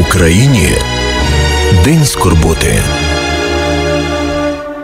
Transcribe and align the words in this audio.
Україні 0.00 0.68
День 1.84 2.04
скорботи. 2.04 2.82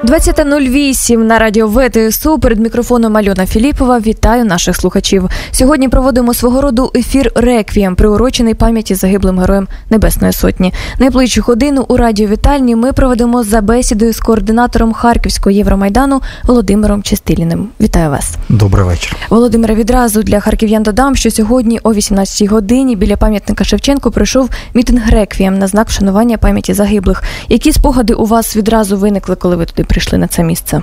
20.08 0.07 1.17
на 1.17 1.39
радіо 1.39 1.69
ВТСУ 1.69 2.39
перед 2.39 2.61
мікрофоном 2.61 3.17
Альона 3.17 3.47
Філіпова. 3.47 3.99
Вітаю 3.99 4.45
наших 4.45 4.77
слухачів. 4.77 5.29
Сьогодні 5.51 5.89
проводимо 5.89 6.35
свого 6.35 6.61
роду 6.61 6.93
ефір 6.95 7.33
Реквієм, 7.35 7.97
приурочений 7.97 8.55
пам'яті 8.55 8.95
загиблим 8.95 9.39
героям 9.39 9.69
Небесної 9.91 10.33
Сотні. 10.33 10.73
Найближчу 10.99 11.43
годину 11.43 11.85
у 11.89 11.97
радіовітальні 11.97 12.77
ми 12.77 12.93
проведемо 12.93 13.43
за 13.43 13.61
бесідою 13.61 14.13
з 14.13 14.21
координатором 14.21 14.93
Харківського 14.93 15.51
Євромайдану 15.51 16.23
Володимиром 16.45 17.03
Чистиліним. 17.03 17.69
Вітаю 17.81 18.11
вас. 18.11 18.35
Добрий 18.49 18.85
вечір. 18.85 19.17
Володимире. 19.31 19.75
Відразу 19.75 20.23
для 20.23 20.41
харків'ян 20.41 20.83
додам, 20.83 21.17
що 21.17 21.31
сьогодні 21.31 21.81
о 21.83 21.93
18-й 21.93 22.47
годині 22.47 22.97
біля 22.97 23.17
пам'ятника 23.17 23.65
Шевченку 23.65 24.11
пройшов 24.11 24.51
мітинг 24.75 25.11
Реквієм 25.11 25.59
на 25.59 25.67
знак 25.67 25.89
вшанування 25.89 26.39
пам'яті 26.39 26.75
загиблих. 26.75 27.23
Які 27.49 27.73
спогади 27.73 28.15
у 28.15 28.25
вас 28.25 28.57
відразу 28.57 28.97
виникли, 28.97 29.37
коли 29.37 29.57
ви 29.57 29.65
туди 29.67 29.85
прийшли 29.85 29.96
на 30.19 30.29
це 30.29 30.43
місце? 30.43 30.83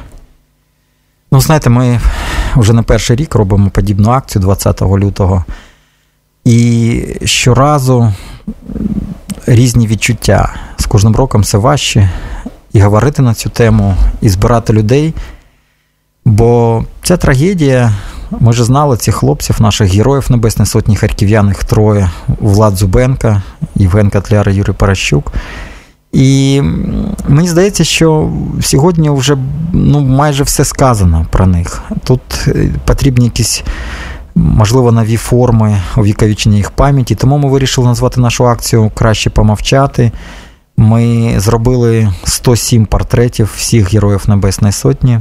Ну, 1.31 1.41
знаєте, 1.41 1.69
ми 1.69 1.99
вже 2.55 2.73
не 2.73 2.81
перший 2.81 3.15
рік 3.15 3.35
робимо 3.35 3.69
подібну 3.69 4.09
акцію 4.09 4.41
20 4.41 4.81
лютого. 4.81 5.45
І 6.45 7.03
щоразу 7.25 8.13
різні 9.47 9.87
відчуття. 9.87 10.53
З 10.77 10.85
кожним 10.85 11.15
роком 11.15 11.41
все 11.41 11.57
важче 11.57 12.09
і 12.73 12.81
говорити 12.81 13.21
на 13.21 13.33
цю 13.33 13.49
тему, 13.49 13.95
і 14.21 14.29
збирати 14.29 14.73
людей. 14.73 15.13
Бо 16.25 16.83
ця 17.03 17.17
трагедія, 17.17 17.93
ми 18.39 18.51
вже 18.51 18.63
знали 18.63 18.97
цих 18.97 19.15
хлопців, 19.15 19.61
наших 19.61 19.93
героїв 19.93 20.25
Небесної 20.29 20.67
Сотні 20.67 20.95
харків'ян, 20.95 21.47
їх 21.47 21.63
троє 21.63 22.09
Влад 22.27 22.75
Зубенка, 22.77 23.41
Євген 23.75 24.09
Котляр 24.09 24.49
і 24.49 24.53
Юрій 24.53 24.73
Паращук. 24.73 25.33
І 26.13 26.61
мені 27.27 27.47
здається, 27.47 27.83
що 27.83 28.31
сьогодні 28.61 29.09
вже 29.09 29.37
ну, 29.73 29.99
майже 30.01 30.43
все 30.43 30.65
сказано 30.65 31.25
про 31.31 31.47
них. 31.47 31.83
Тут 32.03 32.21
е, 32.47 32.69
потрібні 32.85 33.25
якісь, 33.25 33.63
можливо, 34.35 34.91
нові 34.91 35.17
форми 35.17 35.81
увіковічення 35.97 36.57
їх 36.57 36.71
пам'яті. 36.71 37.15
Тому 37.15 37.37
ми 37.37 37.49
вирішили 37.49 37.87
назвати 37.87 38.21
нашу 38.21 38.47
акцію 38.47 38.91
Краще 38.95 39.29
помовчати. 39.29 40.11
Ми 40.77 41.33
зробили 41.37 42.13
107 42.23 42.85
портретів 42.85 43.53
всіх 43.55 43.93
героїв 43.93 44.23
Небесної 44.27 44.71
Сотні. 44.71 45.19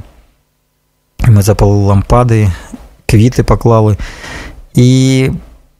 Ми 1.28 1.42
запалили 1.42 1.84
лампади, 1.84 2.52
квіти 3.06 3.42
поклали. 3.42 3.96
І 4.74 5.30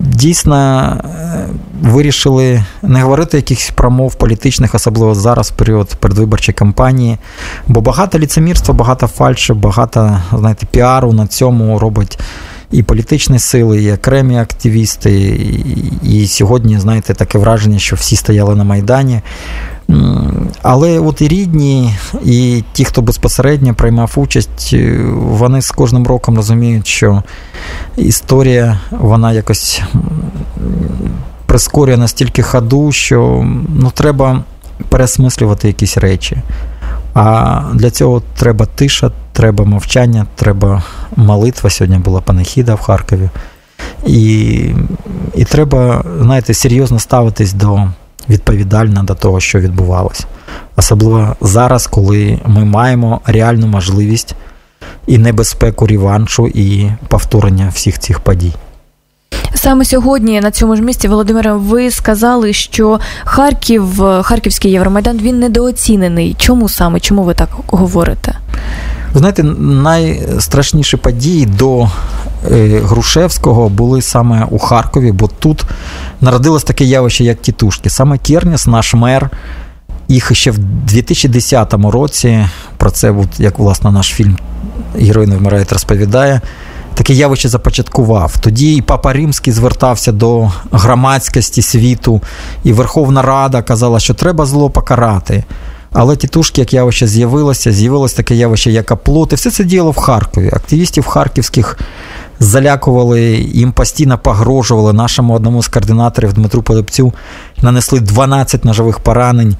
дійсно 0.02 0.80
е, 1.04 1.46
вирішили 1.82 2.64
не 2.82 3.02
говорити 3.02 3.36
якихось 3.36 3.70
промов 3.70 4.14
політичних, 4.14 4.74
особливо 4.74 5.14
зараз, 5.14 5.50
в 5.50 5.54
період 5.54 5.94
передвиборчої 5.94 6.54
кампанії. 6.54 7.18
Бо 7.68 7.80
багато 7.80 8.18
ліцемірства, 8.18 8.74
багато 8.74 9.06
фальші, 9.06 9.52
багато 9.52 10.22
знаєте, 10.32 10.66
піару 10.70 11.12
на 11.12 11.26
цьому 11.26 11.78
робить. 11.78 12.18
І 12.70 12.82
політичні 12.82 13.38
сили, 13.38 13.82
і 13.82 13.92
окремі 13.92 14.38
активісти, 14.38 15.40
і 16.02 16.26
сьогодні, 16.26 16.78
знаєте, 16.78 17.14
таке 17.14 17.38
враження, 17.38 17.78
що 17.78 17.96
всі 17.96 18.16
стояли 18.16 18.54
на 18.54 18.64
Майдані. 18.64 19.20
Але 20.62 20.98
от 20.98 21.22
і 21.22 21.28
рідні, 21.28 21.94
і 22.24 22.64
ті, 22.72 22.84
хто 22.84 23.02
безпосередньо 23.02 23.74
приймав 23.74 24.12
участь, 24.16 24.70
е, 24.72 25.00
вони 25.14 25.62
з 25.62 25.70
кожним 25.70 26.06
роком 26.06 26.36
розуміють, 26.36 26.86
що 26.86 27.22
історія 27.96 28.80
вона 28.90 29.32
якось 29.32 29.82
прискорює 31.46 31.96
настільки 31.96 32.42
ходу, 32.42 32.92
що 32.92 33.46
ну, 33.68 33.90
треба 33.94 34.42
пересмислювати 34.88 35.68
якісь 35.68 35.96
речі. 35.96 36.36
А 37.14 37.60
для 37.74 37.90
цього 37.90 38.22
треба 38.36 38.66
тиша, 38.66 39.12
треба 39.32 39.64
мовчання, 39.64 40.26
треба 40.34 40.82
молитва. 41.16 41.70
Сьогодні 41.70 41.98
була 41.98 42.20
панихіда 42.20 42.74
в 42.74 42.80
Харкові. 42.80 43.30
І 44.06 44.70
і 45.34 45.44
треба, 45.44 46.04
знаєте, 46.20 46.54
серйозно 46.54 46.98
ставитись 46.98 47.52
до 47.52 47.88
відповідально 48.28 49.02
до 49.02 49.14
того, 49.14 49.40
що 49.40 49.58
відбувалося. 49.58 50.24
Особливо 50.76 51.36
зараз, 51.40 51.86
коли 51.86 52.38
ми 52.46 52.64
маємо 52.64 53.20
реальну 53.26 53.66
можливість 53.66 54.34
і 55.06 55.18
небезпеку 55.18 55.86
реваншу, 55.86 56.48
і 56.48 56.90
повторення 57.08 57.72
всіх 57.74 57.98
цих 57.98 58.20
подій. 58.20 58.52
Саме 59.54 59.84
сьогодні 59.84 60.40
на 60.40 60.50
цьому 60.50 60.76
ж 60.76 60.82
місці, 60.82 61.08
Володимире, 61.08 61.52
ви 61.52 61.90
сказали, 61.90 62.52
що 62.52 63.00
Харків, 63.24 64.02
Харківський 64.22 64.70
Євромайдан, 64.70 65.18
він 65.18 65.38
недооцінений. 65.38 66.36
Чому 66.38 66.68
саме? 66.68 67.00
Чому 67.00 67.22
ви 67.22 67.34
так 67.34 67.48
говорите? 67.66 68.34
Ви 69.12 69.18
знаєте, 69.18 69.42
найстрашніші 69.42 70.96
події 70.96 71.46
до 71.46 71.88
е, 72.50 72.80
Грушевського 72.84 73.68
були 73.68 74.02
саме 74.02 74.46
у 74.50 74.58
Харкові, 74.58 75.12
бо 75.12 75.28
тут 75.28 75.64
народилось 76.20 76.64
таке 76.64 76.84
явище, 76.84 77.24
як 77.24 77.42
тітушки. 77.42 77.90
Саме 77.90 78.18
Керніс, 78.18 78.66
наш 78.66 78.94
мер, 78.94 79.30
їх 80.08 80.34
ще 80.34 80.50
в 80.50 80.58
2010 80.58 81.74
році, 81.74 82.46
про 82.76 82.90
це, 82.90 83.14
як 83.38 83.58
власне 83.58 83.90
наш 83.90 84.06
фільм 84.06 84.38
Герої 84.98 85.26
не 85.26 85.36
вмирають 85.36 85.72
розповідає. 85.72 86.40
Таке 86.94 87.12
явище 87.12 87.48
започаткував. 87.48 88.38
Тоді 88.40 88.74
і 88.74 88.82
Папа 88.82 89.12
Римський 89.12 89.52
звертався 89.52 90.12
до 90.12 90.52
громадськості 90.72 91.62
світу, 91.62 92.22
і 92.64 92.72
Верховна 92.72 93.22
Рада 93.22 93.62
казала, 93.62 94.00
що 94.00 94.14
треба 94.14 94.46
зло 94.46 94.70
покарати. 94.70 95.44
Але 95.92 96.16
тітушки, 96.16 96.60
як 96.60 96.72
явище 96.72 97.06
з'явилося, 97.06 97.72
з'явилось 97.72 98.12
таке 98.12 98.34
явище, 98.34 98.70
як 98.70 98.90
оплот. 98.90 99.32
Все 99.32 99.50
це 99.50 99.64
діяло 99.64 99.90
в 99.90 99.96
Харкові. 99.96 100.50
Активістів 100.52 101.06
харківських 101.06 101.78
залякували, 102.38 103.20
їм 103.34 103.72
постійно 103.72 104.18
погрожували. 104.18 104.92
Нашому 104.92 105.34
одному 105.34 105.62
з 105.62 105.68
координаторів 105.68 106.32
Дмитру 106.32 106.62
Полипцю 106.62 107.12
нанесли 107.62 108.00
12 108.00 108.64
ножових 108.64 108.98
поранень. 108.98 109.56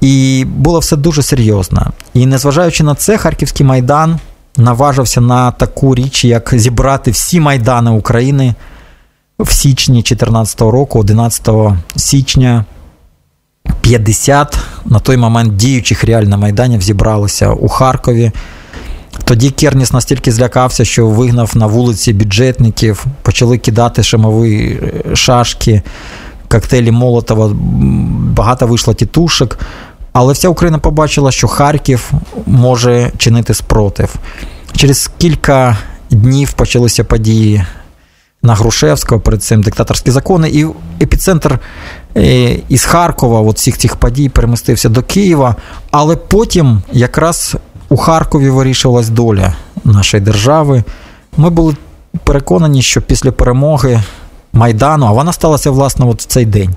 І 0.00 0.44
було 0.48 0.78
все 0.78 0.96
дуже 0.96 1.22
серйозно. 1.22 1.92
І 2.14 2.26
незважаючи 2.26 2.84
на 2.84 2.94
це, 2.94 3.18
Харківський 3.18 3.66
майдан 3.66 4.18
наважився 4.56 5.20
на 5.20 5.50
таку 5.52 5.94
річ, 5.94 6.24
як 6.24 6.50
зібрати 6.52 7.10
всі 7.10 7.40
майдани 7.40 7.90
України 7.90 8.54
в 9.38 9.52
січні 9.52 9.94
2014 9.94 10.60
року, 10.60 10.98
11 10.98 11.48
січня. 11.96 12.64
50 13.80 14.58
на 14.84 15.00
той 15.00 15.16
момент 15.16 15.56
діючих 15.56 16.04
реально 16.04 16.38
майданів 16.38 16.82
зібралися 16.82 17.50
у 17.50 17.68
Харкові. 17.68 18.32
Тоді 19.24 19.50
Керніс 19.50 19.92
настільки 19.92 20.32
злякався, 20.32 20.84
що 20.84 21.06
вигнав 21.06 21.56
на 21.56 21.66
вулиці 21.66 22.12
бюджетників, 22.12 23.06
почали 23.22 23.58
кидати 23.58 24.02
шамові 24.02 24.80
е, 25.10 25.16
шашки, 25.16 25.82
коктейлі 26.48 26.90
Молотова, 26.90 27.50
багато 28.36 28.66
вийшло 28.66 28.94
тітушок. 28.94 29.58
Але 30.12 30.32
вся 30.32 30.48
Україна 30.48 30.78
побачила, 30.78 31.32
що 31.32 31.48
Харків 31.48 32.12
може 32.46 33.10
чинити 33.18 33.54
спротив. 33.54 34.14
Через 34.76 35.10
кілька 35.18 35.76
днів 36.10 36.52
почалися 36.52 37.04
події 37.04 37.64
на 38.42 38.54
Грушевського, 38.54 39.20
перед 39.20 39.42
цим 39.42 39.62
диктаторські 39.62 40.10
закони, 40.10 40.48
і 40.48 40.66
епіцентр 41.02 41.58
із 42.68 42.84
Харкова, 42.84 43.40
от 43.40 43.56
всіх 43.56 43.78
цих 43.78 43.96
подій, 43.96 44.28
перемістився 44.28 44.88
до 44.88 45.02
Києва. 45.02 45.56
Але 45.90 46.16
потім 46.16 46.82
якраз 46.92 47.56
у 47.88 47.96
Харкові 47.96 48.50
вирішувалась 48.50 49.08
доля 49.08 49.54
нашої 49.84 50.22
держави. 50.22 50.84
Ми 51.36 51.50
були 51.50 51.76
переконані, 52.24 52.82
що 52.82 53.02
після 53.02 53.32
перемоги 53.32 54.02
Майдану, 54.52 55.06
а 55.06 55.12
вона 55.12 55.32
сталася, 55.32 55.70
власне, 55.70 56.06
от 56.06 56.22
в 56.22 56.24
цей 56.24 56.46
день 56.46 56.74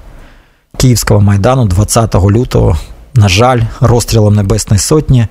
Київського 0.77 1.21
майдану, 1.21 1.65
20 1.65 2.15
лютого, 2.15 2.77
на 3.13 3.29
жаль, 3.29 3.61
розстрілом 3.79 4.35
Небесної 4.35 4.79
Сотні. 4.79 5.27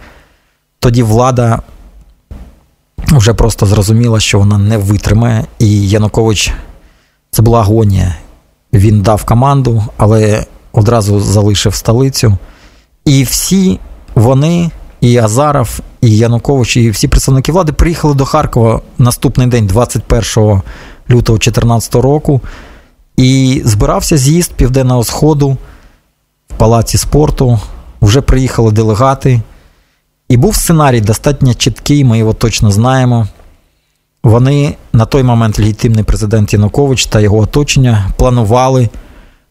Тоді 0.81 1.03
влада 1.03 1.63
вже 2.99 3.35
просто 3.35 3.67
зрозуміла, 3.67 4.21
що 4.21 4.39
вона 4.39 4.59
не 4.59 4.79
витримає, 4.79 5.45
і 5.59 5.89
Янукович 5.89 6.53
це 7.31 7.43
була 7.43 7.61
агонія. 7.61 8.15
Він 8.73 9.01
дав 9.01 9.25
команду, 9.25 9.85
але 9.97 10.47
одразу 10.73 11.21
залишив 11.21 11.75
столицю. 11.75 12.37
І 13.05 13.23
всі 13.23 13.79
вони, 14.15 14.71
і 15.01 15.19
Азаров, 15.19 15.81
і 16.01 16.17
Янукович, 16.17 16.77
і 16.77 16.91
всі 16.91 17.09
представники 17.09 17.53
влади 17.53 17.73
приїхали 17.73 18.15
до 18.15 18.25
Харкова 18.25 18.81
наступний 18.99 19.47
день, 19.47 19.67
21 19.67 20.23
лютого 21.11 21.39
2014 21.39 21.95
року. 21.95 22.41
І 23.17 23.63
збирався 23.65 24.17
з'їзд 24.17 24.53
Південного 24.53 25.05
Сходу 25.05 25.57
в 26.51 26.55
палаці 26.57 26.99
спорту. 26.99 27.61
Вже 28.03 28.21
приїхали 28.21 28.73
делегати. 28.73 29.41
І 30.29 30.37
був 30.37 30.57
сценарій 30.57 31.01
достатньо 31.01 31.55
чіткий, 31.55 32.05
ми 32.05 32.19
його 32.19 32.33
точно 32.33 32.71
знаємо. 32.71 33.29
Вони 34.23 34.77
на 34.93 35.05
той 35.05 35.23
момент 35.23 35.59
легітимний 35.59 36.05
президент 36.05 36.53
Янукович 36.53 37.07
та 37.07 37.21
його 37.21 37.39
оточення 37.39 38.09
планували 38.17 38.89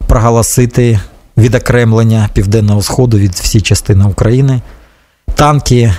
проголосити 0.07 0.99
відокремлення 1.37 2.29
Південного 2.33 2.81
Сходу 2.81 3.17
від 3.17 3.31
всієї 3.31 3.61
частини 3.61 4.05
України. 4.05 4.61
Танки 5.35 5.93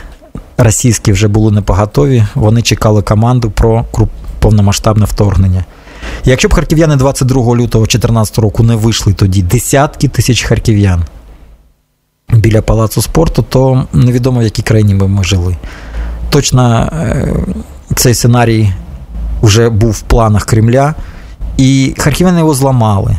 російські 0.59 1.13
вже 1.13 1.29
були 1.29 1.53
непоготові, 1.53 2.25
вони 2.35 2.63
чекали 2.63 3.03
команду 3.03 3.51
про 3.51 3.85
повномасштабне 4.39 5.05
вторгнення. 5.05 5.65
Якщо 6.25 6.49
б 6.49 6.55
харків'яни 6.55 6.97
22 6.97 7.43
лютого 7.43 7.85
2014 7.85 8.39
року 8.39 8.63
не 8.63 8.77
вийшли 8.77 9.13
тоді 9.13 9.43
десятки 9.43 10.09
тисяч 10.09 10.43
харків'ян 10.43 11.05
біля 12.29 12.63
палацу 12.63 13.03
спорту, 13.03 13.45
то 13.49 13.87
невідомо 13.93 14.41
в 14.41 14.43
якій 14.43 14.63
країні 14.63 14.95
би 14.95 15.09
ми 15.09 15.25
жили. 15.25 15.57
Точно 16.31 16.91
е, 16.93 17.35
цей 17.95 18.15
сценарій 18.15 18.73
вже 19.43 19.71
був 19.71 19.91
в 19.91 20.01
планах 20.01 20.45
Кремля, 20.45 20.95
і 21.57 21.95
харків'яни 21.99 22.39
його 22.39 22.55
зламали. 22.55 23.17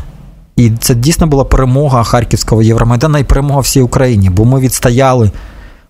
І 0.56 0.72
це 0.80 0.96
дійсно 0.96 1.28
була 1.28 1.44
перемога 1.44 2.04
Харківського 2.04 2.62
Євромайдана 2.62 3.20
і 3.20 3.24
перемога 3.24 3.60
всій 3.60 3.82
Україні, 3.82 4.30
бо 4.30 4.46
ми 4.46 4.60
відстояли 4.60 5.32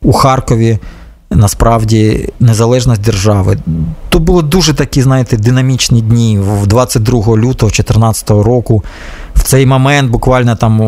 у 0.01 0.13
Харкові 0.13 0.79
насправді 1.31 2.29
незалежність 2.39 3.01
держави. 3.01 3.57
Тут 4.09 4.23
були 4.23 4.43
дуже 4.43 4.73
такі, 4.73 5.01
знаєте, 5.01 5.37
динамічні 5.37 6.01
дні. 6.01 6.39
В 6.39 6.67
22 6.67 7.19
лютого 7.19 7.71
2014 7.71 8.29
року. 8.29 8.83
Цей 9.49 9.65
момент 9.65 10.11
буквально 10.11 10.55
там 10.55 10.81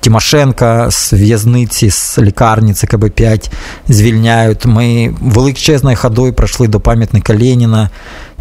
Тимошенка 0.00 0.90
з 0.90 1.12
в'язниці, 1.12 1.90
з 1.90 2.18
лікарні 2.18 2.74
ЦКБ 2.74 3.10
5 3.10 3.50
звільняють. 3.88 4.66
Ми 4.66 5.14
величезною 5.20 5.96
ходою 5.96 6.32
пройшли 6.32 6.68
до 6.68 6.80
пам'ятника 6.80 7.32
Леніна. 7.32 7.90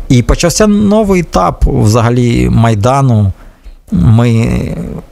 І 0.10 0.24
почався 0.24 0.68
новий 0.68 1.22
етап 1.22 1.66
взагалі 1.68 2.50
Майдану. 2.50 3.32
Ми 3.92 4.50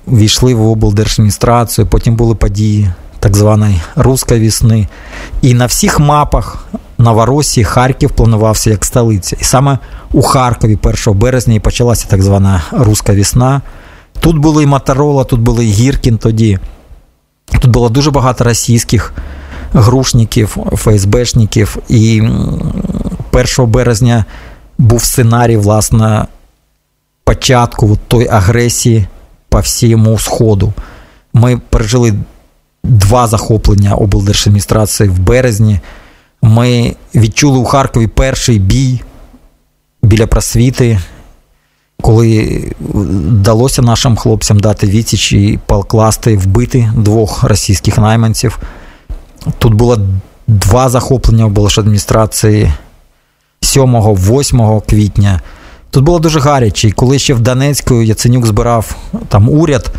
війшли 0.08 0.54
в 0.54 0.68
облдержадміністрацію, 0.68 1.88
потім 1.88 2.16
були 2.16 2.36
події 2.36 2.90
так 3.20 3.38
званої 3.38 3.82
руської 3.96 4.40
вісни. 4.40 4.88
І 5.42 5.54
на 5.54 5.66
всіх 5.66 6.00
мапах 6.00 6.66
Новоросії 6.98 7.64
Харків 7.64 8.12
планувався 8.12 8.70
як 8.70 8.86
столиця. 8.86 9.38
І 9.42 9.44
саме 9.44 9.78
у 10.12 10.22
Харкові 10.22 10.78
1 10.82 11.20
березня 11.20 11.54
і 11.54 11.60
почалася 11.60 12.08
так 12.10 12.22
звана 12.22 12.62
руська 12.72 13.14
вісна. 13.14 13.62
Тут 14.24 14.38
були 14.38 14.64
і 14.64 14.66
Моторола, 14.66 15.24
тут 15.24 15.40
були 15.40 15.66
і 15.66 15.72
Гіркін 15.72 16.18
тоді. 16.18 16.60
Тут 17.60 17.72
було 17.72 17.90
дуже 17.90 18.12
багато 18.12 18.44
російських 18.44 19.14
грушників, 19.74 20.58
ФСБшників. 20.76 21.78
І 21.90 22.22
1 23.32 23.72
березня 23.72 24.26
був 24.78 25.04
сценарій, 25.04 25.58
власне, 25.58 26.26
початку 27.24 27.98
тої 28.08 28.28
агресії 28.28 29.08
по 29.50 29.60
всьому 29.60 30.20
Сходу. 30.20 30.74
Ми 31.34 31.62
пережили 31.70 32.14
два 32.84 33.28
захоплення 33.28 33.96
облдержадміністрації 33.96 35.10
в 35.10 35.20
березні. 35.20 35.80
Ми 36.42 36.96
відчули 37.16 37.58
у 37.58 37.66
Харкові 37.66 38.08
перший 38.08 38.60
бій 38.60 39.02
біля 40.02 40.28
просвіти, 40.28 41.00
коли 42.04 42.62
вдалося 42.94 43.82
нашим 43.82 44.16
хлопцям 44.16 44.60
дати 44.60 44.88
відсіч 44.88 45.34
і 45.34 45.60
покласти, 45.66 46.38
вбити 46.38 46.92
двох 46.96 47.44
російських 47.44 47.98
найманців. 47.98 48.60
Тут 49.58 49.74
було 49.74 49.98
два 50.48 50.90
захоплення 50.90 51.46
облдержадміністрації 51.46 52.72
7-8 53.62 54.82
квітня. 54.90 55.42
Тут 55.90 56.04
було 56.04 56.20
дуже 56.20 56.40
гаряче, 56.40 56.88
і 56.88 56.92
коли 56.92 57.20
ще 57.20 57.34
в 57.34 57.40
Донецьку 57.40 58.02
Яценюк 58.02 58.46
збирав 58.46 58.96
там 59.30 59.50
уряд 59.50 59.92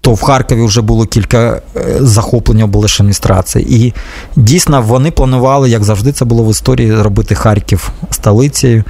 то 0.00 0.14
в 0.14 0.22
Харкові 0.22 0.62
вже 0.62 0.80
було 0.80 1.06
кілька 1.06 1.62
е, 1.76 1.96
захоплень 2.00 2.62
облдержадміністрації. 2.62 3.86
І 3.86 3.94
дійсно 4.36 4.82
вони 4.82 5.10
планували, 5.10 5.70
як 5.70 5.84
завжди, 5.84 6.12
це 6.12 6.24
було 6.24 6.44
в 6.44 6.50
історії, 6.50 7.02
робити 7.02 7.34
Харків 7.34 7.90
столицею. 8.10 8.84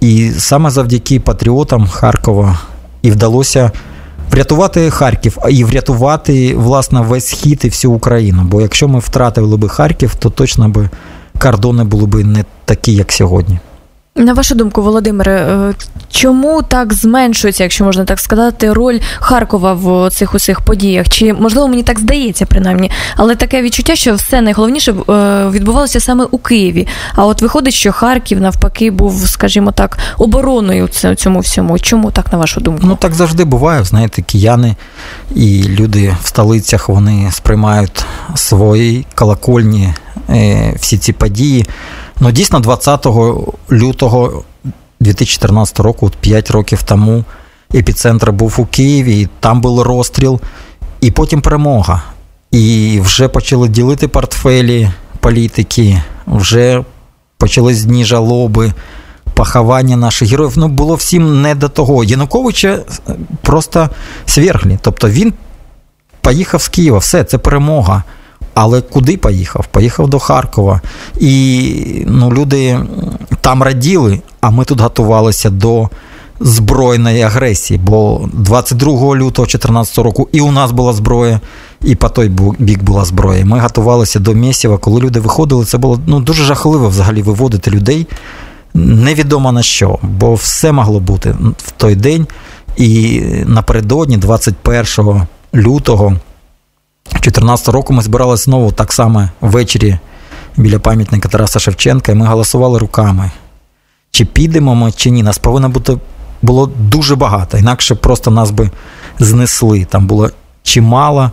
І 0.00 0.30
саме 0.38 0.70
завдяки 0.70 1.20
патріотам 1.20 1.86
Харкова 1.86 2.58
і 3.02 3.10
вдалося 3.10 3.70
врятувати 4.30 4.90
Харків, 4.90 5.38
і 5.50 5.64
врятувати 5.64 6.54
власне 6.56 7.00
весь 7.00 7.26
схід 7.26 7.60
і 7.64 7.68
всю 7.68 7.92
Україну. 7.92 8.42
Бо 8.44 8.60
якщо 8.60 8.88
ми 8.88 8.98
втратили 8.98 9.56
би 9.56 9.68
Харків, 9.68 10.14
то 10.14 10.30
точно 10.30 10.68
би 10.68 10.90
кордони 11.38 11.84
були 11.84 12.06
б 12.06 12.14
не 12.14 12.44
такі, 12.64 12.94
як 12.94 13.12
сьогодні. 13.12 13.58
На 14.18 14.32
вашу 14.34 14.54
думку, 14.54 14.82
Володимире, 14.82 15.32
е, 15.32 15.74
чому 16.10 16.62
так 16.62 16.92
зменшується, 16.92 17.62
якщо 17.62 17.84
можна 17.84 18.04
так 18.04 18.20
сказати, 18.20 18.72
роль 18.72 18.98
Харкова 19.18 19.72
в 19.72 20.10
цих 20.10 20.34
усіх 20.34 20.60
подіях? 20.60 21.08
Чи 21.08 21.32
можливо 21.32 21.68
мені 21.68 21.82
так 21.82 21.98
здається, 21.98 22.46
принаймні, 22.46 22.90
але 23.16 23.36
таке 23.36 23.62
відчуття, 23.62 23.96
що 23.96 24.14
все 24.14 24.40
найголовніше 24.40 24.92
е, 24.92 24.94
відбувалося 25.50 26.00
саме 26.00 26.24
у 26.30 26.38
Києві. 26.38 26.86
А 27.14 27.26
от 27.26 27.42
виходить, 27.42 27.74
що 27.74 27.92
Харків 27.92 28.40
навпаки 28.40 28.90
був, 28.90 29.28
скажімо 29.28 29.72
так, 29.72 29.98
обороною 30.18 30.88
цьому 31.16 31.40
всьому. 31.40 31.78
Чому 31.78 32.10
так 32.10 32.32
на 32.32 32.38
вашу 32.38 32.60
думку? 32.60 32.82
Ну 32.86 32.96
так 33.00 33.14
завжди 33.14 33.44
буває. 33.44 33.84
Знаєте, 33.84 34.22
кияни 34.22 34.76
і 35.34 35.62
люди 35.62 36.16
в 36.22 36.28
столицях 36.28 36.88
вони 36.88 37.30
сприймають 37.32 38.04
свої 38.34 39.06
колокольні 39.14 39.94
е, 40.30 40.74
всі 40.80 40.98
ці 40.98 41.12
події. 41.12 41.66
Ну, 42.20 42.30
дійсно, 42.30 42.60
20 42.60 43.06
лютого 43.72 44.44
2014 45.00 45.80
року, 45.80 46.06
от 46.06 46.16
5 46.16 46.50
років 46.50 46.82
тому, 46.82 47.24
епіцентр 47.74 48.30
був 48.30 48.54
у 48.58 48.66
Києві, 48.66 49.20
і 49.20 49.28
там 49.40 49.60
був 49.60 49.82
розстріл, 49.82 50.40
і 51.00 51.10
потім 51.10 51.40
перемога. 51.40 52.02
І 52.50 52.98
вже 53.02 53.28
почали 53.28 53.68
ділити 53.68 54.08
портфелі 54.08 54.90
політики, 55.20 56.02
вже 56.26 56.84
почались 57.38 57.84
дні 57.84 58.04
жалоби, 58.04 58.72
поховання 59.34 59.96
наших 59.96 60.28
героїв. 60.28 60.52
Ну, 60.56 60.68
було 60.68 60.94
всім 60.94 61.42
не 61.42 61.54
до 61.54 61.68
того. 61.68 62.04
Януковича 62.04 62.78
просто 63.42 63.90
свергли. 64.26 64.78
Тобто 64.82 65.08
він 65.08 65.32
поїхав 66.20 66.62
з 66.62 66.68
Києва, 66.68 66.98
все, 66.98 67.24
це 67.24 67.38
перемога. 67.38 68.02
Але 68.60 68.80
куди 68.80 69.16
поїхав? 69.16 69.66
Поїхав 69.70 70.08
до 70.08 70.18
Харкова. 70.18 70.80
І 71.20 72.04
ну, 72.06 72.32
люди 72.32 72.78
там 73.40 73.62
раділи, 73.62 74.20
а 74.40 74.50
ми 74.50 74.64
тут 74.64 74.80
готувалися 74.80 75.50
до 75.50 75.88
збройної 76.40 77.22
агресії. 77.22 77.80
Бо 77.84 78.28
22 78.32 78.92
лютого 78.92 79.46
2014 79.46 79.98
року 79.98 80.28
і 80.32 80.40
у 80.40 80.50
нас 80.50 80.70
була 80.70 80.92
зброя, 80.92 81.40
і 81.84 81.94
по 81.94 82.08
той 82.08 82.30
бік 82.58 82.82
була 82.82 83.04
зброя. 83.04 83.44
Ми 83.44 83.60
готувалися 83.60 84.18
до 84.18 84.34
Мєсєва, 84.34 84.78
коли 84.78 85.00
люди 85.00 85.20
виходили. 85.20 85.64
Це 85.64 85.78
було 85.78 86.00
ну, 86.06 86.20
дуже 86.20 86.44
жахливо 86.44 86.88
взагалі 86.88 87.22
виводити 87.22 87.70
людей. 87.70 88.06
Невідомо 88.74 89.52
на 89.52 89.62
що, 89.62 89.98
бо 90.02 90.34
все 90.34 90.72
могло 90.72 91.00
бути 91.00 91.34
в 91.58 91.70
той 91.70 91.94
день. 91.94 92.26
І 92.76 93.20
напередодні, 93.46 94.16
21 94.16 95.22
лютого. 95.54 96.16
2014 97.10 97.68
року 97.68 97.92
ми 97.92 98.02
збиралися 98.02 98.44
знову 98.44 98.72
так 98.72 98.92
само 98.92 99.28
ввечері 99.40 99.98
біля 100.56 100.78
пам'ятника 100.78 101.28
Тараса 101.28 101.58
Шевченка, 101.58 102.12
і 102.12 102.14
ми 102.14 102.26
голосували 102.26 102.78
руками. 102.78 103.30
Чи 104.10 104.24
підемо 104.24 104.74
ми, 104.74 104.92
чи 104.92 105.10
ні. 105.10 105.22
Нас 105.22 105.38
повинно 105.38 105.68
бути 105.68 105.98
було 106.42 106.66
дуже 106.66 107.16
багато, 107.16 107.58
інакше 107.58 107.94
просто 107.94 108.30
нас 108.30 108.50
би 108.50 108.70
знесли. 109.18 109.84
Там 109.84 110.06
було 110.06 110.30
чимало 110.62 111.30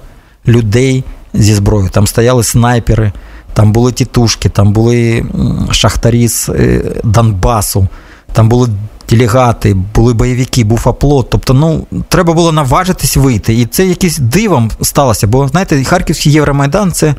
людей 0.48 1.04
зі 1.34 1.54
зброєю. 1.54 1.90
Там 1.90 2.08
стояли 2.08 2.44
снайпери, 2.44 3.12
там 3.54 3.72
були 3.72 3.92
тітушки, 3.92 4.50
там 4.50 4.74
були 4.74 5.26
шахтарі 5.72 6.28
з 6.28 6.50
е, 6.50 6.82
Донбасу, 7.04 7.88
там 8.34 8.50
були 8.50 8.70
делегати, 9.10 9.74
були 9.96 10.14
бойовики, 10.14 10.64
був 10.64 10.82
оплот. 10.86 11.30
Тобто, 11.30 11.54
ну, 11.54 11.88
треба 12.10 12.34
було 12.34 12.52
наважитись 12.52 13.18
вийти. 13.18 13.54
І 13.54 13.66
це 13.66 13.86
якесь 13.86 14.18
дивом 14.18 14.72
сталося. 14.82 15.28
Бо, 15.28 15.48
знаєте, 15.48 15.84
Харківський 15.84 16.32
Євромайдан 16.32 16.92
це 16.92 17.16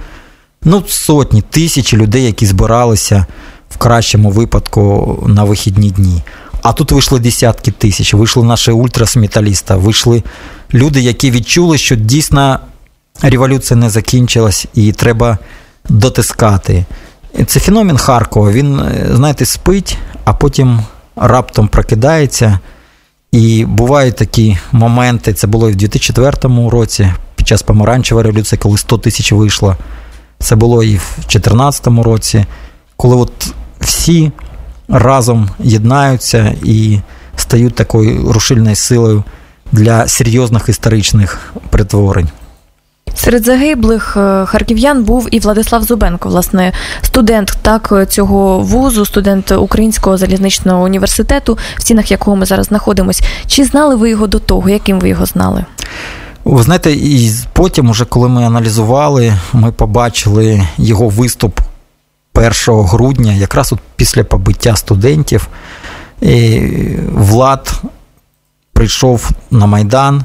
ну, 0.64 0.83
сотні, 0.87 1.43
тисячі 1.43 1.97
людей, 1.97 2.25
які 2.25 2.47
збиралися 2.47 3.26
в 3.71 3.76
кращому 3.76 4.31
випадку 4.31 5.25
на 5.26 5.45
вихідні 5.45 5.90
дні. 5.90 6.23
А 6.62 6.73
тут 6.73 6.93
вийшли 6.93 7.21
десятки 7.21 7.71
тисяч, 7.71 8.14
вийшли 8.14 8.45
наші 8.45 8.71
ультрасметалісти, 8.71 9.75
вийшли 9.75 10.23
люди, 10.75 11.00
які 11.00 11.31
відчули, 11.31 11.78
що 11.78 11.97
дійсно 11.97 12.61
революція 13.23 13.81
не 13.81 13.90
закінчилась 13.90 14.66
і 14.75 14.93
треба 14.93 15.38
дотискати. 15.88 16.85
Це 17.47 17.61
феномен 17.61 17.99
Харкова. 17.99 18.50
Він, 18.50 18.81
знаєте, 19.12 19.47
спить, 19.47 19.99
а 20.25 20.33
потім 20.33 20.81
раптом 21.16 21.68
прокидається. 21.68 22.58
І 23.32 23.64
бувають 23.64 24.16
такі 24.16 24.58
моменти, 24.73 25.32
це 25.32 25.46
було 25.46 25.70
і 25.70 25.73
в 25.73 25.76
2004 25.76 26.68
році, 26.68 27.12
під 27.37 27.49
час 27.49 27.62
помаранчевої 27.62 28.26
революції, 28.26 28.58
коли 28.58 28.78
100 28.78 28.99
тисяч 28.99 29.32
вийшло. 29.32 29.76
Це 30.38 30.56
було 30.56 30.82
і 30.82 30.96
в 30.96 31.14
2014 31.16 31.87
році, 31.87 32.44
коли 32.96 33.16
от 33.16 33.54
всі 33.80 34.32
разом 34.88 35.50
єднаються 35.58 36.54
і 36.62 37.00
стають 37.37 37.75
такою 37.75 38.32
рушильною 38.32 38.76
силою 38.76 39.25
для 39.73 40.08
серйозних 40.08 40.68
історичних 40.68 41.54
перетворень. 41.70 42.28
Серед 43.15 43.45
загиблих 43.45 44.17
е, 44.17 44.47
харків'ян 44.47 45.05
був 45.05 45.29
і 45.31 45.41
Владислав 45.41 45.83
Зубенко, 45.83 46.29
власне, 46.29 46.73
студент 47.03 47.59
так 47.63 48.07
цього 48.09 48.59
вузу, 48.59 49.05
студент 49.05 49.53
Українського 49.53 50.17
залізничного 50.17 50.85
університету, 50.85 51.59
в 51.77 51.81
стінах 51.83 52.11
якого 52.11 52.37
ми 52.37 52.47
зараз 52.47 52.67
знаходимося. 52.67 53.25
Чи 53.47 53.65
знали 53.65 53.95
ви 53.97 54.11
його 54.11 54.27
до 54.27 54.39
того? 54.39 54.69
Яким 54.69 55.01
ви 55.01 55.09
його 55.09 55.27
знали? 55.27 55.65
Ви 56.45 56.63
знаєте, 56.63 56.93
і 56.93 57.31
потім, 57.53 57.91
уже 57.91 58.05
коли 58.05 58.29
ми 58.29 58.45
аналізували, 58.45 59.39
ми 59.53 59.73
побачили 59.73 60.69
його 60.79 61.09
виступ 61.09 61.61
1 62.35 62.53
грудня, 62.69 63.33
якраз 63.33 63.73
от 63.73 63.79
після 63.97 64.25
побиття 64.25 64.77
студентів. 64.77 65.49
І 66.21 66.61
Влад 67.13 67.83
прийшов 68.73 69.31
на 69.51 69.67
Майдан. 69.67 70.25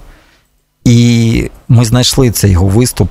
І 0.86 1.50
ми 1.70 1.86
знайшли 1.86 2.32
цей 2.32 2.52
його 2.52 2.68
виступ, 2.68 3.10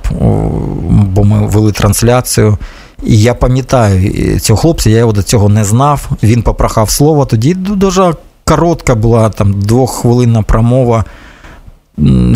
бо 0.89 1.23
ми 1.23 1.47
вели 1.47 1.71
трансляцію. 1.71 2.57
І 3.03 3.21
я 3.21 3.33
пам'ятаю 3.33 4.39
цього 4.39 4.57
хлопця, 4.57 4.89
я 4.89 4.97
його 4.97 5.11
до 5.11 5.23
цього 5.23 5.49
не 5.49 5.63
знав. 5.63 6.09
Він 6.23 6.43
попрохав 6.43 6.89
слово. 6.89 7.25
Тоді 7.25 7.53
дуже 7.53 8.13
коротка 8.43 8.95
була 8.95 9.29
там 9.29 9.61
двоххвилинна 9.61 10.41
промова. 10.41 11.05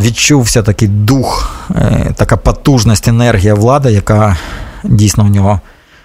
Відчувся 0.01 0.63
такий 0.63 0.87
дух, 0.87 1.59
е, 1.75 2.13
така 2.15 2.37
потужність, 2.37 3.07
енергія 3.07 3.53
влади, 3.53 3.91
яка 3.91 4.37
дійсно 4.83 5.23
в 5.23 5.29
нього 5.29 5.59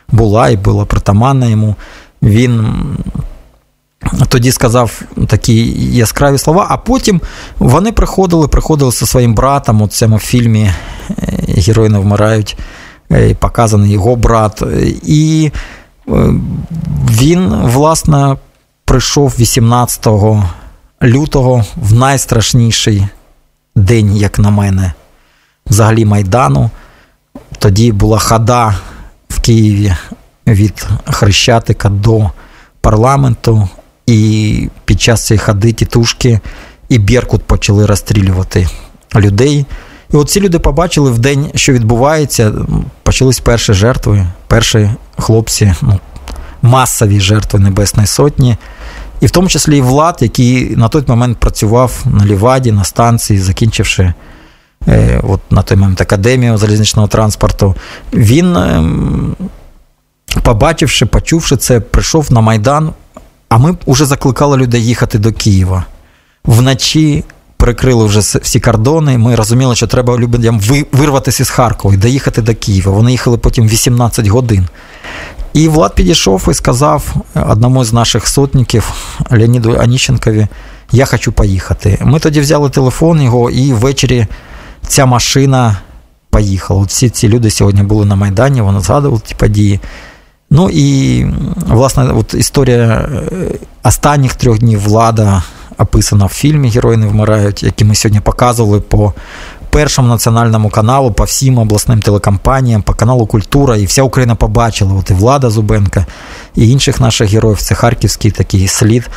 була 0.08 0.48
і 0.48 0.56
була 0.56 0.84
притаманна 0.84 1.46
йому. 1.46 1.74
Він 2.22 2.66
тоді 4.28 4.52
сказав 4.52 5.02
такі 5.26 5.66
яскраві 5.96 6.38
слова, 6.38 6.66
а 6.70 6.76
потім 6.76 7.20
вони 7.58 7.92
приходили, 7.92 8.48
приходили 8.48 8.90
зі 8.90 9.06
своїм 9.06 9.34
братом 9.34 9.82
у 9.82 9.88
цьому 9.88 10.18
фільмі 10.18 10.62
е, 10.62 10.74
Герої 11.48 11.90
не 11.90 11.98
вмирають, 11.98 12.58
е, 13.12 13.34
показаний 13.34 13.92
його 13.92 14.16
брат. 14.16 14.62
І 15.02 15.52
е, 16.08 16.12
він, 17.10 17.48
власне, 17.48 18.36
прийшов 18.84 19.34
18 19.38 20.06
лютого 21.02 21.64
в 21.76 21.92
найстрашніший 21.92 23.06
день, 23.76 24.16
як 24.16 24.38
на 24.38 24.50
мене, 24.50 24.92
взагалі 25.66 26.04
Майдану. 26.04 26.70
Тоді 27.58 27.92
була 27.92 28.18
хода 28.18 28.74
в 29.28 29.40
Києві 29.40 29.94
від 30.46 30.86
Хрещатика 31.04 31.88
до 31.88 32.30
парламенту. 32.80 33.68
І 34.10 34.68
під 34.84 35.00
час 35.00 35.26
цієї 35.26 35.38
ходи 35.38 35.72
тітушки 35.72 36.40
і 36.88 36.98
Беркут 36.98 37.42
почали 37.42 37.86
розстрілювати 37.86 38.68
людей. 39.16 39.66
І 40.12 40.16
от 40.16 40.30
ці 40.30 40.40
люди 40.40 40.58
побачили 40.58 41.10
в 41.10 41.18
день, 41.18 41.50
що 41.54 41.72
відбувається, 41.72 42.52
почались 43.02 43.40
перші 43.40 43.72
жертви, 43.72 44.26
перші 44.46 44.90
хлопці, 45.18 45.74
ну, 45.82 45.98
масові 46.62 47.20
жертви 47.20 47.58
Небесної 47.58 48.06
Сотні. 48.06 48.56
І 49.20 49.26
в 49.26 49.30
тому 49.30 49.48
числі 49.48 49.78
і 49.78 49.80
Влад, 49.80 50.16
який 50.20 50.76
на 50.76 50.88
той 50.88 51.04
момент 51.06 51.38
працював 51.38 52.04
на 52.04 52.24
Ліваді, 52.24 52.72
на 52.72 52.84
станції, 52.84 53.38
закінчивши 53.38 54.12
е, 54.88 55.20
от 55.22 55.40
на 55.50 55.62
той 55.62 55.76
момент 55.76 56.00
академію 56.00 56.58
залізничного 56.58 57.08
транспорту, 57.08 57.74
він, 58.12 58.56
е, 58.56 58.82
побачивши, 60.42 61.06
почувши 61.06 61.56
це, 61.56 61.80
прийшов 61.80 62.32
на 62.32 62.40
Майдан. 62.40 62.92
А 63.50 63.58
ми 63.58 63.76
вже 63.86 64.04
закликали 64.04 64.56
людей 64.56 64.86
їхати 64.86 65.18
до 65.18 65.32
Києва. 65.32 65.84
Вночі 66.44 67.24
прикрили 67.56 68.04
вже 68.04 68.20
всі 68.20 68.60
кордони. 68.60 69.18
Ми 69.18 69.34
розуміли, 69.34 69.76
що 69.76 69.86
треба 69.86 70.18
людям 70.18 70.60
вирватися 70.92 71.44
з 71.44 71.50
Харкова 71.50 71.94
і 71.94 71.96
доїхати 71.96 72.42
до 72.42 72.54
Києва. 72.54 72.92
Вони 72.92 73.10
їхали 73.10 73.38
потім 73.38 73.68
18 73.68 74.26
годин. 74.26 74.66
І 75.52 75.68
Влад 75.68 75.94
підійшов 75.94 76.48
і 76.50 76.54
сказав 76.54 77.14
одному 77.34 77.84
з 77.84 77.92
наших 77.92 78.28
сотників 78.28 78.92
Леоніду 79.30 79.76
Аніщенкові: 79.80 80.46
Я 80.92 81.06
хочу 81.06 81.32
поїхати. 81.32 81.98
Ми 82.00 82.18
тоді 82.18 82.40
взяли 82.40 82.70
телефон 82.70 83.22
його, 83.22 83.50
і 83.50 83.72
ввечері 83.72 84.26
ця 84.86 85.06
машина 85.06 85.76
поїхала. 86.30 86.80
От 86.80 86.88
всі 86.88 87.10
ці 87.10 87.28
люди 87.28 87.50
сьогодні 87.50 87.82
були 87.82 88.04
на 88.06 88.16
Майдані, 88.16 88.60
вони 88.60 88.80
згадували 88.80 89.20
ті 89.24 89.34
події. 89.34 89.80
Ну 90.50 90.70
і 90.72 91.24
власне, 91.66 92.12
от 92.12 92.34
історія 92.34 92.78
е, 92.78 93.28
останніх 93.82 94.34
трьох 94.34 94.58
днів 94.58 94.80
влада 94.80 95.42
описана 95.78 96.26
в 96.26 96.28
фільмі 96.28 96.68
Герої 96.68 96.96
не 96.96 97.06
вмирають, 97.06 97.62
який 97.62 97.86
ми 97.86 97.94
сьогодні 97.94 98.20
показували 98.20 98.80
по 98.80 99.12
першому 99.70 100.08
національному 100.08 100.70
каналу, 100.70 101.12
по 101.12 101.24
всім 101.24 101.58
обласним 101.58 102.02
телекомпаніям, 102.02 102.82
по 102.82 102.94
каналу 102.94 103.26
Культура, 103.26 103.76
і 103.76 103.86
вся 103.86 104.02
Україна 104.02 104.34
побачила. 104.34 104.94
От 104.94 105.10
і 105.10 105.14
Влада 105.14 105.50
Зубенка, 105.50 106.06
і 106.54 106.70
інших 106.70 107.00
наших 107.00 107.30
героїв. 107.30 107.58
Це 107.60 107.74
харківський 107.74 108.30
такий 108.30 108.68
слід 108.68 109.10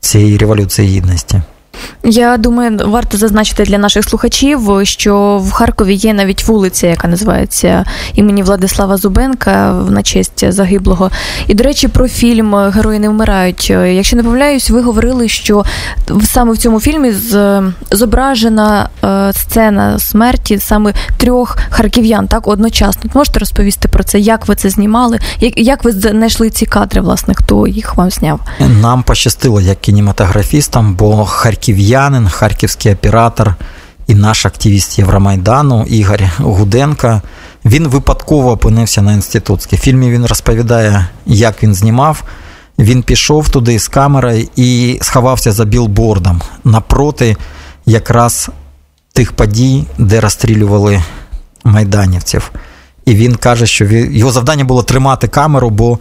цієї 0.00 0.38
революції 0.38 0.88
гідності. 0.88 1.42
Я 2.04 2.36
думаю, 2.36 2.78
варто 2.84 3.16
зазначити 3.16 3.64
для 3.64 3.78
наших 3.78 4.04
слухачів, 4.04 4.70
що 4.82 5.42
в 5.44 5.50
Харкові 5.50 5.94
є 5.94 6.14
навіть 6.14 6.48
вулиця, 6.48 6.86
яка 6.86 7.08
називається 7.08 7.84
імені 8.14 8.42
Владислава 8.42 8.96
Зубенка 8.96 9.72
на 9.90 10.02
честь 10.02 10.52
загиблого. 10.52 11.10
І, 11.46 11.54
до 11.54 11.64
речі, 11.64 11.88
про 11.88 12.08
фільм 12.08 12.54
Герої 12.54 12.98
не 12.98 13.08
вмирають. 13.08 13.70
Якщо 13.70 14.16
не 14.16 14.22
помиляюсь, 14.22 14.70
ви 14.70 14.82
говорили, 14.82 15.28
що 15.28 15.64
саме 16.24 16.52
в 16.52 16.58
цьому 16.58 16.80
фільмі 16.80 17.12
зображена 17.90 18.88
е, 19.04 19.32
сцена 19.32 19.98
смерті 19.98 20.58
саме 20.58 20.94
трьох 21.16 21.58
харків'ян, 21.70 22.26
так 22.26 22.48
одночасно. 22.48 23.10
Можете 23.14 23.38
розповісти 23.38 23.88
про 23.88 24.04
це? 24.04 24.18
Як 24.18 24.48
ви 24.48 24.54
це 24.54 24.70
знімали? 24.70 25.18
Як 25.56 25.84
ви 25.84 25.92
знайшли 25.92 26.50
ці 26.50 26.66
кадри, 26.66 27.00
власне, 27.00 27.34
хто 27.34 27.66
їх 27.66 27.96
вам 27.96 28.10
зняв? 28.10 28.40
Нам 28.80 29.02
пощастило 29.02 29.60
як 29.60 29.80
кінематографістам, 29.80 30.94
бо 30.94 31.24
Харків 31.24 31.63
харків'янин, 31.64 32.28
харківський 32.28 32.92
оператор 32.92 33.54
і 34.06 34.14
наш 34.14 34.46
активіст 34.46 34.98
Євромайдану 34.98 35.84
Ігор 35.84 36.20
Гуденко. 36.38 37.22
Він 37.64 37.88
випадково 37.88 38.50
опинився 38.50 39.02
на 39.02 39.12
інститутській. 39.12 39.76
В 39.76 39.78
фільмі 39.78 40.10
він 40.10 40.26
розповідає, 40.26 41.06
як 41.26 41.62
він 41.62 41.74
знімав. 41.74 42.24
Він 42.78 43.02
пішов 43.02 43.48
туди 43.48 43.78
з 43.78 43.88
камерою 43.88 44.48
і 44.56 44.98
сховався 45.02 45.52
за 45.52 45.64
білбордом 45.64 46.42
напроти 46.64 47.36
якраз 47.86 48.50
тих 49.12 49.32
подій, 49.32 49.84
де 49.98 50.20
розстрілювали 50.20 51.02
майданівців. 51.64 52.52
І 53.04 53.14
він 53.14 53.36
каже, 53.36 53.66
що 53.66 53.84
його 53.84 54.30
завдання 54.30 54.64
було 54.64 54.82
тримати 54.82 55.28
камеру, 55.28 55.70
бо 55.70 55.98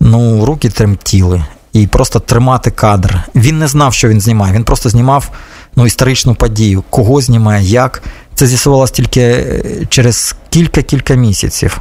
ну, 0.00 0.44
руки 0.44 0.70
тремтіли 0.70 1.44
і 1.82 1.86
просто 1.86 2.20
тримати 2.20 2.70
кадр. 2.70 3.20
Він 3.34 3.58
не 3.58 3.68
знав, 3.68 3.94
що 3.94 4.08
він 4.08 4.20
знімає. 4.20 4.54
Він 4.54 4.64
просто 4.64 4.88
знімав 4.88 5.30
ну, 5.76 5.86
історичну 5.86 6.34
подію, 6.34 6.84
кого 6.90 7.20
знімає, 7.20 7.64
як. 7.64 8.02
Це 8.34 8.46
з'ясувалося 8.46 8.92
тільки 8.92 9.20
е, 9.20 9.62
через 9.88 10.36
кілька-кілька 10.50 11.14
місяців. 11.14 11.80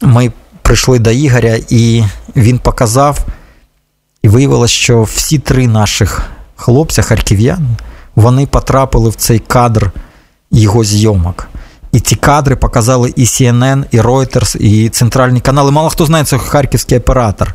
Ми 0.00 0.32
прийшли 0.62 0.98
до 0.98 1.10
Ігоря, 1.10 1.58
і 1.68 2.04
він 2.36 2.58
показав, 2.58 3.18
і 4.22 4.28
виявилося, 4.28 4.74
що 4.74 5.02
всі 5.02 5.38
три 5.38 5.66
наших 5.66 6.22
хлопця, 6.56 7.02
харків'ян, 7.02 7.66
вони 8.14 8.46
потрапили 8.46 9.10
в 9.10 9.14
цей 9.14 9.38
кадр 9.38 9.90
його 10.50 10.84
зйомок. 10.84 11.48
І 11.92 12.00
ці 12.00 12.14
кадри 12.14 12.56
показали 12.56 13.12
і 13.16 13.24
CNN, 13.24 13.84
і 13.90 14.00
Reuters, 14.00 14.56
і 14.56 14.88
центральні 14.88 15.40
канали. 15.40 15.70
Мало 15.70 15.88
хто 15.88 16.06
знає, 16.06 16.24
це 16.24 16.38
харківський 16.38 16.98
оператор 16.98 17.54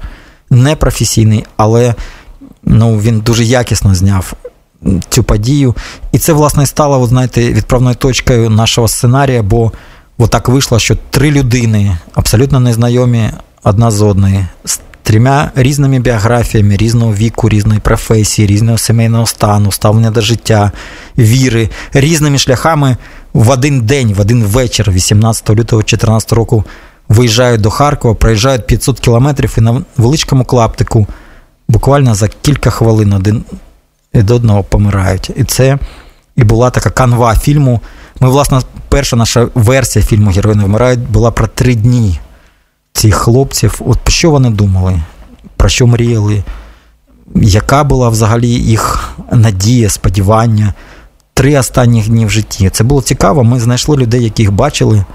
непрофесійний, 0.54 1.46
але 1.58 1.96
ну, 2.64 3.00
він 3.00 3.20
дуже 3.20 3.44
якісно 3.44 3.96
зняв 3.96 4.34
цю 5.10 5.24
подію. 5.24 5.76
І 6.12 6.20
це, 6.20 6.34
власне, 6.34 6.66
стало, 6.66 7.00
ви 7.00 7.08
знаєте, 7.08 7.54
відправною 7.54 7.96
точкою 7.96 8.50
нашого 8.50 8.88
сценарія, 8.88 9.44
бо 9.44 9.72
отак 10.18 10.50
вийшло, 10.50 10.80
що 10.80 10.98
три 11.10 11.32
людини 11.32 11.98
абсолютно 12.14 12.60
незнайомі 12.60 13.30
одна 13.64 13.92
з 13.92 14.02
одної. 14.02 14.46
з 14.66 14.80
Трьома 15.04 15.52
різними 15.56 16.00
біографіями, 16.00 16.78
різного 16.78 17.14
віку, 17.14 17.50
різної 17.50 17.80
професії, 17.80 18.48
різного 18.48 18.78
сімейного 18.78 19.26
стану, 19.26 19.72
ставлення 19.72 20.12
до 20.12 20.22
життя, 20.22 20.72
віри, 21.18 21.70
різними 21.94 22.38
шляхами 22.38 22.98
в 23.34 23.50
один 23.50 23.82
день, 23.82 24.14
в 24.14 24.20
один 24.20 24.44
вечір, 24.44 24.92
18 24.92 25.50
лютого 25.50 25.82
2014 25.82 26.34
року, 26.34 26.64
виїжджають 27.10 27.62
до 27.62 27.70
Харкова, 27.70 28.14
проїжджають 28.14 28.68
500 28.68 29.00
кілометрів 29.00 29.56
і 29.58 29.62
на 29.62 29.82
величкому 29.98 30.46
клаптику 30.46 31.08
буквально 31.68 32.16
за 32.16 32.28
кілька 32.28 32.70
хвилин 32.70 33.14
один 33.14 33.44
від 34.14 34.32
одного 34.32 34.64
помирають. 34.64 35.32
І 35.36 35.44
це 35.44 35.78
і 36.36 36.44
була 36.44 36.70
така 36.70 36.90
канва 36.90 37.36
фільму. 37.36 37.82
Ми, 38.20 38.30
власне, 38.30 38.62
перша 38.90 39.16
наша 39.16 39.48
версія 39.56 40.06
фільму 40.06 40.32
Герої 40.32 40.56
не 40.56 40.66
вмирають 40.66 41.00
була 41.00 41.32
про 41.32 41.48
три 41.48 41.76
дні 41.76 42.20
цих 42.94 43.16
хлопців. 43.16 43.82
От 43.86 44.00
про 44.00 44.12
що 44.12 44.32
вони 44.32 44.50
думали, 44.50 45.02
про 45.58 45.70
що 45.70 45.88
мріяли, 45.88 46.44
яка 47.36 47.84
була 47.84 48.10
взагалі 48.10 48.50
їх 48.50 49.10
надія, 49.32 49.90
сподівання. 49.90 50.74
три 51.34 51.60
останніх 51.60 52.10
дні 52.10 52.26
в 52.26 52.30
житті. 52.30 52.70
Це 52.70 52.84
було 52.84 53.02
цікаво. 53.02 53.44
Ми 53.44 53.60
знайшли 53.60 53.98
людей, 53.98 54.24
яких 54.24 54.52
бачили, 54.52 55.06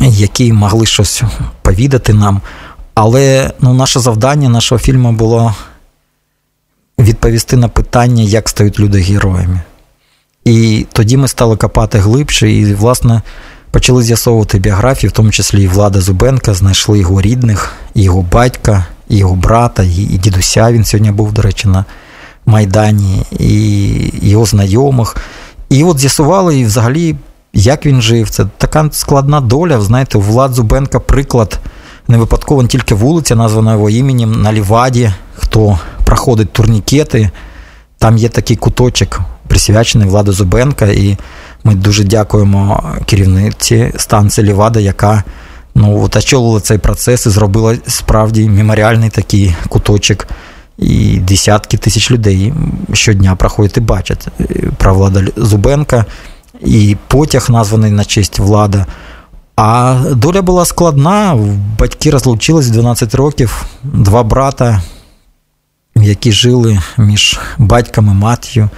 які 0.00 0.52
могли 0.52 0.86
щось 0.86 1.22
повідати 1.62 2.14
нам. 2.14 2.40
Але 2.94 3.52
ну, 3.60 3.74
наше 3.74 4.00
завдання 4.00 4.48
нашого 4.48 4.78
фільму 4.78 5.12
було 5.12 5.54
відповісти 6.98 7.56
на 7.56 7.68
питання, 7.68 8.22
як 8.22 8.48
стають 8.48 8.80
люди 8.80 9.00
героями. 9.00 9.60
І 10.44 10.86
тоді 10.92 11.16
ми 11.16 11.28
стали 11.28 11.56
копати 11.56 11.98
глибше, 11.98 12.50
і, 12.52 12.74
власне, 12.74 13.22
почали 13.70 14.02
з'ясовувати 14.02 14.58
біографії, 14.58 15.08
в 15.08 15.12
тому 15.12 15.30
числі 15.30 15.62
і 15.62 15.68
Влада 15.68 16.00
Зубенка, 16.00 16.54
знайшли 16.54 16.98
його 16.98 17.20
рідних, 17.20 17.72
його 17.94 18.22
батька, 18.22 18.86
його 19.08 19.34
брата, 19.34 19.82
і, 19.82 20.18
дідуся. 20.18 20.72
Він 20.72 20.84
сьогодні 20.84 21.10
був, 21.10 21.32
до 21.32 21.42
речі, 21.42 21.68
на 21.68 21.84
Майдані, 22.46 23.22
і 23.38 24.12
його 24.22 24.44
знайомих. 24.44 25.16
І 25.70 25.84
от 25.84 25.98
з'ясували, 25.98 26.58
і 26.58 26.64
взагалі, 26.64 27.16
як 27.52 27.86
він 27.86 28.02
жив. 28.02 28.30
Це 28.30 28.46
така 28.58 28.88
складна 28.92 29.40
доля. 29.40 29.80
Знаєте, 29.80 30.18
у 30.18 30.20
Влад 30.20 30.54
Зубенка 30.54 31.00
приклад 31.00 31.60
не 32.08 32.16
випадково 32.16 32.62
не 32.62 32.68
тільки 32.68 32.94
вулиця, 32.94 33.36
названа 33.36 33.72
його 33.72 33.90
іменем 33.90 34.42
на 34.42 34.52
Ліваді, 34.52 35.12
хто 35.36 35.78
проходить 36.04 36.52
турнікети. 36.52 37.30
Там 37.98 38.18
є 38.18 38.28
такий 38.28 38.56
куточок, 38.56 39.20
присвячений 39.48 40.08
Владу 40.08 40.32
Зубенка, 40.32 40.86
і 40.86 41.16
ми 41.64 41.74
дуже 41.74 42.04
дякуємо 42.04 42.82
керівниці 43.06 43.92
станції 43.96 44.46
Лівада, 44.46 44.80
яка 44.80 45.24
ну, 45.74 46.02
от 46.02 46.16
очолила 46.16 46.60
цей 46.60 46.78
процес 46.78 47.26
і 47.26 47.30
зробила 47.30 47.76
справді 47.86 48.48
меморіальний 48.48 49.10
такий 49.10 49.54
куточок. 49.68 50.26
І 50.78 51.18
десятки 51.18 51.76
тисяч 51.76 52.10
людей 52.10 52.52
щодня 52.92 53.36
проходять 53.36 53.76
і 53.76 53.80
бачать 53.80 54.28
е, 54.40 54.44
про 54.76 54.94
Влада 54.94 55.22
Зубенка, 55.36 56.04
і 56.60 56.96
потяг 57.08 57.46
названий 57.50 57.90
на 57.90 58.04
честь 58.04 58.38
влада. 58.38 58.86
А 59.56 60.00
доля 60.12 60.42
була 60.42 60.64
складна. 60.64 61.38
Батьки 61.78 62.10
розлучились 62.10 62.68
12 62.68 63.14
років, 63.14 63.66
два 63.82 64.22
брата, 64.22 64.82
які 65.96 66.32
жили 66.32 66.82
між 66.98 67.38
батьком 67.58 68.06
і 68.06 68.14
матір'ю. 68.14 68.68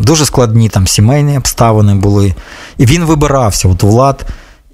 Дуже 0.00 0.26
складні 0.26 0.68
там 0.68 0.86
сімейні 0.86 1.38
обставини 1.38 1.94
були. 1.94 2.34
І 2.78 2.86
він 2.86 3.04
вибирався. 3.04 3.68
От 3.68 3.82
Влад 3.82 4.26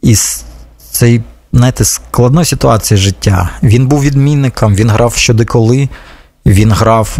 із 0.02 0.44
цієї 0.90 1.22
знаєте, 1.52 1.84
складної 1.84 2.46
ситуації 2.46 2.98
життя. 2.98 3.50
Він 3.62 3.86
був 3.86 4.02
відмінником, 4.02 4.74
він 4.74 4.90
грав 4.90 5.14
щодеколи, 5.14 5.88
він 6.46 6.72
грав 6.72 7.18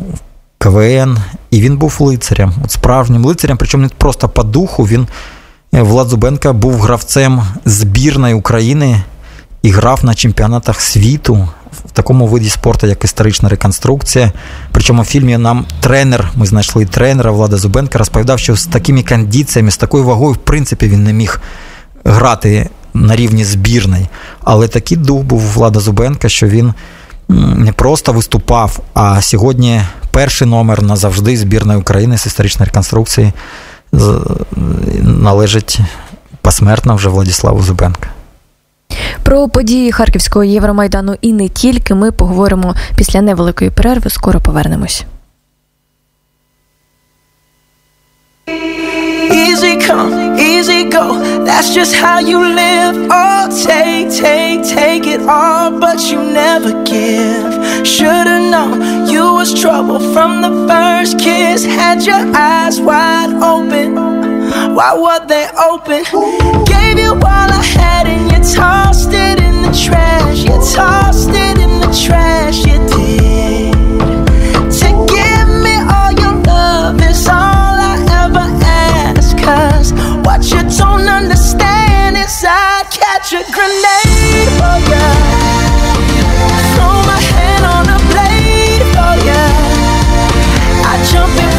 КВН, 0.59 1.19
і 1.51 1.61
він 1.61 1.77
був 1.77 1.97
лицарем, 2.01 2.53
от 2.65 2.71
справжнім 2.71 3.25
лицарем, 3.25 3.57
причому 3.57 3.83
не 3.83 3.89
просто 3.89 4.29
по 4.29 4.43
духу. 4.43 4.85
він 4.85 5.07
Е, 5.75 5.83
Влад 5.83 6.09
Зубенка 6.09 6.53
був 6.53 6.81
гравцем 6.81 7.43
збірної 7.65 8.35
України 8.35 9.03
і 9.63 9.71
грав 9.71 10.05
на 10.05 10.15
чемпіонатах 10.15 10.81
світу 10.81 11.49
в 11.85 11.91
такому 11.91 12.27
виді 12.27 12.51
спорту, 12.51 12.87
як 12.87 13.05
історична 13.05 13.49
реконструкція. 13.49 14.33
Причому 14.73 15.03
в 15.03 15.05
фільмі 15.05 15.39
нам 15.39 15.67
тренер, 15.81 16.31
ми 16.37 16.47
знайшли 16.47 16.87
тренера 16.87 17.31
Влада 17.31 17.57
Зубенка, 17.57 17.99
розповідав, 17.99 18.39
що 18.39 18.57
з 18.57 18.67
такими 18.67 19.03
кондиціями, 19.03 19.71
з 19.71 19.77
такою 19.77 20.05
вагою, 20.05 20.33
в 20.33 20.37
принципі, 20.37 20.89
він 20.89 21.05
не 21.05 21.13
міг 21.13 21.41
грати 22.05 22.71
на 22.95 23.17
рівні 23.17 23.45
збірної. 23.45 24.07
Але 24.45 24.69
такий 24.69 24.97
дух 24.97 25.23
був 25.23 25.41
Влада 25.41 25.81
Зубенка, 25.81 26.29
що 26.29 26.47
він 26.47 26.75
не 27.29 27.73
просто 27.73 28.13
виступав, 28.13 28.81
а 28.95 29.23
сьогодні 29.23 29.81
перший 30.11 30.49
номер 30.49 30.83
назавжди 30.83 31.37
збірної 31.37 31.79
України 31.79 32.19
з 32.19 32.27
історичної 32.27 32.67
реконструкції 32.67 33.33
належить 35.03 35.79
посмертно 36.41 36.97
вже 36.97 37.09
Владиславу 37.09 37.63
Зубенка. 37.63 38.09
Про 39.23 39.49
події 39.49 39.93
Харківського 39.93 40.45
Євромайдану 40.45 41.17
і 41.21 41.33
не 41.33 41.49
тільки 41.49 41.95
ми 41.95 42.13
поговоримо 42.13 42.75
після 42.97 43.21
невеликої 43.21 43.71
перерви. 43.71 44.11
Скоро 44.11 44.41
повернемось. 44.41 45.05
Easy 49.31 49.77
come, 49.89 50.39
easy 50.39 50.91
go. 50.93 51.36
That's 51.47 51.73
just 51.73 51.95
how 51.95 52.19
you 52.19 52.39
live. 52.39 53.09
Oh, 53.11 53.49
take, 53.65 54.11
take, 54.11 54.63
take 54.67 55.07
it 55.07 55.21
all, 55.23 55.79
but 55.79 56.11
you 56.11 56.19
never 56.19 56.73
give. 56.85 57.87
Should've 57.87 58.51
known 58.51 59.09
you 59.09 59.23
was 59.35 59.59
trouble 59.59 60.01
from 60.13 60.43
the 60.43 60.53
first 60.69 61.19
kiss. 61.19 61.65
Had 61.65 62.05
your 62.05 62.23
eyes 62.35 62.81
wide 62.81 63.33
open. 63.43 63.95
Why 64.75 64.93
were 64.95 65.25
they 65.27 65.47
open? 65.71 66.03
Gave 66.65 66.99
you 66.99 67.13
all 67.13 67.51
I 67.61 67.63
had 67.79 68.07
and 68.07 68.25
you 68.33 68.55
tossed 68.55 69.11
it 69.13 69.39
in 69.41 69.63
the 69.63 69.73
trash. 69.85 70.39
You 70.43 70.57
tossed 70.75 71.31
it 71.31 71.59
in 71.59 71.81
the 71.81 71.91
trash, 72.05 72.59
you 72.67 72.79
did. 72.93 73.73
To 74.81 74.89
give 75.15 75.49
me 75.65 75.77
all 75.95 76.13
your 76.13 76.35
love 76.43 77.01
is 77.01 77.27
all 77.29 77.77
I 77.93 77.97
ever 78.25 78.47
ask. 78.65 79.39
Cause 79.39 79.93
what 80.27 80.43
you 80.51 80.61
don't 80.77 81.07
understand 81.09 82.17
is 82.17 82.45
I'd 82.45 82.87
catch 82.91 83.33
a 83.33 83.43
grenade 83.55 84.51
for 84.59 84.77
ya. 84.91 85.05
Throw 86.75 86.99
my 87.07 87.21
hand 87.33 87.65
on 87.65 87.87
a 87.97 87.99
blade 88.11 88.83
for 88.91 89.15
ya. 89.29 89.43
I 90.91 90.95
jump 91.11 91.33
in 91.45 91.56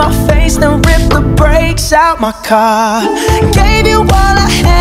my 0.00 0.10
face, 0.26 0.56
then 0.56 0.80
rip 0.88 1.02
the 1.10 1.20
brakes 1.36 1.92
out 1.92 2.20
my 2.20 2.32
car. 2.32 3.02
Gave 3.52 3.86
you 3.86 4.00
all 4.00 4.34
I 4.46 4.48
had 4.62 4.79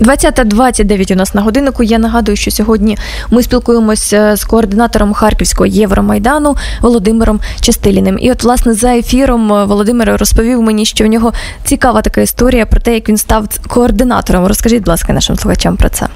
20.29 0.00 1.12
у 1.12 1.16
нас 1.16 1.34
на 1.34 1.42
годиннику. 1.42 1.82
Я 1.82 1.98
нагадую, 1.98 2.36
що 2.36 2.50
сьогодні 2.50 2.98
ми 3.30 3.42
спілкуємося 3.42 4.16
е, 4.16 4.36
з 4.36 4.44
координатором 4.44 5.12
Харківського 5.12 5.66
Євромайдану 5.66 6.56
Володимиром 6.80 7.40
Частиліним. 7.60 8.18
І, 8.20 8.32
от, 8.32 8.44
власне, 8.44 8.74
за 8.74 8.96
ефіром 8.96 9.52
е, 9.52 9.64
Володимир 9.64 10.16
розповів 10.16 10.62
мені, 10.62 10.84
що 10.84 11.04
в 11.04 11.06
нього 11.06 11.32
цікава 11.64 12.02
така 12.02 12.20
історія 12.20 12.66
про 12.66 12.80
те, 12.80 12.94
як 12.94 13.08
він 13.08 13.16
став 13.16 13.48
координатором. 13.68 14.46
Розкажіть, 14.46 14.78
будь 14.78 14.88
ласка, 14.88 15.12
нашим 15.12 15.36
слухачам 15.36 15.76
про 15.76 15.88
це. 15.88 16.06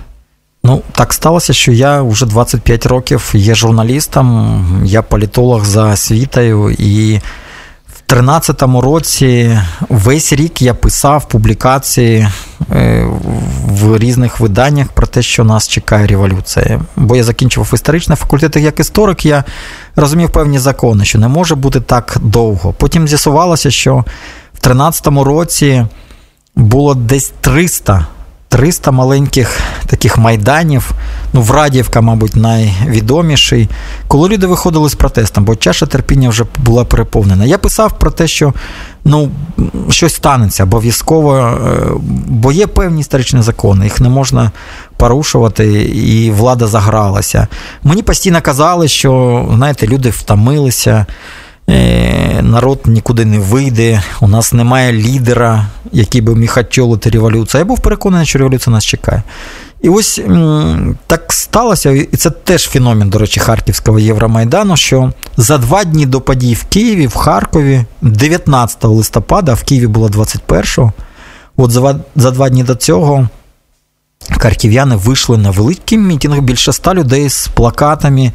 Ну, 0.65 0.83
так 0.93 1.13
сталося, 1.13 1.53
що 1.53 1.73
я 1.73 2.03
вже 2.03 2.27
25 2.27 2.87
років 2.87 3.33
є 3.35 3.55
журналістом, 3.55 4.65
я 4.85 5.03
політолог 5.03 5.65
за 5.65 5.93
освітою 5.93 6.77
і 6.79 7.21
в 8.09 8.13
13-му 8.13 8.81
році 8.81 9.59
весь 9.89 10.33
рік 10.33 10.63
я 10.63 10.75
писав 10.75 11.29
публікації 11.29 12.29
е, 12.73 13.07
в 13.67 13.99
різних 13.99 14.41
виданнях 14.41 14.89
про 14.89 15.07
те, 15.07 15.23
що 15.23 15.45
нас 15.45 15.69
чекає 15.69 16.07
революція. 16.07 16.81
Бо 16.97 17.17
я 17.17 17.25
закінчував 17.25 17.71
історичний 17.75 18.17
факультет, 18.17 18.57
як 18.57 18.81
історик 18.81 19.27
я 19.27 19.45
розумів 19.97 20.31
певні 20.31 20.59
закони, 20.59 21.05
що 21.05 21.19
не 21.19 21.29
може 21.29 21.55
бути 21.55 21.81
так 21.81 22.17
довго. 22.23 22.73
Потім 22.73 23.09
з'ясувалося, 23.09 23.71
що 23.71 24.05
в 24.55 24.67
13-му 24.67 25.25
році 25.25 25.87
було 26.57 26.95
десь 26.95 27.33
300 27.41 28.07
300 28.49 28.91
маленьких 28.91 29.61
таких 29.87 30.19
майданів. 30.19 30.91
Ну, 31.33 31.43
Врадівка, 31.43 32.01
мабуть, 32.01 32.37
найвідоміший, 32.37 33.69
коли 34.09 34.29
люди 34.29 34.47
виходили 34.47 34.89
з 34.89 34.95
протестом, 34.95 35.45
бо 35.45 35.57
чаша 35.57 35.87
терпіння 35.87 36.29
вже 36.29 36.45
була 36.59 36.85
переповнена. 36.85 37.45
Я 37.45 37.59
писав 37.59 37.99
про 37.99 38.11
те, 38.11 38.27
що 38.27 38.55
ну, 39.05 39.31
щось 39.91 40.15
станеться 40.15 40.63
обов'язково, 40.63 41.37
е, 41.37 41.57
бо 42.27 42.53
є 42.53 42.67
певні 42.67 43.01
історичні 43.01 43.43
закони, 43.43 43.85
їх 43.85 44.01
не 44.01 44.09
можна 44.09 44.51
порушувати, 44.97 45.83
і 45.83 46.31
влада 46.31 46.67
загралася. 46.67 47.49
Мені 47.83 48.03
постійно 48.03 48.41
казали, 48.43 48.89
що 48.89 49.45
знаєте, 49.55 49.87
люди 49.87 50.11
втомилися. 50.11 51.07
Е, 51.71 52.43
народ 52.43 52.81
нікуди 52.85 53.25
не 53.25 53.39
вийде, 53.39 54.03
у 54.21 54.29
нас 54.29 54.53
немає 54.53 54.93
лідера, 54.93 55.67
який 55.93 56.21
би 56.21 56.35
міг 56.35 56.55
очолити 56.59 57.11
революцію. 57.11 57.59
Я 57.59 57.65
був 57.65 57.81
переконаний, 57.81 58.27
що 58.27 58.39
революція 58.39 58.75
нас 58.75 58.85
чекає. 58.85 59.23
І 59.83 59.89
ось 59.89 60.21
так 61.07 61.33
сталося, 61.33 61.91
і 61.91 62.17
це 62.17 62.31
теж 62.31 62.69
феномен, 62.69 63.11
до 63.11 63.19
речі, 63.19 63.41
Харківського 63.41 63.99
Євромайдану, 63.99 64.77
що 64.77 65.13
за 65.37 65.59
два 65.59 65.85
дні 65.85 66.07
до 66.07 66.21
подій 66.21 66.55
в 66.55 66.65
Києві, 66.65 67.07
в 67.07 67.15
Харкові, 67.15 67.85
19 68.03 68.85
листопада, 68.85 69.53
а 69.53 69.55
в 69.55 69.63
Києві 69.63 69.87
було 69.87 70.09
21-го, 70.09 70.93
от 71.57 71.71
за, 71.71 71.97
за 72.17 72.31
два 72.31 72.49
дні 72.49 72.63
до 72.63 72.75
цього 72.75 73.29
харків'яни 74.31 74.97
вийшли 74.97 75.39
на 75.39 75.51
великий 75.51 75.99
мітинг 75.99 76.41
більше 76.41 76.71
ста 76.71 76.95
людей 76.95 77.29
з 77.29 77.49
плакатами, 77.49 78.33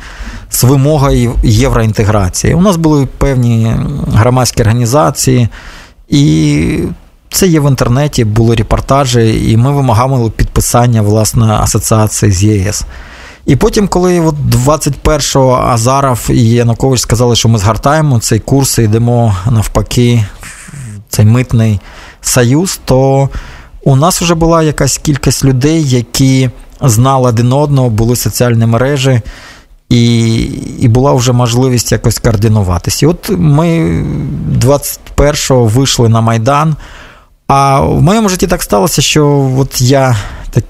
з 0.49 0.63
вимогою 0.63 1.36
євроінтеграції. 1.43 2.54
У 2.54 2.62
нас 2.62 2.78
були 2.78 3.06
певні 3.17 3.75
громадські 4.13 4.62
організації, 4.62 5.49
і 6.10 6.80
це 7.32 7.47
є 7.47 7.60
в 7.60 7.69
інтернеті, 7.69 8.25
були 8.25 8.56
репортажі, 8.56 9.52
і 9.52 9.58
ми 9.58 9.71
вимагали 9.71 10.30
підписання 10.30 11.02
власне 11.02 11.45
асоціації 11.54 12.32
з 12.32 12.43
ЄС. 12.43 12.86
І 13.45 13.56
потім, 13.56 13.88
коли 13.88 14.19
от 14.19 14.36
21-го 14.67 15.54
Азаров 15.54 16.28
і 16.30 16.49
Янукович 16.49 16.99
сказали, 16.99 17.36
що 17.36 17.49
ми 17.49 17.60
згортаємо 17.60 18.19
цей 18.19 18.39
курс 18.39 18.78
і 18.78 18.84
йдемо 18.84 19.36
навпаки 19.52 20.25
в 20.41 20.99
цей 21.10 21.25
митний 21.25 21.80
союз, 22.21 22.80
то 22.86 23.30
у 23.84 23.96
нас 23.96 24.22
вже 24.22 24.36
була 24.36 24.63
якась 24.63 24.98
кількість 24.98 25.46
людей, 25.46 25.89
які 25.89 26.50
знали 26.82 27.30
один 27.30 27.54
одного, 27.54 27.89
були 27.89 28.15
соціальні 28.15 28.65
мережі, 28.65 29.22
і 29.89 30.36
і 30.80 30.88
була 30.88 31.13
вже 31.13 31.32
можливість 31.32 31.92
якось 31.92 32.20
координуватися. 32.20 33.06
І 33.06 33.10
от 33.10 33.30
ми 33.30 33.68
21-го 34.60 35.65
вийшли 35.65 36.10
на 36.10 36.22
Майдан. 36.22 36.76
А 37.48 37.82
в 37.82 38.02
моєму 38.02 38.30
житті 38.30 38.48
так 38.48 38.63
сталося, 38.63 39.02
що 39.02 39.52
от 39.58 39.82
я 39.82 40.18
так, 40.52 40.63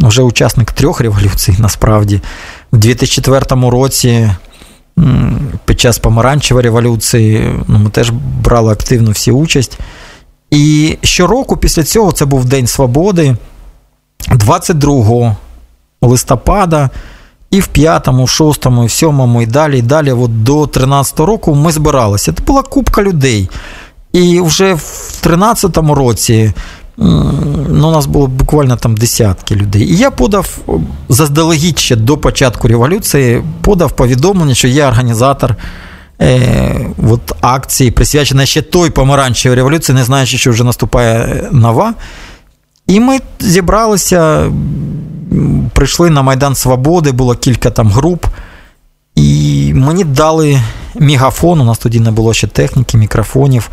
вже 0.00 0.22
учасник 0.22 0.72
трьох 0.72 1.00
революцій, 1.00 1.54
насправді, 1.58 2.20
в 2.72 2.76
2004 2.78 3.70
році. 3.70 4.30
Під 5.64 5.80
час 5.80 5.98
помаранчевої 5.98 6.64
революції 6.64 7.54
ну, 7.68 7.78
ми 7.78 7.90
теж 7.90 8.10
брали 8.44 8.72
активну 8.72 9.10
всі 9.10 9.30
участь. 9.30 9.78
І 10.52 10.98
щороку 11.02 11.56
після 11.56 11.82
цього 11.82 12.12
це 12.12 12.24
був 12.24 12.44
День 12.44 12.66
Свободи, 12.66 13.36
22 14.30 15.36
листопада, 16.02 16.90
і 17.50 17.60
в 17.60 17.66
5, 17.66 18.08
6, 18.26 18.66
7 18.88 19.40
і 19.42 19.46
далі, 19.46 19.78
і 19.78 19.82
далі, 19.82 20.12
от 20.12 20.42
до 20.42 20.66
13 20.66 21.20
року 21.20 21.54
ми 21.54 21.72
збиралися. 21.72 22.32
Це 22.32 22.44
була 22.44 22.62
купка 22.62 23.02
людей. 23.02 23.50
І 24.12 24.40
вже 24.40 24.74
в 24.74 25.18
13 25.20 25.76
році 25.76 26.52
ну, 26.96 27.88
у 27.88 27.92
нас 27.92 28.06
було 28.06 28.26
буквально 28.26 28.76
там 28.76 28.94
десятки 28.94 29.54
людей. 29.54 29.82
І 29.82 29.96
я 29.96 30.10
подав 30.10 30.58
заздалегідь 31.08 31.78
ще 31.78 31.96
до 31.96 32.16
початку 32.18 32.68
революції, 32.68 33.42
подав 33.60 33.92
повідомлення, 33.92 34.54
що 34.54 34.68
я 34.68 34.88
організатор 34.88 35.56
от 37.10 37.32
акції, 37.40 37.90
присвячена 37.90 38.46
ще 38.46 38.62
той 38.62 38.90
помаранчевій 38.90 39.54
революції, 39.54 39.96
не 39.96 40.04
знаючи, 40.04 40.38
що 40.38 40.50
вже 40.50 40.64
наступає 40.64 41.44
нова. 41.52 41.94
І 42.86 43.00
ми 43.00 43.18
зібралися, 43.40 44.52
прийшли 45.72 46.10
на 46.10 46.22
Майдан 46.22 46.54
Свободи, 46.54 47.12
було 47.12 47.34
кілька 47.34 47.70
там 47.70 47.90
груп, 47.90 48.26
і 49.14 49.72
мені 49.74 50.04
дали 50.04 50.60
мегафон, 50.94 51.60
у 51.60 51.64
нас 51.64 51.78
тоді 51.78 52.00
не 52.00 52.10
було 52.10 52.34
ще 52.34 52.46
техніки, 52.46 52.98
мікрофонів. 52.98 53.70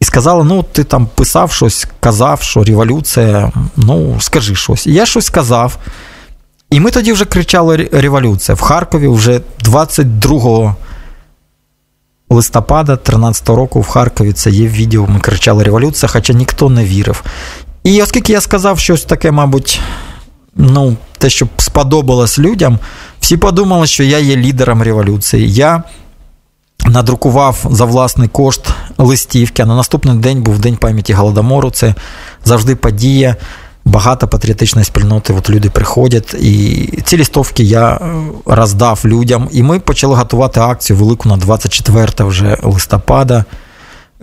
І 0.00 0.04
сказали: 0.04 0.44
ну, 0.44 0.62
ти 0.62 0.84
там 0.84 1.06
писав 1.14 1.52
щось, 1.52 1.86
казав, 2.00 2.42
що 2.42 2.64
революція, 2.64 3.52
ну, 3.76 4.20
скажи 4.20 4.54
щось. 4.54 4.86
І 4.86 4.92
я 4.92 5.06
щось 5.06 5.24
сказав. 5.24 5.78
І 6.70 6.80
ми 6.80 6.90
тоді 6.90 7.12
вже 7.12 7.24
кричали 7.24 7.88
революція. 7.92 8.54
В 8.54 8.60
Харкові 8.60 9.08
вже 9.08 9.40
22 9.64 10.76
листопада 12.30 12.96
13 12.96 13.48
року 13.48 13.80
в 13.80 13.86
Харкові 13.86 14.32
це 14.32 14.50
є 14.50 14.68
відео, 14.68 15.06
ми 15.06 15.20
кричали 15.20 15.64
революція, 15.64 16.08
хоча 16.12 16.32
ніхто 16.32 16.70
не 16.70 16.84
вірив. 16.84 17.24
І 17.84 18.02
оскільки 18.02 18.32
я 18.32 18.40
сказав 18.40 18.78
щось 18.78 19.04
таке, 19.04 19.30
мабуть, 19.30 19.80
ну, 20.54 20.96
те, 21.18 21.30
що 21.30 21.48
сподобалось 21.56 22.38
людям, 22.38 22.78
всі 23.20 23.36
подумали, 23.36 23.86
що 23.86 24.02
я 24.04 24.18
є 24.18 24.36
лідером 24.36 24.82
революції. 24.82 25.52
Я 25.52 25.82
надрукував 26.86 27.66
за 27.70 27.84
власний 27.84 28.28
кошт 28.28 28.70
листівки, 28.98 29.62
а 29.62 29.66
на 29.66 29.76
наступний 29.76 30.16
день 30.16 30.42
був 30.42 30.58
День 30.58 30.76
пам'яті 30.76 31.12
Голодомору. 31.12 31.70
Це 31.70 31.94
завжди 32.44 32.76
подія 32.76 33.36
багато 33.88 34.28
патріотичної 34.28 34.84
спільноти. 34.84 35.32
От 35.32 35.50
люди 35.50 35.70
приходять, 35.70 36.34
і 36.34 37.02
ці 37.04 37.16
лістовки 37.16 37.62
я 37.62 37.90
е, 37.90 37.98
роздав 38.46 39.00
людям. 39.04 39.48
І 39.52 39.62
ми 39.62 39.80
почали 39.80 40.14
готувати 40.14 40.60
акцію 40.60 40.96
велику 40.96 41.28
на 41.28 41.36
24 41.36 42.06
вже 42.18 42.56
листопада. 42.62 43.44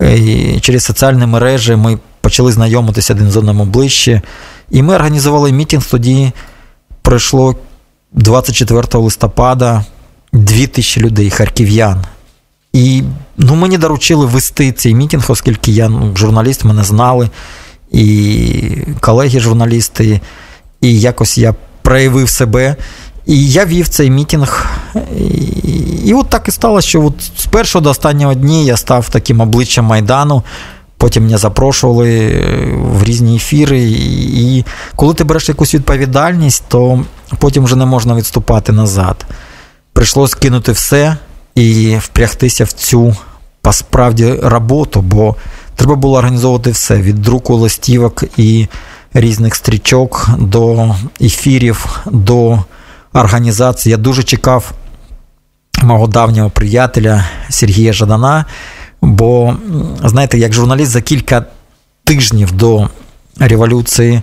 І 0.00 0.60
Через 0.60 0.84
соціальні 0.84 1.26
мережі 1.26 1.76
ми 1.76 1.98
почали 2.20 2.52
знайомитися 2.52 3.14
один 3.14 3.30
з 3.30 3.36
одним 3.36 3.70
ближче. 3.70 4.22
І 4.70 4.82
ми 4.82 4.94
організували 4.94 5.52
мітинг. 5.52 5.84
Тоді 5.84 6.32
пройшло 7.02 7.56
24 8.12 8.82
листопада 8.94 9.84
2000 10.32 11.00
людей, 11.00 11.30
харків'ян. 11.30 12.04
І 12.72 13.02
ну, 13.36 13.54
мені 13.54 13.78
доручили 13.78 14.26
вести 14.26 14.72
цей 14.72 14.94
мітинг, 14.94 15.24
оскільки 15.28 15.72
я 15.72 15.88
ну, 15.88 16.16
журналіст, 16.16 16.64
мене 16.64 16.84
знали 16.84 17.30
і 17.92 18.62
колеги-журналісти, 19.00 20.20
і 20.80 21.00
якось 21.00 21.38
я 21.38 21.54
проявив 21.82 22.28
себе. 22.28 22.76
І 23.26 23.48
я 23.48 23.64
вів 23.64 23.88
цей 23.88 24.10
мітинг. 24.10 24.66
І, 25.18 25.24
і 26.04 26.14
от 26.14 26.28
так 26.28 26.48
і 26.48 26.50
сталося, 26.50 26.88
що 26.88 27.04
от 27.04 27.14
з 27.38 27.46
першого 27.46 27.82
до 27.82 27.90
останнього 27.90 28.34
дні 28.34 28.66
я 28.66 28.76
став 28.76 29.08
таким 29.08 29.40
обличчям 29.40 29.84
Майдану. 29.84 30.42
Потім 30.98 31.24
мене 31.24 31.38
запрошували 31.38 32.40
в 32.94 33.04
різні 33.04 33.36
ефіри. 33.36 33.80
І 33.80 34.64
коли 34.96 35.14
ти 35.14 35.24
береш 35.24 35.48
якусь 35.48 35.74
відповідальність, 35.74 36.64
то 36.68 37.04
потім 37.38 37.64
вже 37.64 37.76
не 37.76 37.86
можна 37.86 38.14
відступати 38.14 38.72
назад. 38.72 39.26
Прийшлось 39.92 40.34
кинути 40.34 40.72
все 40.72 41.16
і 41.54 41.96
впрягтися 42.00 42.64
в 42.64 42.72
цю 42.72 43.16
справді 43.72 44.32
роботу, 44.42 45.02
бо 45.02 45.36
треба 45.76 45.94
було 45.94 46.18
організовувати 46.18 46.70
все: 46.70 46.96
від 46.96 47.22
друку 47.22 47.54
листівок 47.54 48.24
і 48.36 48.66
різних 49.14 49.54
стрічок 49.54 50.28
до 50.38 50.94
ефірів, 51.20 52.00
до 52.06 52.58
організації. 53.12 53.90
Я 53.90 53.96
дуже 53.96 54.22
чекав 54.22 54.72
мого 55.82 56.06
давнього 56.06 56.50
приятеля 56.50 57.24
Сергія 57.48 57.92
Жадана. 57.92 58.44
Бо, 59.02 59.56
знаєте, 60.04 60.38
як 60.38 60.52
журналіст 60.52 60.90
за 60.90 61.00
кілька 61.00 61.44
тижнів 62.04 62.52
до 62.52 62.88
революції 63.38 64.22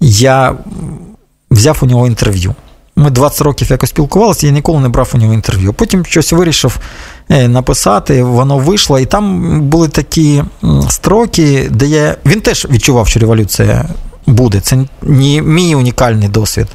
я 0.00 0.54
взяв 1.50 1.78
у 1.82 1.86
нього 1.86 2.06
інтерв'ю. 2.06 2.54
Ми 2.98 3.10
20 3.10 3.40
років 3.40 3.70
якось 3.70 3.90
спілкувалися, 3.90 4.46
я 4.46 4.52
ніколи 4.52 4.80
не 4.80 4.88
брав 4.88 5.10
у 5.14 5.18
нього 5.18 5.34
інтерв'ю. 5.34 5.72
Потім 5.72 6.04
щось 6.04 6.32
вирішив 6.32 6.78
е, 7.28 7.48
написати, 7.48 8.22
воно 8.22 8.58
вийшло, 8.58 8.98
і 8.98 9.06
там 9.06 9.60
були 9.60 9.88
такі 9.88 10.42
строки, 10.88 11.68
де 11.70 11.86
я. 11.86 12.16
Він 12.26 12.40
теж 12.40 12.66
відчував, 12.70 13.08
що 13.08 13.20
революція 13.20 13.88
буде. 14.26 14.60
Це 14.60 14.76
не 15.02 15.42
мій 15.42 15.74
унікальний 15.74 16.28
досвід. 16.28 16.66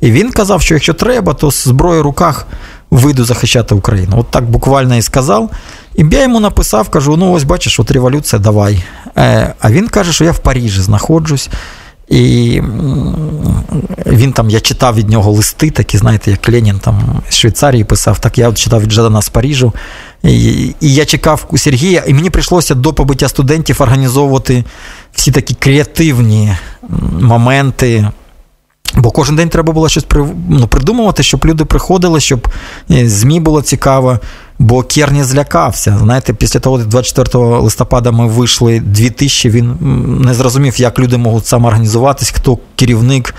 І 0.00 0.10
він 0.10 0.30
казав, 0.30 0.62
що 0.62 0.74
якщо 0.74 0.94
треба, 0.94 1.34
то 1.34 1.50
з 1.50 1.64
зброєю 1.64 2.02
в 2.02 2.04
руках 2.04 2.46
вийду 2.90 3.24
захищати 3.24 3.74
Україну. 3.74 4.18
От 4.18 4.30
так 4.30 4.50
буквально 4.50 4.96
і 4.96 5.02
сказав. 5.02 5.50
І 5.94 6.04
я 6.10 6.22
йому 6.22 6.40
написав, 6.40 6.88
кажу: 6.88 7.16
ну 7.16 7.32
ось 7.32 7.44
бачиш, 7.44 7.80
от 7.80 7.90
революція, 7.90 8.42
давай. 8.42 8.84
Е, 9.16 9.54
а 9.60 9.70
він 9.70 9.88
каже, 9.88 10.12
що 10.12 10.24
я 10.24 10.32
в 10.32 10.38
Парижі 10.38 10.80
знаходжусь. 10.80 11.48
І 12.10 12.62
він 14.06 14.32
там, 14.32 14.50
я 14.50 14.60
читав 14.60 14.94
від 14.94 15.08
нього 15.08 15.32
листи, 15.32 15.70
такі, 15.70 15.98
знаєте, 15.98 16.30
як 16.30 16.48
Ленін 16.48 16.78
там 16.78 17.22
з 17.28 17.34
Швейцарії 17.34 17.84
писав, 17.84 18.18
так 18.18 18.38
я 18.38 18.48
от 18.48 18.58
читав 18.58 18.82
від 18.82 18.92
Жадана 18.92 19.22
з 19.22 19.28
Парижу. 19.28 19.72
І, 20.22 20.74
і 20.80 20.94
я 20.94 21.04
чекав 21.04 21.46
у 21.50 21.58
Сергія, 21.58 22.04
і 22.06 22.14
мені 22.14 22.30
прийшлося 22.30 22.74
до 22.74 22.92
побиття 22.92 23.28
студентів 23.28 23.82
організовувати 23.82 24.64
всі 25.14 25.30
такі 25.30 25.54
креативні 25.54 26.56
моменти. 27.20 28.08
Бо 28.94 29.10
кожен 29.10 29.36
день 29.36 29.48
треба 29.48 29.72
було 29.72 29.88
щось 29.88 30.06
ну, 30.48 30.66
придумувати, 30.68 31.22
щоб 31.22 31.44
люди 31.44 31.64
приходили, 31.64 32.20
щоб 32.20 32.48
е, 32.90 33.08
ЗМІ 33.08 33.40
було 33.40 33.62
цікаво. 33.62 34.18
Бо 34.58 34.82
Керні 34.82 35.24
злякався. 35.24 35.98
Знаєте, 36.02 36.32
після 36.32 36.60
того, 36.60 36.78
24 36.78 37.44
листопада 37.44 38.10
ми 38.10 38.26
вийшли 38.26 38.80
2000, 38.80 39.50
він 39.50 39.76
не 40.24 40.34
зрозумів, 40.34 40.80
як 40.80 40.98
люди 40.98 41.16
можуть 41.16 41.46
самоорганізуватись, 41.46 42.30
хто 42.30 42.58
керівник, 42.76 43.34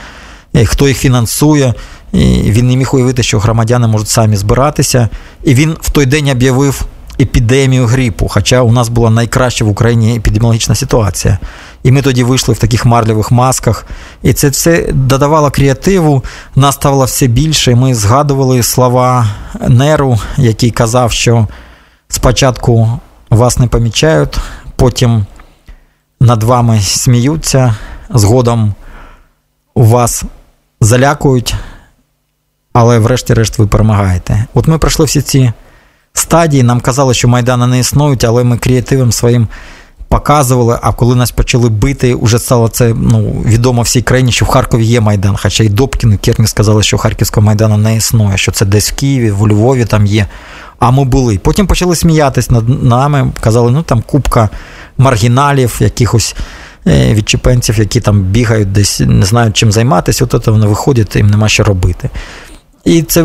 е, 0.55 0.65
хто 0.65 0.87
їх 0.87 0.97
фінансує. 0.97 1.73
І 2.13 2.51
Він 2.51 2.67
не 2.67 2.75
міг 2.75 2.95
уявити, 2.95 3.23
що 3.23 3.39
громадяни 3.39 3.87
можуть 3.87 4.07
самі 4.07 4.37
збиратися. 4.37 5.09
І 5.43 5.53
він 5.53 5.75
в 5.81 5.91
той 5.91 6.05
день 6.05 6.29
об'явив 6.29 6.85
епідемію 7.19 7.85
грипу, 7.85 8.27
хоча 8.27 8.61
у 8.61 8.71
нас 8.71 8.89
була 8.89 9.09
найкраща 9.09 9.65
в 9.65 9.69
Україні 9.69 10.15
епідеміологічна 10.15 10.75
ситуація. 10.75 11.39
І 11.83 11.91
ми 11.91 12.01
тоді 12.01 12.23
вийшли 12.23 12.53
в 12.53 12.59
таких 12.59 12.85
марлевих 12.85 13.31
масках. 13.31 13.85
І 14.23 14.33
це 14.33 14.49
все 14.49 14.91
додавало 14.93 15.51
креативу, 15.51 16.23
нас 16.55 16.75
ставало 16.75 17.05
все 17.05 17.27
більше. 17.27 17.75
Ми 17.75 17.95
згадували 17.95 18.63
слова 18.63 19.27
Неру, 19.67 20.19
який 20.37 20.71
казав, 20.71 21.11
що 21.11 21.47
спочатку 22.07 22.99
вас 23.29 23.59
не 23.59 23.67
помічають, 23.67 24.37
потім 24.75 25.25
над 26.19 26.43
вами 26.43 26.81
сміються, 26.81 27.75
згодом 28.09 28.73
у 29.73 29.83
вас 29.83 30.23
залякують, 30.81 31.55
але 32.73 32.99
врешті-решт 32.99 33.59
ви 33.59 33.67
перемагаєте. 33.67 34.45
От 34.53 34.67
ми 34.67 34.77
пройшли 34.77 35.05
всі 35.05 35.21
ці 35.21 35.53
стадії, 36.19 36.63
нам 36.63 36.79
казали, 36.81 37.13
що 37.13 37.27
Майдани 37.27 37.67
не 37.67 37.79
існують, 37.79 38.23
але 38.23 38.43
ми 38.43 38.57
креативом 38.57 39.11
своїм 39.11 39.47
показували. 40.09 40.79
А 40.81 40.91
коли 40.91 41.15
нас 41.15 41.31
почали 41.31 41.69
бити, 41.69 42.15
вже 42.15 42.39
стало 42.39 42.67
це 42.67 42.93
ну, 42.97 43.43
відомо 43.45 43.81
всій 43.81 44.01
країні, 44.01 44.31
що 44.31 44.45
в 44.45 44.47
Харкові 44.47 44.85
є 44.85 45.01
Майдан. 45.01 45.37
Хоча 45.41 45.63
і 45.63 45.69
Добкін, 45.69 46.13
і 46.13 46.17
Керні 46.17 46.47
сказали, 46.47 46.83
що 46.83 46.97
Харківського 46.97 47.45
Майдану 47.45 47.77
не 47.77 47.95
існує, 47.95 48.37
що 48.37 48.51
це 48.51 48.65
десь 48.65 48.91
в 48.91 48.95
Києві, 48.95 49.31
в 49.31 49.47
Львові 49.47 49.85
там 49.85 50.05
є. 50.05 50.27
А 50.79 50.91
ми 50.91 51.05
були. 51.05 51.37
Потім 51.37 51.67
почали 51.67 51.95
сміятись 51.95 52.49
над 52.49 52.83
нами, 52.83 53.31
казали, 53.39 53.71
ну 53.71 53.83
там 53.83 54.01
купка 54.01 54.49
маргіналів, 54.97 55.77
якихось 55.79 56.35
е, 56.87 57.13
відчепенців, 57.13 57.79
які 57.79 57.99
там 58.01 58.21
бігають 58.21 58.71
десь, 58.71 58.99
не 58.99 59.25
знають 59.25 59.57
чим 59.57 59.71
займатися, 59.71 60.25
от 60.25 60.43
це 60.45 60.51
вони 60.51 60.67
виходять, 60.67 61.15
їм 61.15 61.27
нема 61.27 61.49
що 61.49 61.63
робити. 61.63 62.09
І 62.89 63.01
це 63.01 63.23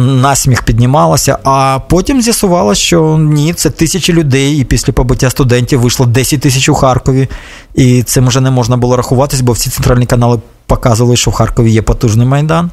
насміх 0.00 0.62
піднімалося. 0.62 1.38
А 1.44 1.78
потім 1.88 2.22
з'ясувалося, 2.22 2.80
що 2.80 3.18
ні, 3.18 3.54
це 3.54 3.70
тисячі 3.70 4.12
людей, 4.12 4.56
і 4.56 4.64
після 4.64 4.92
побиття 4.92 5.30
студентів 5.30 5.80
вийшло 5.80 6.06
10 6.06 6.40
тисяч 6.40 6.68
у 6.68 6.74
Харкові. 6.74 7.28
І 7.74 8.02
цим 8.02 8.26
вже 8.26 8.40
не 8.40 8.50
можна 8.50 8.76
було 8.76 8.96
рахуватись, 8.96 9.40
бо 9.40 9.52
всі 9.52 9.70
центральні 9.70 10.06
канали 10.06 10.40
показували, 10.66 11.16
що 11.16 11.30
в 11.30 11.34
Харкові 11.34 11.70
є 11.70 11.82
потужний 11.82 12.26
майдан. 12.26 12.70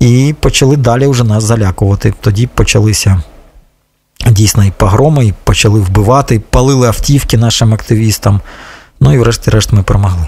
І 0.00 0.34
почали 0.40 0.76
далі 0.76 1.06
вже 1.06 1.24
нас 1.24 1.44
залякувати. 1.44 2.14
Тоді 2.20 2.46
почалися 2.46 3.22
дійсно 4.26 4.64
і 4.64 4.72
погроми, 4.76 5.26
і 5.26 5.34
почали 5.44 5.80
вбивати, 5.80 6.42
палили 6.50 6.86
автівки 6.86 7.36
нашим 7.36 7.74
активістам. 7.74 8.40
Ну 9.00 9.14
і 9.14 9.18
врешті-решт 9.18 9.72
ми 9.72 9.82
перемогли. 9.82 10.26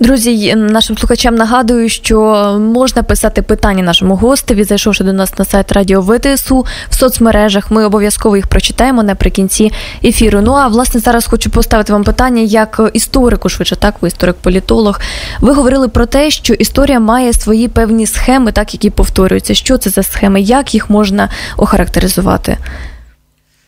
Друзі, 0.00 0.54
нашим 0.54 0.98
слухачам 0.98 1.34
нагадую, 1.34 1.88
що 1.88 2.18
можна 2.60 3.02
писати 3.02 3.42
питання 3.42 3.82
нашому 3.82 4.16
гостеві, 4.16 4.64
зайшовши 4.64 5.04
до 5.04 5.12
нас 5.12 5.38
на 5.38 5.44
сайт 5.44 5.72
Радіо 5.72 6.00
ВТСУ 6.00 6.66
в 6.90 6.94
соцмережах. 6.94 7.70
Ми 7.70 7.84
обов'язково 7.84 8.36
їх 8.36 8.46
прочитаємо 8.46 9.02
наприкінці 9.02 9.72
ефіру. 10.04 10.40
Ну 10.40 10.52
а 10.52 10.68
власне 10.68 11.00
зараз 11.00 11.26
хочу 11.26 11.50
поставити 11.50 11.92
вам 11.92 12.04
питання 12.04 12.42
як 12.42 12.80
історику, 12.92 13.48
швидше 13.48 13.76
так, 13.76 13.94
ви 14.00 14.08
історик-політолог. 14.08 15.00
Ви 15.40 15.52
говорили 15.52 15.88
про 15.88 16.06
те, 16.06 16.30
що 16.30 16.54
історія 16.54 17.00
має 17.00 17.32
свої 17.32 17.68
певні 17.68 18.06
схеми, 18.06 18.52
так 18.52 18.74
які 18.74 18.90
повторюються. 18.90 19.54
Що 19.54 19.78
це 19.78 19.90
за 19.90 20.02
схеми? 20.02 20.40
Як 20.40 20.74
їх 20.74 20.90
можна 20.90 21.28
охарактеризувати? 21.56 22.56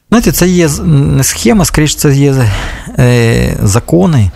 Знаєте, 0.09 0.33
це 0.33 0.49
є 0.49 0.69
не 0.85 1.25
схема, 1.25 1.64
скоріше, 1.64 1.97
це 1.97 2.14
є 2.14 2.35
е, 2.99 3.57
закони. 3.62 4.31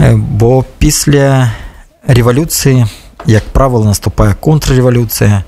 Е, 0.00 0.14
бо 0.14 0.64
після 0.78 1.52
революції, 2.06 2.86
як 3.26 3.44
правило, 3.44 3.84
наступає 3.84 4.34
контрреволюція, 4.40 5.44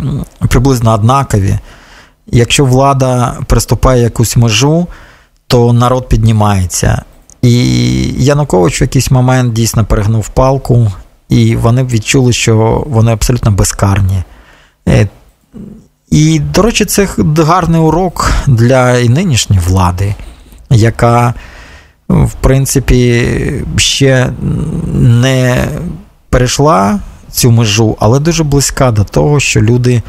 приблизно 0.49 0.93
однакові. 0.93 1.59
Якщо 2.27 2.65
влада 2.65 3.37
приступає 3.47 4.03
якусь 4.03 4.37
межу, 4.37 4.87
то 5.49 5.73
народ 5.73 6.09
піднімається. 6.09 7.01
І 7.41 7.53
Янукович 8.23 8.81
в 8.81 8.83
якийсь 8.83 9.11
момент 9.11 9.53
дійсно 9.53 9.85
перегнув 9.85 10.29
палку, 10.29 10.91
і 11.29 11.55
вони 11.55 11.83
відчули, 11.83 12.33
що 12.33 12.83
вони 12.87 13.11
абсолютно 13.11 13.51
безкарні. 13.51 14.23
Е, 14.87 15.07
і, 16.09 16.39
до 16.39 16.61
речі, 16.61 16.85
це 16.85 17.07
гарний 17.37 17.81
урок 17.81 18.31
для 18.47 18.97
і 18.97 19.09
нинішньої 19.09 19.61
влади, 19.61 20.15
яка, 20.69 21.33
в 22.09 22.33
принципі, 22.33 23.25
ще 23.77 24.29
не 24.93 25.67
перейшла 26.29 26.99
цю 27.31 27.51
межу, 27.51 27.97
але 27.99 28.19
дуже 28.19 28.43
близька 28.43 28.91
до 28.91 29.03
того, 29.03 29.39
що 29.39 29.61
люди 29.61 30.01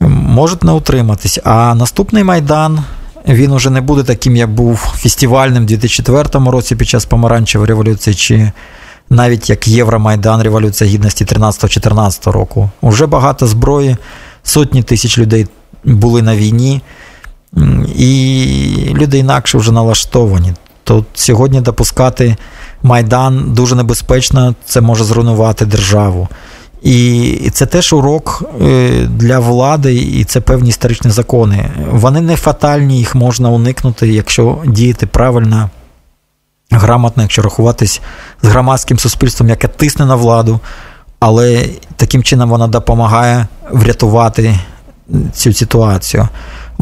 можуть 0.00 0.64
не 0.64 0.72
утриматись. 0.72 1.38
А 1.44 1.74
наступний 1.74 2.24
майдан 2.24 2.84
він 3.28 3.52
уже 3.52 3.70
не 3.70 3.80
буде 3.80 4.02
таким, 4.02 4.36
як 4.36 4.50
був 4.50 4.76
фестивальним 4.76 5.62
у 5.62 5.66
2004 5.66 6.50
році 6.50 6.76
під 6.76 6.88
час 6.88 7.04
помаранчевої 7.04 7.68
революції, 7.68 8.14
чи 8.14 8.52
навіть 9.10 9.50
як 9.50 9.68
Євромайдан 9.68 10.42
Революція 10.42 10.90
Гідності 10.90 11.24
13-14 11.24 12.30
року. 12.30 12.70
Уже 12.80 13.06
багато 13.06 13.46
зброї, 13.46 13.96
сотні 14.42 14.82
тисяч 14.82 15.18
людей 15.18 15.46
були 15.84 16.22
на 16.22 16.36
війні, 16.36 16.82
і 17.96 18.94
люди 18.94 19.18
інакше 19.18 19.58
вже 19.58 19.72
налаштовані. 19.72 20.52
То 20.84 21.04
сьогодні 21.14 21.60
допускати 21.60 22.36
Майдан 22.82 23.52
дуже 23.54 23.74
небезпечно, 23.74 24.54
це 24.64 24.80
може 24.80 25.04
зруйнувати 25.04 25.66
державу. 25.66 26.28
І 26.82 27.50
це 27.52 27.66
теж 27.66 27.92
урок 27.92 28.44
е, 28.60 28.90
для 29.06 29.38
влади, 29.38 29.94
і 29.94 30.24
це 30.24 30.40
певні 30.40 30.68
історичні 30.68 31.10
закони. 31.10 31.70
Вони 31.90 32.20
не 32.20 32.36
фатальні, 32.36 32.98
їх 32.98 33.14
можна 33.14 33.50
уникнути, 33.50 34.08
якщо 34.08 34.58
діяти 34.66 35.06
правильно 35.06 35.70
грамотно, 36.70 37.22
якщо 37.22 37.42
рахуватись 37.42 38.00
з 38.42 38.48
громадським 38.48 38.98
суспільством, 38.98 39.48
яке 39.48 39.68
тисне 39.68 40.06
на 40.06 40.14
владу, 40.14 40.60
але 41.20 41.68
таким 41.96 42.22
чином 42.22 42.50
вона 42.50 42.66
допомагає 42.66 43.46
врятувати 43.70 44.58
цю 45.32 45.52
ситуацію. 45.52 46.28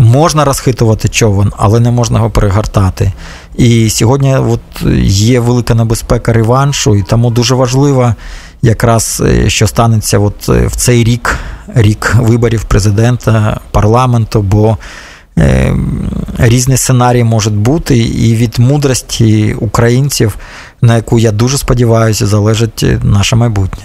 Можна 0.01 0.45
розхитувати 0.45 1.09
човен, 1.09 1.53
але 1.57 1.81
не 1.81 1.91
можна 1.91 2.19
його 2.19 2.31
перегортати. 2.31 3.13
І 3.57 3.91
сьогодні 3.91 4.37
от 4.37 4.61
є 5.05 5.41
велика 5.41 5.75
небезпека 5.75 6.33
реваншу, 6.33 6.97
і 6.97 7.03
тому 7.03 7.31
дуже 7.31 7.55
важливо, 7.55 8.15
якраз 8.63 9.23
е, 9.27 9.51
що 9.51 9.67
станеться 9.67 10.19
от 10.19 10.49
е, 10.49 10.67
в 10.67 10.77
цей 10.77 11.05
рік, 11.05 11.37
рік 11.75 12.17
виборів 12.21 12.65
президента, 12.65 13.61
парламенту, 13.71 14.43
бо 14.43 14.79
е, 15.39 15.75
різні 16.39 16.77
сценарії 16.77 17.25
можуть 17.25 17.57
бути, 17.57 17.99
і 17.99 18.35
від 18.35 18.59
мудрості 18.59 19.57
українців, 19.61 20.37
на 20.83 20.97
яку 20.97 21.19
я 21.19 21.33
дуже 21.33 21.59
сподіваюся, 21.59 22.27
залежить 22.27 22.85
наше 23.03 23.37
майбутнє. 23.37 23.85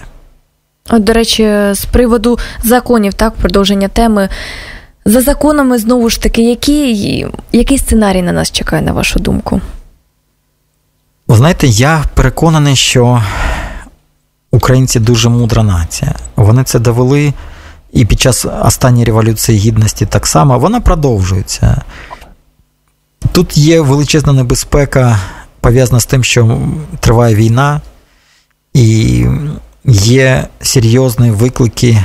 От, 0.89 1.03
до 1.03 1.13
речі, 1.13 1.43
з 1.71 1.85
приводу 1.91 2.39
законів, 2.63 3.13
так, 3.13 3.33
продовження 3.33 3.87
теми. 3.87 4.29
За 5.07 5.21
законами, 5.21 5.77
знову 5.77 6.09
ж 6.09 6.21
таки, 6.21 6.49
який, 6.49 7.25
який 7.51 7.77
сценарій 7.77 8.21
на 8.21 8.31
нас 8.31 8.51
чекає, 8.51 8.81
на 8.81 8.91
вашу 8.91 9.19
думку? 9.19 9.61
Ви 11.27 11.37
знаєте, 11.37 11.67
я 11.67 12.03
переконаний, 12.13 12.75
що 12.75 13.23
українці 14.51 14.99
дуже 14.99 15.29
мудра 15.29 15.63
нація. 15.63 16.15
Вони 16.35 16.63
це 16.63 16.79
довели 16.79 17.33
і 17.93 18.05
під 18.05 18.19
час 18.21 18.45
останньої 18.63 19.05
революції 19.05 19.59
гідності 19.59 20.05
так 20.05 20.27
само 20.27 20.59
вона 20.59 20.81
продовжується. 20.81 21.81
Тут 23.31 23.57
є 23.57 23.81
величезна 23.81 24.33
небезпека, 24.33 25.19
пов'язана 25.59 25.99
з 25.99 26.05
тим, 26.05 26.23
що 26.23 26.59
триває 26.99 27.35
війна, 27.35 27.81
і 28.73 29.25
є 29.85 30.47
серйозні 30.61 31.31
виклики 31.31 32.03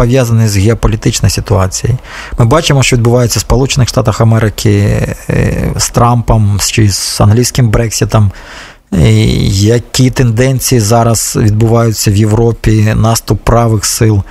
пов'язаний 0.00 0.48
з 0.48 0.56
геополітичною 0.56 1.30
ситуацією. 1.30 1.98
Ми 2.38 2.44
бачимо, 2.44 2.82
що 2.82 2.96
відбувається 2.96 3.38
в 3.38 3.42
Сполучених 3.42 3.88
Штатах 3.88 4.20
Америки 4.20 4.70
е, 5.30 5.72
з 5.76 5.90
Трампом 5.90 6.58
чи 6.66 6.90
з 6.90 7.20
англійським 7.20 7.68
Брексітом. 7.68 8.30
Які 9.48 10.10
тенденції 10.10 10.80
зараз 10.80 11.36
відбуваються 11.40 12.10
в 12.10 12.16
Європі, 12.16 12.94
наступ 12.96 13.40
правих 13.44 13.84
сил. 13.84 14.22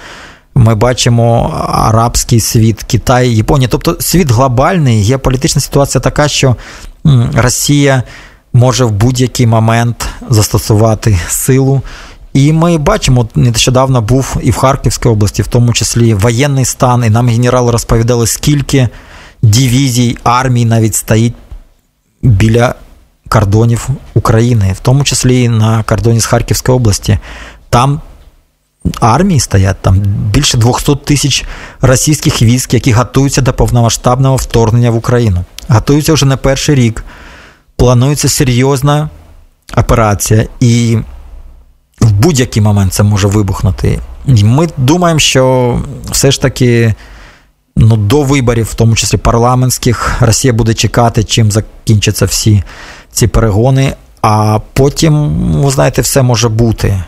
Ми 0.56 0.76
бачимо 0.76 1.54
арабський 1.70 2.40
світ, 2.40 2.84
Китай, 2.84 3.36
Японія. 3.36 3.70
Тобто 3.72 3.98
світ 4.00 4.32
глобальний, 4.32 5.04
геополітична 5.04 5.62
ситуація 5.62 6.02
така, 6.02 6.28
що 6.28 6.56
Росія 7.34 8.04
може 8.54 8.86
в 8.86 8.92
будь-який 8.92 9.48
момент 9.48 10.08
застосувати 10.30 11.20
силу 11.28 11.82
і 12.34 12.54
ми 12.54 12.78
бачимо, 12.78 13.28
нещодавно 13.36 14.02
був 14.02 14.38
і 14.42 14.52
в 14.52 14.56
Харківській 14.56 15.10
області, 15.10 15.42
в 15.42 15.48
тому 15.48 15.74
числі 15.74 16.14
воєнний 16.14 16.66
стан, 16.66 17.04
і 17.06 17.10
нам 17.10 17.28
генерали 17.28 17.72
розповідали, 17.72 18.28
скільки 18.28 18.90
дивізій, 19.42 20.18
армій 20.24 20.66
навіть 20.66 20.96
стоїть 20.96 21.34
біля 22.22 22.76
кордонів 23.30 23.90
України, 24.14 24.74
в 24.74 24.80
тому 24.80 25.04
числі 25.04 25.50
на 25.50 25.84
кордоні 25.84 26.20
з 26.20 26.26
Харківської 26.26 26.76
області. 26.76 27.18
Там 27.70 28.02
армії 29.00 29.40
стоять, 29.40 29.78
там 29.82 30.00
більше 30.34 30.58
200 30.58 30.96
тисяч 30.96 31.46
російських 31.82 32.42
військ, 32.42 32.74
які 32.74 32.92
готуються 32.92 33.42
до 33.42 33.54
повномасштабного 33.54 34.36
вторгнення 34.36 34.92
в 34.92 34.96
Україну. 34.96 35.44
Готуються 35.68 36.14
вже 36.14 36.26
не 36.26 36.38
перший 36.38 36.76
рік. 36.76 37.04
Планується 37.76 38.30
серйозна 38.30 39.10
операція. 39.78 40.46
І 40.60 40.98
в 42.02 42.12
будь-який 42.12 42.62
момент 42.62 42.94
це 42.94 43.04
може 43.04 43.28
вибухнути. 43.28 44.00
І 44.26 44.44
Ми 44.44 44.68
думаємо, 44.78 45.20
що 45.20 45.76
все 46.12 46.32
ж 46.32 46.42
таки 46.42 46.94
ну, 47.76 47.98
до 47.98 48.24
виборів, 48.24 48.66
в 48.66 48.74
тому 48.74 48.96
числі 48.96 49.18
парламентських, 49.18 50.16
Росія 50.20 50.54
буде 50.54 50.74
чекати, 50.74 51.24
чим 51.24 51.52
закінчаться 51.52 52.26
всі 52.26 52.64
ці 53.12 53.28
перегони, 53.28 53.94
а 54.22 54.60
потім, 54.74 55.14
ви 55.52 55.72
знаєте, 55.72 56.02
все 56.02 56.22
може 56.22 56.50
бути. 56.50 57.04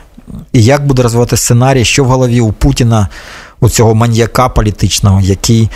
І 0.53 0.63
як 0.63 0.87
буде 0.87 1.03
розвивати 1.03 1.37
сценарій, 1.37 1.85
що 1.85 2.03
в 2.03 2.07
голові 2.07 2.41
у 2.41 2.51
Путіна, 2.51 3.07
у 3.59 3.69
цього 3.69 3.95
маньяка 3.95 4.49
політичного, 4.49 5.21
який 5.21 5.69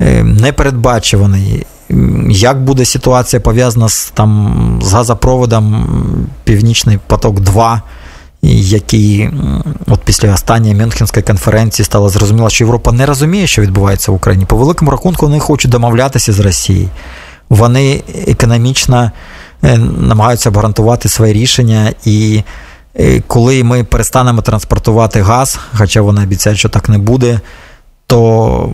е, 0.00 0.22
непередбачуваний, 0.22 1.66
як 2.30 2.64
буде 2.64 2.84
ситуація 2.84 3.40
пов'язана 3.40 3.88
з 3.88 4.10
там, 4.14 4.80
з 4.82 4.92
газопроводом 4.92 5.86
Північний 6.44 6.98
поток 7.06 7.40
2 7.40 7.82
який 8.42 9.30
от 9.86 10.00
після 10.00 10.34
останньої 10.34 10.74
Мюнхенської 10.74 11.22
конференції 11.22 11.86
стало 11.86 12.08
зрозуміло, 12.08 12.50
що 12.50 12.64
Європа 12.64 12.92
не 12.92 13.06
розуміє, 13.06 13.46
що 13.46 13.62
відбувається 13.62 14.12
в 14.12 14.14
Україні. 14.14 14.44
По 14.44 14.56
великому 14.56 14.90
рахунку 14.90 15.26
вони 15.26 15.38
хочуть 15.38 15.70
домовлятися 15.70 16.32
з 16.32 16.40
Росією. 16.40 16.88
Вони 17.48 18.02
економічно 18.26 19.10
е, 19.62 19.78
намагаються 19.78 20.50
гарантувати 20.50 21.08
своє 21.08 21.32
рішення. 21.32 21.92
І 22.04 22.42
е, 23.00 23.20
коли 23.26 23.64
ми 23.64 23.84
перестанемо 23.84 24.42
транспортувати 24.42 25.22
газ, 25.22 25.58
хоча 25.74 26.02
вони 26.02 26.22
обіцяють, 26.22 26.58
що 26.58 26.68
так 26.68 26.88
не 26.88 26.98
буде, 26.98 27.40
то 28.06 28.72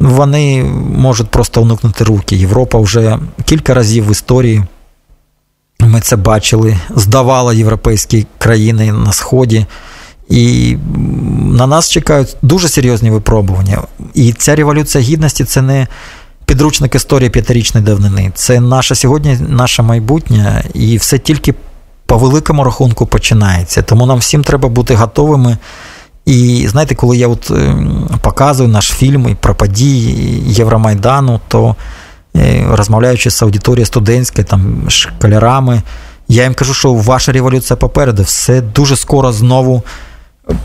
вони 0.00 0.64
можуть 0.96 1.28
просто 1.28 1.62
уникнути 1.62 2.04
руки. 2.04 2.36
Європа 2.36 2.78
вже 2.78 3.18
кілька 3.44 3.74
разів 3.74 4.08
в 4.08 4.10
історії. 4.10 4.62
Ми 5.92 6.00
це 6.00 6.16
бачили, 6.16 6.78
здавали 6.96 7.56
європейські 7.56 8.26
країни 8.38 8.92
на 8.92 9.12
Сході. 9.12 9.66
І 10.28 10.76
на 11.38 11.66
нас 11.66 11.90
чекають 11.90 12.36
дуже 12.42 12.68
серйозні 12.68 13.10
випробування. 13.10 13.82
І 14.14 14.32
ця 14.32 14.56
революція 14.56 15.04
гідності 15.04 15.44
це 15.44 15.62
не 15.62 15.86
підручник 16.44 16.94
історії 16.94 17.30
п'ятирічної 17.30 17.86
давнини. 17.86 18.32
Це 18.34 18.60
наше 18.60 18.94
сьогодні, 18.94 19.38
наше 19.48 19.82
майбутнє, 19.82 20.64
і 20.74 20.96
все 20.96 21.18
тільки 21.18 21.54
по 22.06 22.18
великому 22.18 22.64
рахунку 22.64 23.06
починається. 23.06 23.82
Тому 23.82 24.06
нам 24.06 24.18
всім 24.18 24.44
треба 24.44 24.68
бути 24.68 24.94
готовими. 24.94 25.56
І 26.26 26.66
знаєте, 26.68 26.94
коли 26.94 27.16
я 27.16 27.28
от 27.28 27.50
ем, 27.50 28.08
показую 28.22 28.68
наш 28.68 28.88
фільм 28.88 29.36
про 29.40 29.54
події 29.54 30.42
Євромайдану, 30.46 31.40
то 31.48 31.76
розмовляючи 32.70 33.30
з 33.30 33.42
аудиторією 33.42 33.86
студентською, 33.86 34.44
там, 34.44 34.84
школярами, 34.88 35.82
я 36.28 36.42
їм 36.42 36.54
кажу, 36.54 36.74
що 36.74 36.94
ваша 36.94 37.32
революція 37.32 37.76
попереду, 37.76 38.22
все 38.22 38.60
дуже 38.60 38.96
скоро 38.96 39.32
знову 39.32 39.82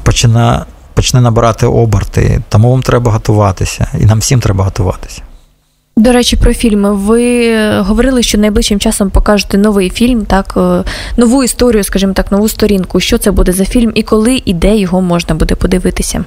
почне, 0.03 0.65
почне 0.93 1.21
набирати 1.21 1.65
оберти. 1.65 2.41
Тому 2.49 2.71
вам 2.71 2.81
треба 2.81 3.11
готуватися, 3.11 3.87
і 4.01 4.05
нам 4.05 4.19
всім 4.19 4.39
треба 4.39 4.63
готуватися. 4.63 5.21
До 5.97 6.11
речі, 6.11 6.35
про 6.35 6.53
фільми. 6.53 6.93
Ви 6.93 7.53
говорили, 7.81 8.23
що 8.23 8.37
найближчим 8.37 8.79
часом 8.79 9.09
покажете 9.09 9.57
новий 9.57 9.89
фільм, 9.89 10.25
так, 10.25 10.53
е, 10.57 10.83
нову 11.17 11.43
історію, 11.43 11.83
скажімо 11.83 12.13
так, 12.13 12.31
нову 12.31 12.49
сторінку. 12.49 12.99
Що 12.99 13.17
це 13.17 13.31
буде 13.31 13.51
за 13.51 13.65
фільм 13.65 13.91
і 13.95 14.03
коли 14.03 14.41
і 14.45 14.53
де 14.53 14.77
його 14.77 15.01
можна 15.01 15.35
буде 15.35 15.55
подивитися? 15.55 16.23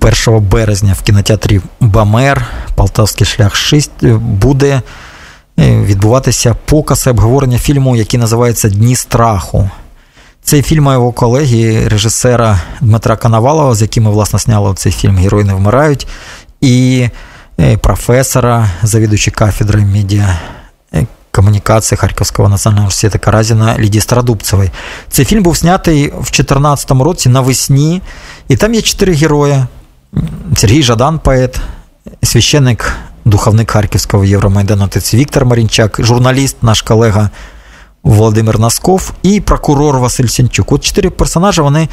1 0.00 0.40
березня 0.40 0.96
в 0.98 1.02
кінотеатрі 1.02 1.60
Бамер, 1.80 2.46
Полтавський 2.74 3.26
шлях 3.26 3.56
6, 3.56 3.90
е, 4.02 4.14
буде 4.14 4.82
е, 5.58 5.82
відбуватися 5.82 6.56
показ 6.64 7.04
і 7.06 7.10
обговорення 7.10 7.58
фільму, 7.58 7.96
який 7.96 8.20
називається 8.20 8.68
Дні 8.68 8.96
страху. 8.96 9.70
Цей 10.42 10.62
фільм 10.62 10.84
його 10.84 11.12
колеги, 11.12 11.88
режисера 11.88 12.60
Дмитра 12.80 13.16
Коновалова, 13.16 13.74
з 13.74 13.82
яким 13.82 14.04
ми, 14.04 14.10
власне, 14.10 14.38
зняли 14.38 14.74
цей 14.74 14.92
фільм 14.92 15.16
Герої 15.16 15.44
не 15.44 15.54
вмирають, 15.54 16.06
і 16.60 17.08
е, 17.60 17.76
професора, 17.76 18.70
завідувача 18.82 19.30
кафедри 19.30 19.80
медіа 19.80 20.38
комунікації 21.38 21.98
Харківського 21.98 22.48
національного 22.48 22.82
університету 22.82 23.24
Каразіна 23.24 23.78
Лідії 23.78 24.00
Стародубцевої. 24.00 24.70
Цей 25.10 25.24
фільм 25.24 25.42
був 25.42 25.56
знятий 25.56 26.06
в 26.06 26.10
2014 26.10 26.90
році 26.90 27.28
навесні, 27.28 28.02
і 28.48 28.56
там 28.56 28.74
є 28.74 28.82
чотири 28.82 29.12
герої. 29.12 29.64
Сергій 30.56 30.82
Жадан, 30.82 31.18
поет, 31.18 31.60
священник, 32.22 32.92
духовник 33.24 33.70
Харківського 33.70 34.24
Євромайдану, 34.24 34.84
отець 34.84 35.14
Віктор 35.14 35.44
Марінчак, 35.44 36.00
журналіст, 36.02 36.56
наш 36.62 36.82
колега 36.82 37.30
Володимир 38.02 38.58
Насков 38.58 39.12
і 39.22 39.40
прокурор 39.40 39.98
Василь 39.98 40.26
Сінчук. 40.26 40.72
От 40.72 40.84
чотири 40.84 41.10
персонажі 41.10 41.60
вони 41.60 41.88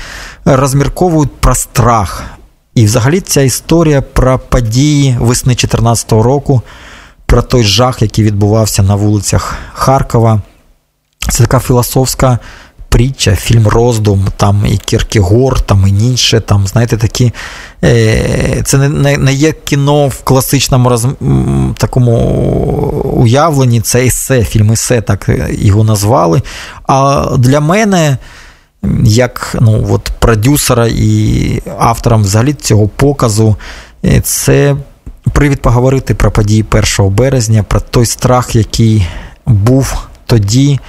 розмірковують 0.46 1.36
про 1.36 1.56
страх. 1.56 2.24
І 2.76 2.86
взагалі 2.86 3.22
ця 3.22 3.42
історія 3.42 4.02
про 4.02 4.40
події 4.40 5.18
весни 5.20 5.50
2014 5.50 6.12
року, 6.12 6.62
про 7.26 7.42
той 7.42 7.64
жах, 7.64 8.02
який 8.02 8.26
відбувався 8.26 8.84
на 8.84 8.96
вулицях 8.96 9.56
Харкова. 9.74 10.42
Це 11.30 11.44
така 11.44 11.60
філософська 11.60 12.40
притча, 12.96 13.36
фільм 13.36 13.68
роздум, 13.68 14.28
там 14.38 14.66
і 14.66 14.78
Кіркігор, 14.78 15.62
там 15.62 15.88
і 15.88 15.92
Нінше, 15.92 16.40
там, 16.40 16.68
знаєте, 16.68 16.98
такі. 16.98 17.34
Е, 17.84 18.62
це 18.66 18.78
не 18.78 19.18
не 19.18 19.34
є 19.34 19.52
кіно 19.52 20.08
в 20.08 20.24
класичному 20.24 20.90
роз, 20.90 21.08
такому 21.78 22.12
уявленні, 23.14 23.82
це 23.82 24.06
есе, 24.06 24.44
фільм 24.44 24.72
есе, 24.72 25.02
так 25.02 25.30
його 25.50 25.84
назвали. 25.84 26.42
А 26.88 27.26
для 27.38 27.60
мене. 27.60 28.18
Як 29.04 29.56
ну, 29.62 29.88
от 29.92 30.12
продюсера 30.20 30.88
і 30.88 31.62
автором 31.80 32.22
взагалі 32.22 32.54
цього 32.54 32.88
показу, 32.88 33.56
е, 34.06 34.22
це 34.22 34.76
привід 35.34 35.62
поговорити 35.62 36.16
про 36.16 36.32
події 36.32 36.66
1 37.00 37.16
березня, 37.16 37.64
про 37.64 37.80
той 37.80 38.06
страх, 38.06 38.56
який 38.56 39.08
був 39.46 40.08
тоді. 40.26 40.80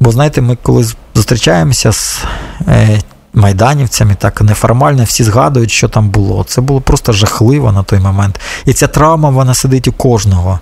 Бо 0.00 0.12
знаєте, 0.12 0.40
ми 0.40 0.56
коли 0.62 0.86
зустрічаємося 1.14 1.92
з 1.92 2.24
е, 2.68 3.00
майданівцями, 3.34 4.14
так 4.14 4.42
неформально 4.42 5.04
всі 5.04 5.24
згадують, 5.24 5.70
що 5.70 5.88
там 5.88 6.08
було. 6.08 6.44
Це 6.44 6.60
було 6.60 6.80
просто 6.80 7.12
жахливо 7.12 7.72
на 7.72 7.82
той 7.82 7.98
момент. 7.98 8.40
І 8.64 8.72
ця 8.72 8.86
травма 8.86 9.30
вона 9.30 9.54
сидить 9.54 9.88
у 9.88 9.92
кожного. 9.92 10.60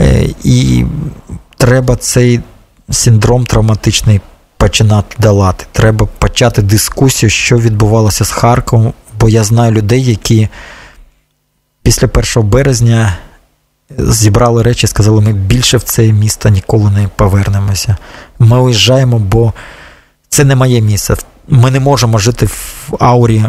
Е, 0.00 0.28
і 0.44 0.84
треба 1.56 1.96
цей 1.96 2.40
синдром 2.90 3.46
травматичний 3.46 4.20
починати 4.56 5.16
долати. 5.18 5.64
Треба 5.72 6.08
почати 6.18 6.62
дискусію, 6.62 7.30
що 7.30 7.58
відбувалося 7.58 8.24
з 8.24 8.30
Харковом, 8.30 8.92
бо 9.20 9.28
я 9.28 9.44
знаю 9.44 9.72
людей, 9.72 10.04
які 10.04 10.48
після 11.82 12.08
1 12.36 12.50
березня 12.50 13.16
зібрали 13.98 14.62
речі, 14.62 14.86
сказали, 14.86 15.20
ми 15.20 15.32
більше 15.32 15.76
в 15.76 15.82
це 15.82 16.12
місто 16.12 16.48
ніколи 16.48 16.90
не 16.90 17.08
повернемося. 17.16 17.96
Ми 18.38 18.60
уїжджаємо, 18.60 19.18
бо 19.18 19.52
це 20.28 20.44
не 20.44 20.56
моє 20.56 20.80
місце. 20.80 21.14
Ми 21.48 21.70
не 21.70 21.80
можемо 21.80 22.18
жити 22.18 22.46
в 22.46 22.96
аурі 23.00 23.44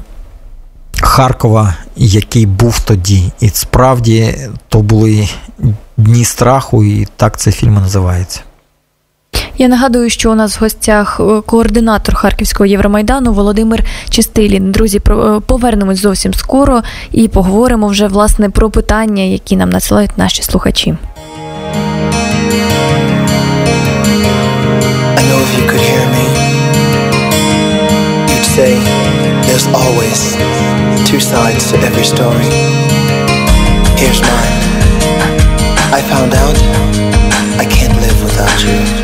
Харкова, 1.02 1.76
який 1.96 2.46
був 2.46 2.80
тоді. 2.80 3.32
І 3.40 3.50
справді 3.50 4.36
то 4.70 4.80
були 4.80 5.30
дні 5.98 6.26
страху, 6.26 6.84
і 6.84 7.08
так 7.16 7.38
цей 7.38 7.54
фільм 7.54 7.74
називається. 7.74 8.42
Я 9.58 9.68
нагадую, 9.68 10.10
що 10.10 10.32
у 10.32 10.36
нас 10.36 10.58
в 10.58 10.64
гостях 10.64 11.20
е, 11.20 11.42
координатор 11.42 12.16
Харківського 12.16 12.66
Євромайдану 12.66 13.34
Володимир 13.34 13.84
Чистилін. 14.10 14.72
Друзі, 14.72 15.02
е, 15.08 15.40
повернемось 15.46 16.02
зовсім 16.02 16.34
скоро 16.34 16.82
і 17.12 17.28
поговоримо 17.28 17.88
вже 17.88 18.08
власне 18.08 18.50
про 18.50 18.70
питання, 18.70 19.24
які 19.24 19.56
нам 19.58 19.70
надсилають 19.70 20.18
наші 20.18 20.44
слухачі. 20.44 20.96
say 28.60 28.76
there's 29.48 29.66
always 29.84 30.20
two 31.10 31.20
sides 31.20 31.72
to 31.72 31.76
every 31.90 32.06
story. 32.16 32.50
Here's 34.02 34.22
mine. 34.22 34.56
I 35.98 36.02
found 36.12 36.32
out 36.44 36.58
I 37.58 37.66
can't 37.66 37.96
live 38.00 38.20
without 38.24 38.58
you. 38.64 39.03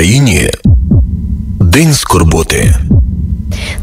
Україні 0.00 0.50
День 1.60 1.94
скорботи. 1.94 2.49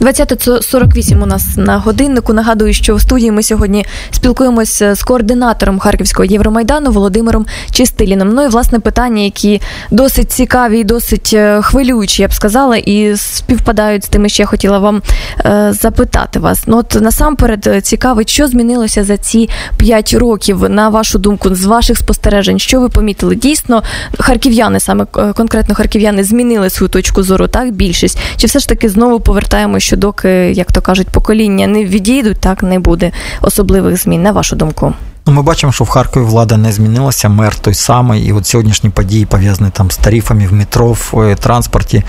20.48 0.07 1.23
у 1.23 1.25
нас 1.25 1.57
на 1.57 1.77
годиннику. 1.77 2.33
Нагадую, 2.33 2.73
що 2.73 2.95
в 2.95 3.01
студії 3.01 3.31
ми 3.31 3.43
сьогодні 3.43 3.85
спілкуємося 4.11 4.95
з 4.95 5.03
координатором 5.03 5.79
Харківського 5.79 6.25
Євромайдану 6.25 6.91
Володимиром 6.91 7.45
Чистиліном. 7.71 8.29
Ну 8.29 8.43
і 8.43 8.47
власне 8.47 8.79
питання, 8.79 9.21
які 9.21 9.61
досить 9.91 10.31
цікаві 10.31 10.79
і 10.79 10.83
досить 10.83 11.31
е, 11.33 11.61
хвилюючі, 11.61 12.21
я 12.21 12.27
б 12.27 12.33
сказала, 12.33 12.77
і 12.77 13.17
співпадають 13.17 14.03
з 14.03 14.07
тими, 14.07 14.29
що 14.29 14.43
я 14.43 14.47
хотіла 14.47 14.79
вам 14.79 15.01
е, 15.45 15.73
запитати 15.81 16.39
вас. 16.39 16.63
Ну 16.67 16.77
от 16.77 17.01
насамперед 17.01 17.67
е, 17.67 17.81
цікавить, 17.81 18.29
що 18.29 18.47
змінилося 18.47 19.03
за 19.03 19.17
ці 19.17 19.49
5 19.77 20.13
років, 20.13 20.69
на 20.69 20.89
вашу 20.89 21.19
думку, 21.19 21.55
з 21.55 21.65
ваших 21.65 21.97
спостережень, 21.97 22.59
що 22.59 22.79
ви 22.79 22.89
помітили? 22.89 23.35
Дійсно, 23.35 23.83
харків'яни, 24.19 24.79
саме 24.79 25.05
конкретно 25.35 25.75
харків'яни, 25.75 26.23
змінили 26.23 26.69
свою 26.69 26.89
точку 26.89 27.23
зору, 27.23 27.47
так 27.47 27.71
більшість, 27.71 28.19
чи 28.37 28.47
все 28.47 28.59
ж 28.59 28.69
таки 28.69 28.89
знову 28.89 29.19
повертаємо? 29.19 29.79
що 29.79 29.96
доки, 29.97 30.29
як 30.51 30.71
то 30.71 30.81
кажуть, 30.81 31.09
покоління 31.09 31.67
не 31.67 31.85
відійдуть, 31.85 32.37
так 32.39 32.63
не 32.63 32.79
буде 32.79 33.11
особливих 33.41 33.97
змін. 33.97 34.23
На 34.23 34.31
вашу 34.31 34.55
думку. 34.55 34.93
Ну, 35.27 35.33
Ми 35.33 35.41
бачимо, 35.41 35.73
що 35.73 35.83
в 35.83 35.89
Харкові 35.89 36.23
влада 36.23 36.57
не 36.57 36.71
змінилася, 36.71 37.29
мер 37.29 37.55
той 37.55 37.73
самий, 37.73 38.25
і 38.25 38.33
от 38.33 38.45
сьогоднішні 38.45 38.89
події 38.89 39.25
пов'язані 39.25 39.69
там 39.73 39.91
з 39.91 39.97
тарифами 39.97 40.47
в 40.47 40.53
метро, 40.53 40.87
в 40.87 41.13
е, 41.19 41.35
транспорті, 41.35 42.03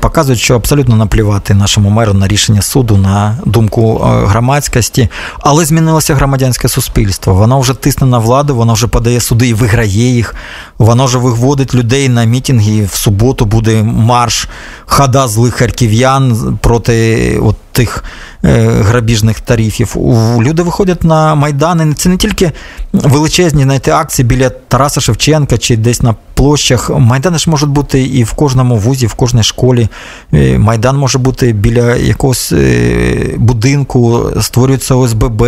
показують, 0.00 0.40
що 0.40 0.54
абсолютно 0.54 0.96
наплівати 0.96 1.54
нашому 1.54 1.90
меру 1.90 2.14
на 2.14 2.28
рішення 2.28 2.62
суду, 2.62 2.96
на 2.96 3.38
думку 3.44 4.00
е, 4.04 4.26
громадськості, 4.26 5.08
але 5.40 5.64
змінилося 5.64 6.14
громадянське 6.14 6.68
суспільство. 6.68 7.34
Воно 7.34 7.60
вже 7.60 7.74
тисне 7.74 8.06
на 8.06 8.18
владу, 8.18 8.56
воно 8.56 8.72
вже 8.72 8.86
подає 8.86 9.20
суди 9.20 9.48
і 9.48 9.54
виграє 9.54 10.14
їх. 10.14 10.34
Воно 10.78 11.04
вже 11.04 11.18
виводить 11.18 11.74
людей 11.74 12.08
на 12.08 12.24
мітинги. 12.24 12.84
В 12.84 12.96
суботу 12.96 13.44
буде 13.44 13.82
марш 13.82 14.48
хада 14.86 15.28
злих 15.28 15.54
харків'ян 15.54 16.58
проти 16.62 17.38
от 17.42 17.56
тих 17.72 18.04
Е, 18.46 18.68
грабіжних 18.68 19.40
тарифів. 19.40 19.96
Люди 20.40 20.62
виходять 20.62 21.04
на 21.04 21.34
майдани. 21.34 21.94
Це 21.94 22.08
не 22.08 22.16
тільки 22.16 22.52
величезні 22.92 23.62
знаєте, 23.62 23.92
акції 23.92 24.26
біля 24.26 24.50
Тараса 24.50 25.00
Шевченка 25.00 25.58
чи 25.58 25.76
десь 25.76 26.02
на 26.02 26.14
площах. 26.34 26.90
Майдани 26.90 27.38
ж 27.38 27.50
можуть 27.50 27.70
бути 27.70 28.02
і 28.02 28.24
в 28.24 28.32
кожному 28.32 28.76
вузі, 28.76 29.06
в 29.06 29.14
кожній 29.14 29.42
школі. 29.42 29.65
Е, 29.74 30.58
Майдан 30.58 30.96
може 30.96 31.18
бути 31.18 31.52
біля 31.52 31.96
якогось 31.96 32.52
е, 32.52 33.34
будинку, 33.36 34.30
створюється 34.40 34.94
ОСББ. 34.94 35.46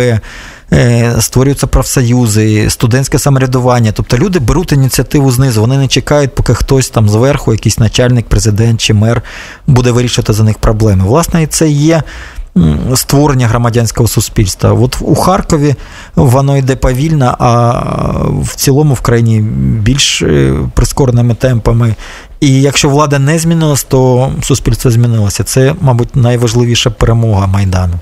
Створюються 1.19 1.67
профсоюзи, 1.67 2.69
студентське 2.69 3.19
самоврядування. 3.19 3.91
Тобто 3.91 4.17
люди 4.17 4.39
беруть 4.39 4.71
ініціативу 4.71 5.31
знизу. 5.31 5.61
Вони 5.61 5.77
не 5.77 5.87
чекають, 5.87 6.35
поки 6.35 6.53
хтось 6.53 6.89
там 6.89 7.09
зверху, 7.09 7.51
якийсь 7.53 7.79
начальник, 7.79 8.25
президент 8.27 8.81
чи 8.81 8.93
мер 8.93 9.21
буде 9.67 9.91
вирішувати 9.91 10.33
за 10.33 10.43
них 10.43 10.57
проблеми. 10.57 11.03
Власне, 11.05 11.43
і 11.43 11.47
це 11.47 11.69
є 11.69 12.03
створення 12.95 13.47
громадянського 13.47 14.07
суспільства. 14.07 14.73
От 14.73 14.97
у 15.01 15.15
Харкові 15.15 15.75
воно 16.15 16.57
йде 16.57 16.75
повільно, 16.75 17.35
а 17.39 17.71
в 18.41 18.55
цілому 18.55 18.93
в 18.93 19.01
країні 19.01 19.41
більш 19.81 20.21
е, 20.21 20.55
прискореними 20.73 21.33
темпами. 21.33 21.95
І 22.39 22.61
якщо 22.61 22.89
влада 22.89 23.19
не 23.19 23.39
змінилась, 23.39 23.83
то 23.83 24.31
суспільство 24.43 24.91
змінилося. 24.91 25.43
Це, 25.43 25.75
мабуть, 25.81 26.15
найважливіша 26.15 26.89
перемога 26.89 27.47
Майдану. 27.47 27.93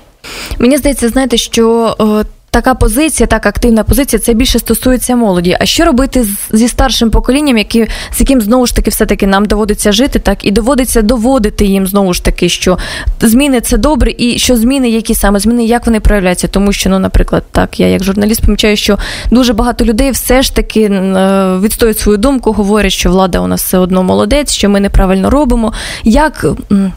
Мені 0.58 0.76
здається, 0.76 1.08
знаєте, 1.08 1.36
що 1.36 1.96
е, 2.00 2.24
така 2.50 2.74
позиція, 2.74 3.26
так 3.26 3.46
активна 3.46 3.84
позиція, 3.84 4.20
це 4.20 4.34
більше 4.34 4.58
стосується 4.58 5.16
молоді. 5.16 5.56
А 5.60 5.66
що 5.66 5.84
робити 5.84 6.26
зі 6.50 6.68
старшим 6.68 7.10
поколінням, 7.10 7.58
які, 7.58 7.86
з 8.12 8.20
яким 8.20 8.40
знову 8.40 8.66
ж 8.66 8.76
таки 8.76 8.90
все-таки 8.90 9.26
нам 9.26 9.44
доводиться 9.44 9.92
жити, 9.92 10.18
так 10.18 10.44
і 10.44 10.50
доводиться 10.50 11.02
доводити 11.02 11.64
їм 11.64 11.86
знову 11.86 12.14
ж 12.14 12.24
таки, 12.24 12.48
що 12.48 12.78
зміни 13.20 13.60
це 13.60 13.76
добре, 13.76 14.14
і 14.18 14.38
що 14.38 14.56
зміни, 14.56 14.90
які 14.90 15.14
саме 15.14 15.40
зміни, 15.40 15.64
як 15.64 15.86
вони 15.86 16.00
проявляються, 16.00 16.48
тому 16.48 16.72
що, 16.72 16.90
ну, 16.90 16.98
наприклад, 16.98 17.44
так, 17.52 17.80
я 17.80 17.86
як 17.86 18.04
журналіст 18.04 18.40
помічаю, 18.44 18.76
що 18.76 18.98
дуже 19.30 19.52
багато 19.52 19.84
людей 19.84 20.10
все 20.10 20.42
ж 20.42 20.54
таки 20.54 20.80
е, 20.82 21.58
відстоюють 21.62 21.98
свою 21.98 22.18
думку, 22.18 22.52
говорять, 22.52 22.92
що 22.92 23.10
влада 23.10 23.40
у 23.40 23.46
нас 23.46 23.62
все 23.62 23.78
одно 23.78 24.02
молодець, 24.02 24.52
що 24.52 24.68
ми 24.68 24.80
неправильно 24.80 25.30
робимо. 25.30 25.72
Як 26.04 26.46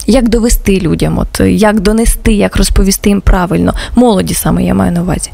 як 0.07 0.29
довести 0.29 0.79
людям, 0.79 1.17
от 1.17 1.39
як 1.39 1.79
донести, 1.79 2.33
як 2.33 2.57
розповісти 2.57 3.09
їм 3.09 3.21
правильно, 3.21 3.73
молоді 3.95 4.33
саме 4.33 4.63
я 4.63 4.73
маю 4.73 4.91
на 4.91 5.01
увазі. 5.01 5.29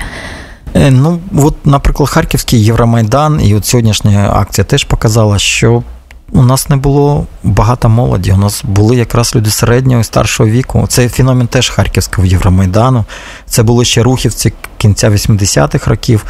Е, 0.75 0.91
ну, 0.91 1.19
от, 1.35 1.65
наприклад, 1.65 2.09
Харківський 2.09 2.63
Євромайдан, 2.63 3.41
і 3.43 3.55
от 3.55 3.65
сьогоднішня 3.65 4.31
акція 4.33 4.65
теж 4.65 4.83
показала, 4.83 5.39
що 5.39 5.83
у 6.31 6.41
нас 6.41 6.69
не 6.69 6.75
було 6.75 7.25
багато 7.43 7.89
молоді. 7.89 8.31
У 8.31 8.37
нас 8.37 8.63
були 8.63 8.95
якраз 8.95 9.35
люди 9.35 9.49
середнього 9.49 10.01
і 10.01 10.03
старшого 10.03 10.49
віку. 10.49 10.85
Це 10.89 11.09
феномен 11.09 11.47
теж 11.47 11.69
Харківського 11.69 12.27
Євромайдану. 12.27 13.05
Це 13.45 13.63
були 13.63 13.85
ще 13.85 14.03
рухівці 14.03 14.53
кінця 14.77 15.09
80-х 15.09 15.87
років. 15.87 16.25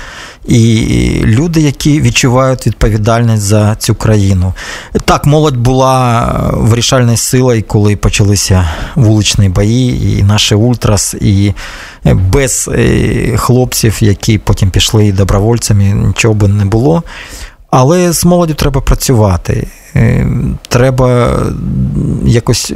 І 0.46 1.22
люди, 1.24 1.62
які 1.62 2.02
відчувають 2.02 2.68
відповідальність 2.68 3.44
за 3.44 3.76
цю 3.76 3.96
країну. 3.96 4.54
Так, 5.06 5.26
молодь 5.26 5.58
була 5.58 6.26
вирішальною 6.54 7.18
силою, 7.18 7.64
коли 7.68 7.96
почалися 7.96 8.70
вуличні 8.96 9.50
бої, 9.50 10.20
і 10.20 10.24
наші 10.24 10.56
ультрас, 10.56 11.14
і 11.14 11.54
без 12.04 12.70
е, 12.74 13.38
хлопців, 13.38 13.98
які 14.04 14.38
потім 14.38 14.70
пішли 14.70 15.12
добровольцями, 15.12 15.84
нічого 15.84 16.34
би 16.34 16.48
не 16.48 16.66
було. 16.66 17.04
Але 17.70 18.12
з 18.12 18.26
молоддю 18.26 18.54
треба 18.54 18.82
працювати. 18.82 19.68
Е, 19.98 20.28
треба 20.68 21.40
якось 22.26 22.74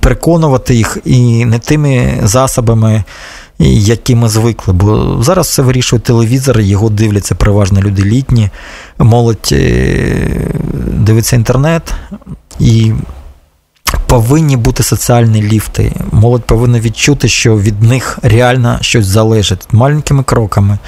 переконувати 0.00 0.74
їх 0.74 0.98
і 1.04 1.44
не 1.44 1.58
тими 1.58 2.20
засобами, 2.22 3.04
які 3.58 4.14
ми 4.14 4.28
звикли. 4.28 4.74
Бо 4.74 5.18
зараз 5.22 5.46
все 5.46 5.62
вирішує 5.62 6.00
телевізор, 6.00 6.60
його 6.60 6.90
дивляться 6.90 7.34
переважно 7.34 7.80
люди 7.80 8.02
літні, 8.02 8.50
молодь 8.98 9.48
е, 9.52 10.40
дивиться 10.92 11.36
інтернет 11.36 11.94
і. 12.60 12.92
Повинні 14.06 14.56
бути 14.56 14.82
соціальні 14.82 15.42
ліфти. 15.42 15.92
Молодь 16.12 16.44
повинна 16.44 16.80
відчути, 16.80 17.28
що 17.28 17.58
від 17.58 17.82
них 17.82 18.18
реально 18.22 18.78
щось 18.80 19.06
залежить 19.06 19.66
маленькими 19.72 20.22
кроками 20.22 20.78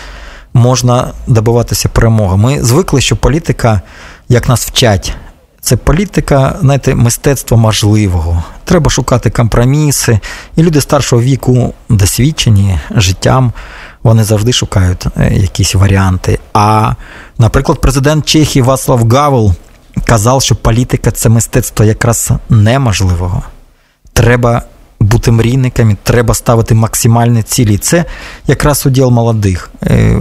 можна 0.55 1.13
добиватися 1.27 1.89
перемоги. 1.89 2.37
Ми 2.37 2.65
звикли, 2.65 3.01
що 3.01 3.17
політика, 3.17 3.81
як 4.29 4.49
нас 4.49 4.67
вчать, 4.67 5.15
це 5.61 5.77
політика, 5.77 6.57
знаєте, 6.61 6.95
мистецтво 6.95 7.57
можливого. 7.57 8.45
Треба 8.65 8.91
шукати 8.91 9.31
компроміси. 9.31 10.21
І 10.57 10.63
люди 10.63 10.81
старшого 10.81 11.23
віку, 11.23 11.75
досвідчені 11.89 12.79
життям, 12.97 13.53
вони 14.03 14.25
завжди 14.25 14.53
шукають 14.53 15.07
е, 15.17 15.35
якісь 15.35 15.75
варіанти. 15.75 16.39
А, 16.53 16.93
наприклад, 17.39 17.81
президент 17.81 18.27
Чехії 18.27 18.63
Вацлав 18.63 19.09
Гавел 19.09 19.55
казав, 20.05 20.43
що 20.43 20.55
політика 20.55 21.11
це 21.11 21.29
мистецтво 21.29 21.85
якраз 21.85 22.31
неможливого. 22.49 23.43
Треба 24.13 24.63
бути 25.01 25.31
мрійниками, 25.31 25.97
треба 26.03 26.35
ставити 26.35 26.75
максимальні 26.75 27.43
цілі. 27.43 27.79
Це 27.79 28.05
якраз 28.47 28.87
уділ 28.87 29.11
молодих. 29.11 29.71
Е, 29.83 30.19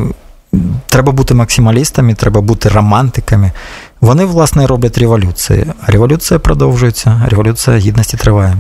треба 0.87 1.11
бути 1.11 1.33
максималістами, 1.33 2.13
треба 2.13 2.41
бути 2.41 2.69
романтиками. 2.69 3.51
Вони, 4.01 4.25
власне, 4.25 4.67
роблять 4.67 4.97
революції. 4.97 5.65
Революція 5.87 6.39
продовжується, 6.39 7.21
революція 7.29 7.77
гідності 7.77 8.17
триває. 8.17 8.57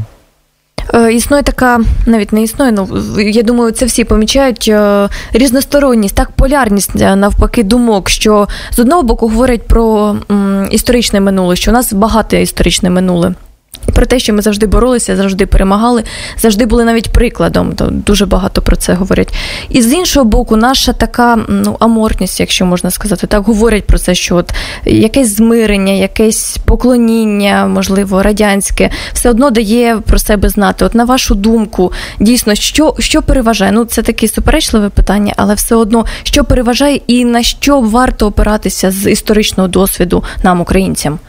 Е, 0.93 1.13
існує 1.13 1.43
така, 1.43 1.79
навіть 2.05 2.33
не 2.33 2.43
існує, 2.43 2.71
ну 2.71 2.87
я 3.19 3.43
думаю, 3.43 3.71
це 3.71 3.85
всі 3.85 4.03
помічають 4.03 4.65
е, 4.67 5.09
різносторонність, 5.33 6.15
так 6.15 6.31
полярність 6.31 7.01
е, 7.01 7.15
навпаки 7.15 7.63
думок, 7.63 8.09
що 8.09 8.47
з 8.71 8.79
одного 8.79 9.03
боку 9.03 9.27
говорять 9.27 9.67
про 9.67 10.15
історичне 10.71 11.19
минуле, 11.19 11.55
що 11.55 11.71
у 11.71 11.73
нас 11.73 11.93
багате 11.93 12.41
історичне 12.41 12.89
минуле. 12.89 13.33
Про 13.93 14.05
те, 14.05 14.19
що 14.19 14.33
ми 14.33 14.41
завжди 14.41 14.67
боролися, 14.67 15.15
завжди 15.15 15.45
перемагали, 15.45 16.03
завжди 16.37 16.65
були 16.65 16.83
навіть 16.83 17.09
прикладом. 17.09 17.73
То 17.73 17.85
дуже 17.91 18.25
багато 18.25 18.61
про 18.61 18.75
це 18.75 18.93
говорять. 18.93 19.33
І 19.69 19.81
з 19.81 19.93
іншого 19.93 20.25
боку, 20.25 20.55
наша 20.55 20.93
така 20.93 21.39
ну, 21.49 21.77
амортність, 21.79 22.39
якщо 22.39 22.65
можна 22.65 22.91
сказати, 22.91 23.27
так 23.27 23.43
говорять 23.43 23.87
про 23.87 23.97
це, 23.97 24.15
що 24.15 24.35
от 24.35 24.53
якесь 24.85 25.35
змирення, 25.35 25.93
якесь 25.93 26.57
поклоніння, 26.65 27.67
можливо, 27.67 28.23
радянське, 28.23 28.89
все 29.13 29.29
одно 29.29 29.49
дає 29.49 29.97
про 30.05 30.19
себе 30.19 30.49
знати. 30.49 30.85
От 30.85 30.95
на 30.95 31.05
вашу 31.05 31.35
думку, 31.35 31.91
дійсно, 32.19 32.55
що 32.55 32.95
що 32.99 33.21
переважає? 33.21 33.71
Ну, 33.71 33.85
це 33.85 34.01
таке 34.01 34.27
суперечливе 34.27 34.89
питання, 34.89 35.33
але 35.37 35.53
все 35.53 35.75
одно 35.75 36.05
що 36.23 36.43
переважає 36.43 37.01
і 37.07 37.25
на 37.25 37.43
що 37.43 37.81
варто 37.81 38.27
опиратися 38.27 38.91
з 38.91 39.11
історичного 39.11 39.69
досвіду 39.69 40.23
нам, 40.43 40.61
українцям? 40.61 41.19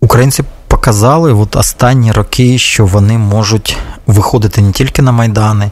Українці 0.00 0.42
показали 0.82 1.32
от 1.32 1.56
останні 1.56 2.12
роки, 2.12 2.58
що 2.58 2.86
вони 2.86 3.18
можуть 3.18 3.76
виходити 4.06 4.62
не 4.62 4.72
тільки 4.72 5.02
на 5.02 5.12
майдани, 5.12 5.70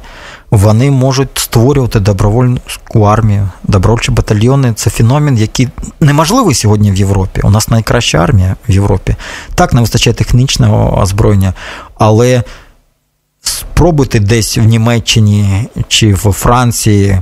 вони 0.50 0.90
можуть 0.90 1.28
створювати 1.34 2.00
добровольську 2.00 3.02
армію, 3.02 3.48
добровольчі 3.62 4.12
батальйони. 4.12 4.72
Це 4.72 4.90
феномен, 4.90 5.38
який 5.38 5.68
неможливий 6.00 6.54
сьогодні 6.54 6.92
в 6.92 6.96
Європі. 6.96 7.40
У 7.44 7.50
нас 7.50 7.68
найкраща 7.68 8.18
армія 8.18 8.56
в 8.68 8.72
Європі. 8.72 9.16
Так, 9.54 9.72
не 9.72 9.80
вистачає 9.80 10.14
технічного 10.14 11.00
озброєння, 11.00 11.54
але 11.98 12.42
спробуйте 13.42 14.20
десь 14.20 14.58
в 14.58 14.62
Німеччині 14.62 15.68
чи 15.88 16.14
в 16.14 16.32
Франції 16.32 17.20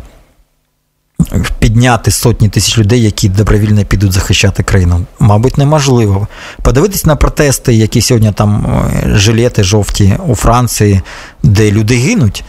підняти 1.59 2.11
сотні 2.11 2.49
тисяч 2.49 2.79
людей, 2.79 3.03
які 3.03 3.29
добровільно 3.29 3.85
підуть 3.85 4.13
захищати 4.13 4.63
країну. 4.63 5.07
Мабуть, 5.19 5.59
неможливо. 5.59 6.29
Подивитись 6.63 7.07
на 7.07 7.17
протести, 7.17 7.75
які 7.75 8.01
сьогодні 8.01 8.33
там 8.33 8.67
е, 8.67 9.17
жилети 9.17 9.63
жовті 9.63 10.19
у 10.27 10.35
Франції, 10.35 11.01
де 11.43 11.71
люди 11.71 11.95
гинуть. 11.95 12.45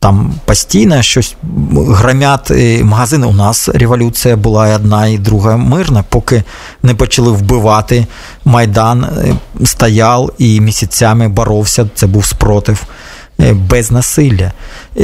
Там 0.00 0.34
постійно 0.44 1.02
щось 1.02 1.36
громять 1.74 2.50
е, 2.50 2.84
магазини. 2.84 3.26
У 3.26 3.32
нас 3.32 3.68
революція 3.68 4.36
була 4.36 4.68
і 4.68 4.74
одна, 4.74 5.06
і 5.06 5.18
друга 5.18 5.56
мирна, 5.56 6.04
поки 6.08 6.42
не 6.82 6.94
почали 6.94 7.30
вбивати. 7.30 8.06
Майдан 8.44 9.04
е, 9.04 9.34
стояв 9.64 10.32
і 10.38 10.60
місяцями 10.60 11.28
боровся. 11.28 11.90
Це 11.94 12.06
був 12.06 12.26
спротив 12.26 12.86
без 13.52 13.90
насилля. 13.90 14.52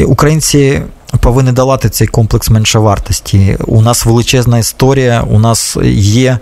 Українці 0.07 0.83
повинні 1.21 1.53
долати 1.53 1.89
цей 1.89 2.07
комплекс 2.07 2.51
меншовартості. 2.51 3.57
У 3.67 3.83
нас 3.83 4.07
величезна 4.07 4.59
історія, 4.59 5.23
у 5.23 5.39
нас 5.39 5.77
є 5.93 6.39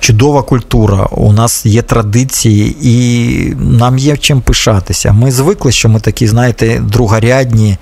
чудова 0.00 0.42
культура, 0.42 1.08
у 1.10 1.32
нас 1.32 1.66
є 1.66 1.82
традиції, 1.82 2.76
і 2.80 3.54
нам 3.54 3.98
є 3.98 4.16
чим 4.16 4.40
пишатися. 4.40 5.12
Ми 5.12 5.32
звикли, 5.32 5.72
що 5.72 5.88
ми 5.88 6.00
такі, 6.00 6.28
знаєте, 6.28 6.80
другорядні. 6.84 7.76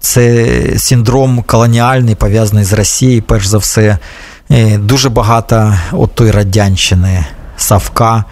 Це 0.00 0.48
синдром 0.76 1.42
колоніальний, 1.46 2.14
пов'язаний 2.14 2.64
з 2.64 2.72
Росією, 2.72 3.22
перш 3.22 3.46
за 3.46 3.58
все. 3.58 3.98
Е, 4.50 4.78
дуже 4.78 5.08
багато 5.08 5.78
от 5.92 6.14
той 6.14 6.30
радянщини, 6.30 7.26
Савка. 7.56 8.24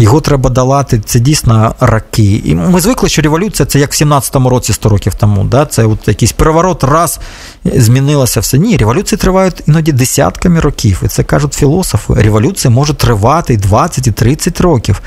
Його 0.00 0.20
треба 0.20 0.50
долати, 0.50 1.00
це 1.06 1.20
дійсно 1.20 1.74
раки. 1.80 2.42
І 2.44 2.54
ми 2.54 2.80
звикли, 2.80 3.08
що 3.08 3.22
революція 3.22 3.66
це 3.66 3.78
як 3.78 3.92
в 3.92 3.94
17-му 3.94 4.48
році 4.48 4.72
100 4.72 4.88
років 4.88 5.14
тому. 5.14 5.44
Да? 5.44 5.66
Це 5.66 5.84
от 5.84 6.08
якийсь 6.08 6.32
переворот, 6.32 6.84
раз 6.84 7.20
змінилося 7.64 8.40
все. 8.40 8.58
Ні, 8.58 8.76
революції 8.76 9.18
тривають 9.18 9.62
іноді 9.68 9.92
десятками 9.92 10.60
років. 10.60 11.02
І 11.04 11.08
це 11.08 11.22
кажуть 11.22 11.54
філософи. 11.54 12.14
Революція 12.14 12.70
може 12.70 12.94
тривати 12.94 13.54
і 13.54 13.56
20, 13.56 14.06
і 14.06 14.12
30 14.12 14.60
років. 14.60 15.02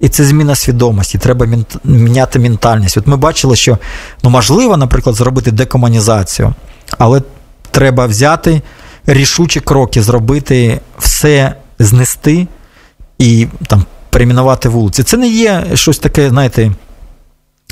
І 0.00 0.08
це 0.08 0.24
зміна 0.24 0.54
свідомості, 0.54 1.18
треба 1.18 1.46
міняти 1.84 2.38
ментальність. 2.38 2.96
От 2.96 3.06
ми 3.06 3.16
бачили, 3.16 3.56
що 3.56 3.78
ну, 4.22 4.30
можливо, 4.30 4.76
наприклад, 4.76 5.16
зробити 5.16 5.50
декомунізацію, 5.50 6.54
але 6.98 7.22
треба 7.70 8.06
взяти 8.06 8.62
рішучі 9.06 9.60
кроки, 9.60 10.02
зробити 10.02 10.80
все 10.98 11.54
знести 11.78 12.46
і 13.18 13.46
там 13.66 13.84
перейменувати 14.16 14.68
вулиці. 14.68 15.02
Це 15.02 15.16
не 15.16 15.28
є 15.28 15.64
щось 15.74 15.98
таке, 15.98 16.28
знаєте, 16.28 16.72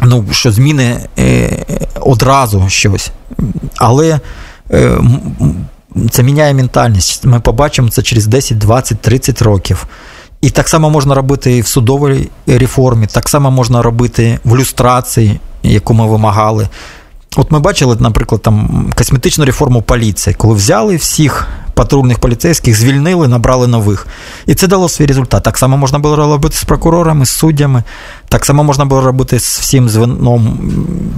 ну, 0.02 0.24
що 0.30 0.52
зміни 0.52 0.96
е, 1.18 1.64
одразу 2.00 2.68
щось. 2.68 3.10
Але 3.76 4.20
е, 4.70 4.98
це 6.10 6.22
міняє 6.22 6.54
ментальність. 6.54 7.24
Ми 7.24 7.40
побачимо 7.40 7.88
це 7.88 8.02
через 8.02 8.26
10, 8.26 8.58
20, 8.58 9.00
30 9.00 9.42
років. 9.42 9.86
І 10.40 10.50
так 10.50 10.68
само 10.68 10.90
можна 10.90 11.14
робити 11.14 11.56
і 11.56 11.60
в 11.60 11.66
судовій 11.66 12.28
реформі, 12.46 13.06
так 13.06 13.28
само 13.28 13.50
можна 13.50 13.82
робити 13.82 14.38
в 14.44 14.56
люстрації, 14.56 15.40
яку 15.62 15.94
ми 15.94 16.06
вимагали. 16.06 16.68
От 17.36 17.50
ми 17.50 17.60
бачили, 17.60 17.96
наприклад, 18.00 18.42
там 18.42 18.86
косметичну 18.98 19.44
реформу 19.44 19.82
поліції, 19.82 20.34
коли 20.34 20.54
взяли 20.54 20.96
всіх 20.96 21.48
патрульних 21.74 22.18
поліцейських, 22.18 22.78
звільнили, 22.78 23.28
набрали 23.28 23.66
нових. 23.66 24.06
І 24.46 24.54
це 24.54 24.66
дало 24.66 24.88
свій 24.88 25.06
результат. 25.06 25.42
Так 25.42 25.58
само 25.58 25.76
можна 25.76 25.98
було 25.98 26.16
робити 26.16 26.56
з 26.56 26.64
прокурорами, 26.64 27.26
з 27.26 27.30
суддями, 27.30 27.82
так 28.28 28.44
само 28.44 28.64
можна 28.64 28.84
було 28.84 29.00
робити 29.00 29.40
з 29.40 29.58
всім 29.58 29.88
звеном 29.88 30.58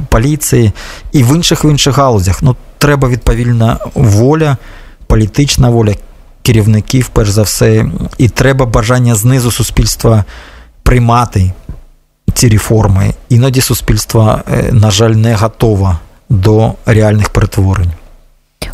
поліції 0.09 0.73
і 1.13 1.23
в 1.23 1.37
інших 1.37 1.65
в 1.65 1.71
інших 1.71 1.99
галузях. 1.99 2.43
Ну, 2.43 2.57
треба 2.79 3.09
відповідна 3.09 3.79
воля, 3.95 4.57
політична 5.07 5.71
воля 5.71 5.95
керівників, 6.43 7.09
перш 7.13 7.31
за 7.31 7.43
все, 7.43 7.87
і 8.19 8.29
треба 8.29 8.67
бажання 8.67 9.15
знизу 9.15 9.51
суспільства 9.51 10.25
приймати 10.83 11.53
ці 12.35 12.49
реформи. 12.49 13.15
Іноді 13.29 13.61
суспільство, 13.61 14.39
е, 14.53 14.73
на 14.73 14.91
жаль, 14.91 15.11
не 15.11 15.35
готове 15.35 15.97
до 16.29 16.73
реальних 16.87 17.29
перетворень. 17.29 17.93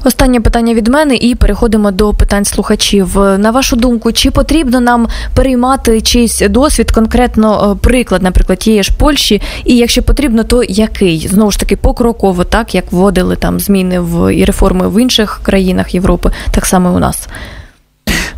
Останнє 0.05 0.41
питання 0.41 0.75
від 0.75 0.89
мене, 0.89 1.17
і 1.17 1.35
переходимо 1.35 1.91
до 1.91 2.15
питань 2.15 2.45
слухачів. 2.45 3.17
На 3.17 3.51
вашу 3.51 3.77
думку, 3.77 4.13
чи 4.13 4.31
потрібно 4.31 4.81
нам 4.81 5.09
переймати 5.35 6.01
чийсь 6.01 6.43
досвід, 6.49 6.91
конкретно 6.91 7.73
е, 7.73 7.83
приклад, 7.83 8.23
наприклад, 8.23 8.59
тієї 8.59 8.83
ж 8.83 8.93
Польщі, 8.99 9.43
і 9.65 9.77
якщо 9.77 10.03
потрібно, 10.03 10.45
то 10.45 10.63
який 10.65 11.29
знову 11.29 11.51
ж 11.51 11.59
таки 11.59 11.77
покроково, 11.77 12.45
так 12.45 12.75
як 12.75 12.93
вводили 12.93 13.37
там 13.37 13.61
зміни 13.61 14.01
в 14.01 14.35
і 14.35 14.45
реформи 14.45 14.89
в 14.89 15.03
інших 15.03 15.41
країнах 15.43 15.95
Європи, 15.95 16.31
так 16.51 16.67
само 16.67 16.91
і 16.91 16.93
у 16.93 16.99
нас. 16.99 17.29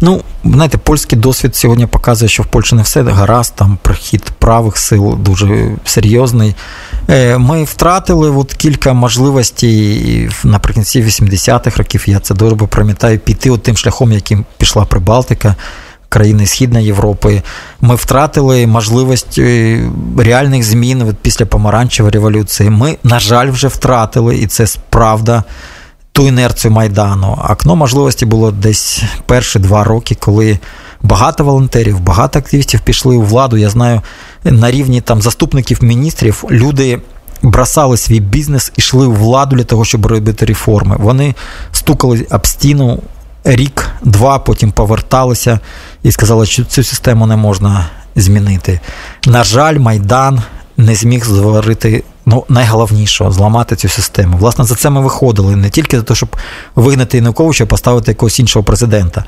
Ну, 0.01 0.21
знаєте, 0.45 0.79
польський 0.79 1.19
досвід 1.19 1.57
сьогодні 1.57 1.87
показує, 1.87 2.29
що 2.29 2.43
в 2.43 2.47
Польщі 2.47 2.75
не 2.75 2.83
все 2.83 3.03
гаразд, 3.03 3.53
там 3.57 3.79
прихід 3.83 4.33
правих 4.39 4.77
сил 4.77 5.19
дуже 5.21 5.77
серйозний. 5.85 6.55
Е, 7.09 7.39
ми 7.39 7.65
втратили 7.65 8.31
от 8.31 8.55
кілька 8.55 8.93
можливостей 8.93 10.31
наприкінці 10.45 11.03
80-х 11.03 11.77
років. 11.77 12.05
Я 12.07 12.21
це 12.21 12.35
добре 12.35 12.67
пам'ятаю, 12.67 13.19
піти 13.19 13.51
от 13.51 13.63
тим 13.63 13.77
шляхом, 13.77 14.13
яким 14.13 14.45
пішла 14.59 14.85
Прибалтика. 14.85 15.55
Країни 16.09 16.47
Східної 16.47 16.87
Європи, 16.87 17.43
ми 17.81 17.95
втратили 17.95 18.67
можливість 18.67 19.39
е, 19.39 19.81
реальних 20.19 20.63
змін 20.63 21.17
після 21.23 21.47
помаранчевої 21.47 22.13
революції. 22.13 22.71
Ми, 22.71 22.97
на 23.05 23.21
жаль, 23.21 23.51
вже 23.51 23.69
втратили, 23.69 24.37
і 24.37 24.47
це 24.47 24.67
правда 24.91 25.45
ту 26.15 26.29
інерцію 26.29 26.71
Майдану. 26.71 27.39
Окно 27.51 27.77
можливості 27.77 28.27
було 28.27 28.51
десь 28.51 29.03
перші 29.27 29.59
два 29.59 29.85
роки, 29.85 30.15
коли 30.15 30.59
багато 31.03 31.45
волонтерів, 31.45 32.01
багато 32.01 32.39
активістів 32.39 32.81
пішли 32.81 33.17
у 33.17 33.23
владу. 33.23 33.57
Я 33.57 33.71
знаю, 33.71 34.03
на 34.45 34.71
рівні 34.71 35.01
там 35.01 35.23
заступників 35.23 35.85
міністрів 35.85 36.45
люди. 36.51 37.01
Бросали 37.43 37.97
свій 37.97 38.21
бізнес 38.21 38.73
і 38.77 38.81
йшли 38.81 39.07
у 39.07 39.13
владу 39.13 39.57
для 39.57 39.65
того, 39.65 39.85
щоб 39.85 40.07
робити 40.07 40.47
реформи. 40.47 40.97
Вони 40.99 41.35
стукали 41.73 42.27
об 42.31 42.47
стіну 42.47 43.03
рік, 43.45 43.91
два, 44.03 44.39
потім 44.39 44.73
поверталися 44.73 45.61
і 46.03 46.13
сказали, 46.13 46.47
що 46.47 46.65
цю 46.65 46.85
систему 46.85 47.27
не 47.27 47.37
можна 47.37 47.87
змінити. 48.17 48.81
На 49.27 49.45
жаль, 49.45 49.79
Майдан 49.79 50.43
не 50.77 50.95
зміг 50.95 51.25
зварити 51.25 52.05
ну, 52.27 52.45
найголовнішого 52.49 53.33
зламати 53.33 53.77
цю 53.77 53.89
систему. 53.89 54.37
Власне, 54.37 54.65
за 54.65 54.75
це 54.75 54.91
ми 54.91 55.01
виходили 55.01 55.57
не 55.57 55.71
тільки 55.71 55.97
за 55.97 56.03
те, 56.03 56.15
щоб 56.15 56.37
вигнати 56.75 57.17
Януковича, 57.17 57.67
поставити 57.67 58.11
якогось 58.11 58.41
іншого 58.41 58.63
президента. 58.63 59.25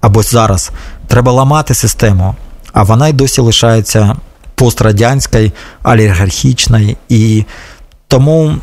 Або 0.00 0.22
зараз 0.22 0.70
треба 1.06 1.32
ламати 1.32 1.74
систему, 1.74 2.34
а 2.72 2.82
вона 2.82 3.08
й 3.08 3.12
досі 3.12 3.40
лишається 3.40 4.16
пострадянською, 4.54 5.52
олігархічною. 5.84 6.96
І 7.08 7.44
тому 8.08 8.54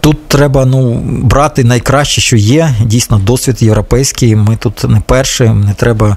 тут 0.00 0.28
треба 0.28 0.64
ну, 0.64 0.94
брати 1.04 1.64
найкраще, 1.64 2.20
що 2.20 2.36
є. 2.36 2.74
Дійсно, 2.80 3.18
досвід 3.18 3.62
європейський. 3.62 4.36
Ми 4.36 4.56
тут 4.56 4.84
не 4.84 5.00
перші, 5.00 5.44
не 5.44 5.74
треба 5.74 6.16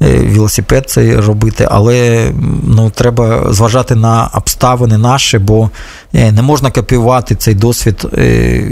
велосипед 0.00 0.90
цей 0.90 1.16
робити, 1.16 1.68
але 1.70 2.30
ну, 2.64 2.90
треба 2.90 3.52
зважати 3.52 3.94
на 3.94 4.30
обставини 4.34 4.98
наші, 4.98 5.38
бо 5.38 5.70
е, 6.14 6.32
не 6.32 6.42
можна 6.42 6.70
копіювати 6.70 7.34
цей 7.34 7.54
досвід, 7.54 8.06
е, 8.18 8.26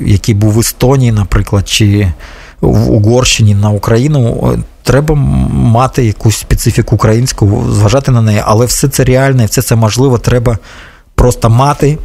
який 0.07 0.35
був 0.35 0.53
в 0.53 0.59
Естонії, 0.59 1.12
наприклад, 1.12 1.68
чи 1.68 2.12
в 2.61 2.91
Угорщині 2.91 3.55
на 3.55 3.70
Україну. 3.70 4.53
Треба 4.83 5.14
мати 5.53 6.05
якусь 6.05 6.37
специфіку 6.37 6.95
українську, 6.95 7.64
зважати 7.72 8.11
на 8.11 8.22
неї, 8.22 8.43
але 8.45 8.66
все 8.66 8.89
це 8.89 9.05
реальне, 9.05 9.47
все 9.47 9.62
це 9.62 9.76
можливо. 9.76 10.18
Треба 10.18 10.59
просто 11.14 11.51
мати 11.51 11.99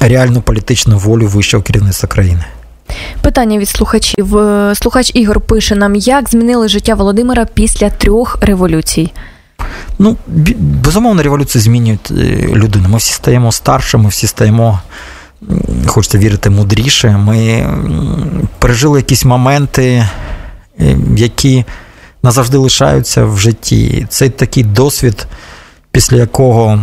реальну 0.00 0.40
політичну 0.40 0.98
волю 0.98 1.26
вищого 1.26 1.62
керівництва 1.62 2.08
країни. 2.08 2.44
Питання 3.20 3.58
від 3.58 3.68
слухачів. 3.68 4.36
Е, 4.36 4.74
слухач 4.74 5.10
Ігор 5.14 5.40
пише 5.40 5.74
нам, 5.74 5.94
як 5.94 6.30
змінили 6.30 6.68
життя 6.68 6.94
Володимира 6.94 7.46
після 7.54 7.90
трьох 7.90 8.38
революцій. 8.40 9.12
Ну, 9.98 10.16
безумовно, 10.58 11.22
революції 11.22 11.62
змінюють 11.62 12.10
е, 12.10 12.14
людину. 12.54 12.88
Ми 12.88 12.98
всі 12.98 13.12
стаємо 13.12 13.52
старше, 13.52 13.98
ми 13.98 14.08
всі 14.08 14.26
стаємо, 14.26 14.80
хочеться 15.86 16.18
вірити, 16.18 16.50
мудріше. 16.50 17.10
Ми 17.10 17.66
пережили 18.58 18.98
якісь 18.98 19.24
моменти, 19.24 20.06
е, 20.80 20.96
які 21.16 21.64
назавжди 22.22 22.58
лишаються 22.58 23.24
в 23.24 23.38
житті. 23.38 24.06
Цей 24.10 24.30
такий 24.30 24.64
досвід 24.64 25.26
після 25.90 26.16
якого. 26.16 26.82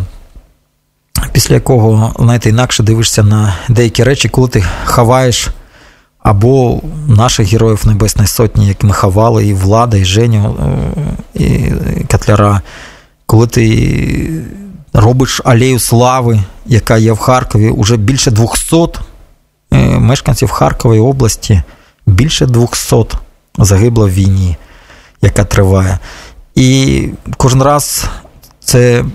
Після 1.32 1.56
якого, 1.56 2.14
знаєте, 2.20 2.50
інакше 2.50 2.84
дивишся 2.84 3.24
на 3.24 3.56
деякі 3.70 4.04
речі, 4.04 4.30
коли 4.30 4.48
ти 4.48 4.64
ховаєш 4.86 5.50
або 6.26 6.82
наших 7.08 7.48
героїв 7.52 7.88
Небесної 7.88 8.28
Сотні, 8.28 8.68
як 8.68 8.84
ми 8.84 8.94
ховали, 8.94 9.48
і 9.48 9.54
Влада, 9.54 9.98
і 9.98 10.06
Женю, 10.06 10.56
е, 11.36 11.44
і 11.44 11.72
Котляра, 12.12 12.62
коли 13.26 13.48
ти 13.48 14.44
робиш 14.94 15.42
алею 15.44 15.80
слави, 15.80 16.44
яка 16.66 16.98
є 16.98 17.12
в 17.12 17.18
Харкові, 17.18 17.70
уже 17.70 17.98
більше 17.98 18.32
200 18.32 18.76
е, 19.72 19.78
мешканців 20.00 20.50
Харкової 20.50 21.02
області, 21.02 21.62
більше 22.06 22.46
200 22.46 22.96
загибло 23.58 24.08
в 24.08 24.12
війні, 24.12 24.58
яка 25.22 25.44
триває. 25.44 26.00
І 26.56 27.10
кожен 27.38 27.64
раз 27.64 28.06
це 28.60 29.06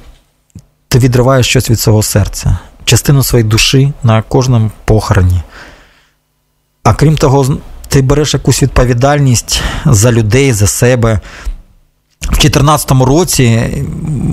ти 0.88 0.98
відриваєш 0.98 1.46
щось 1.46 1.70
від 1.70 1.80
свого 1.80 2.02
серця, 2.02 2.58
частину 2.84 3.22
своєї 3.22 3.48
душі 3.48 3.92
на 4.02 4.22
кожному 4.22 4.70
похороні. 4.84 5.42
А 6.82 6.94
крім 6.94 7.16
того, 7.16 7.58
ти 7.88 8.02
береш 8.02 8.34
якусь 8.34 8.62
відповідальність 8.62 9.60
за 9.86 10.12
людей, 10.12 10.52
за 10.52 10.66
себе. 10.66 11.20
В 12.20 12.32
2014 12.32 12.90
році 12.90 13.68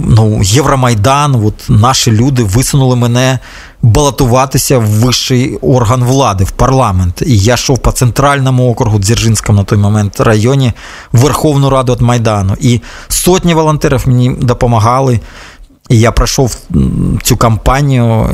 ну, 0.07 0.41
Євромайдан, 0.43 1.35
от 1.45 1.53
наші 1.69 2.11
люди 2.11 2.43
висунули 2.43 2.95
мене 2.95 3.39
балотуватися 3.81 4.77
в 4.77 4.85
вищий 4.85 5.57
орган 5.61 6.03
влади, 6.03 6.43
в 6.43 6.51
парламент. 6.51 7.23
І 7.25 7.37
я 7.37 7.53
йшов 7.53 7.79
по 7.79 7.91
центральному 7.91 8.71
округу 8.71 8.99
Дзержинському 8.99 9.57
на 9.57 9.63
той 9.63 9.77
момент 9.77 10.19
районі 10.19 10.73
в 11.11 11.19
Верховну 11.19 11.69
Раду 11.69 11.93
від 11.93 12.01
Майдану. 12.01 12.55
І 12.59 12.81
сотні 13.07 13.53
волонтерів 13.53 14.03
мені 14.05 14.29
допомагали. 14.29 15.19
І 15.89 15.99
я 15.99 16.11
пройшов 16.11 16.57
цю 17.23 17.37
кампанію. 17.37 18.29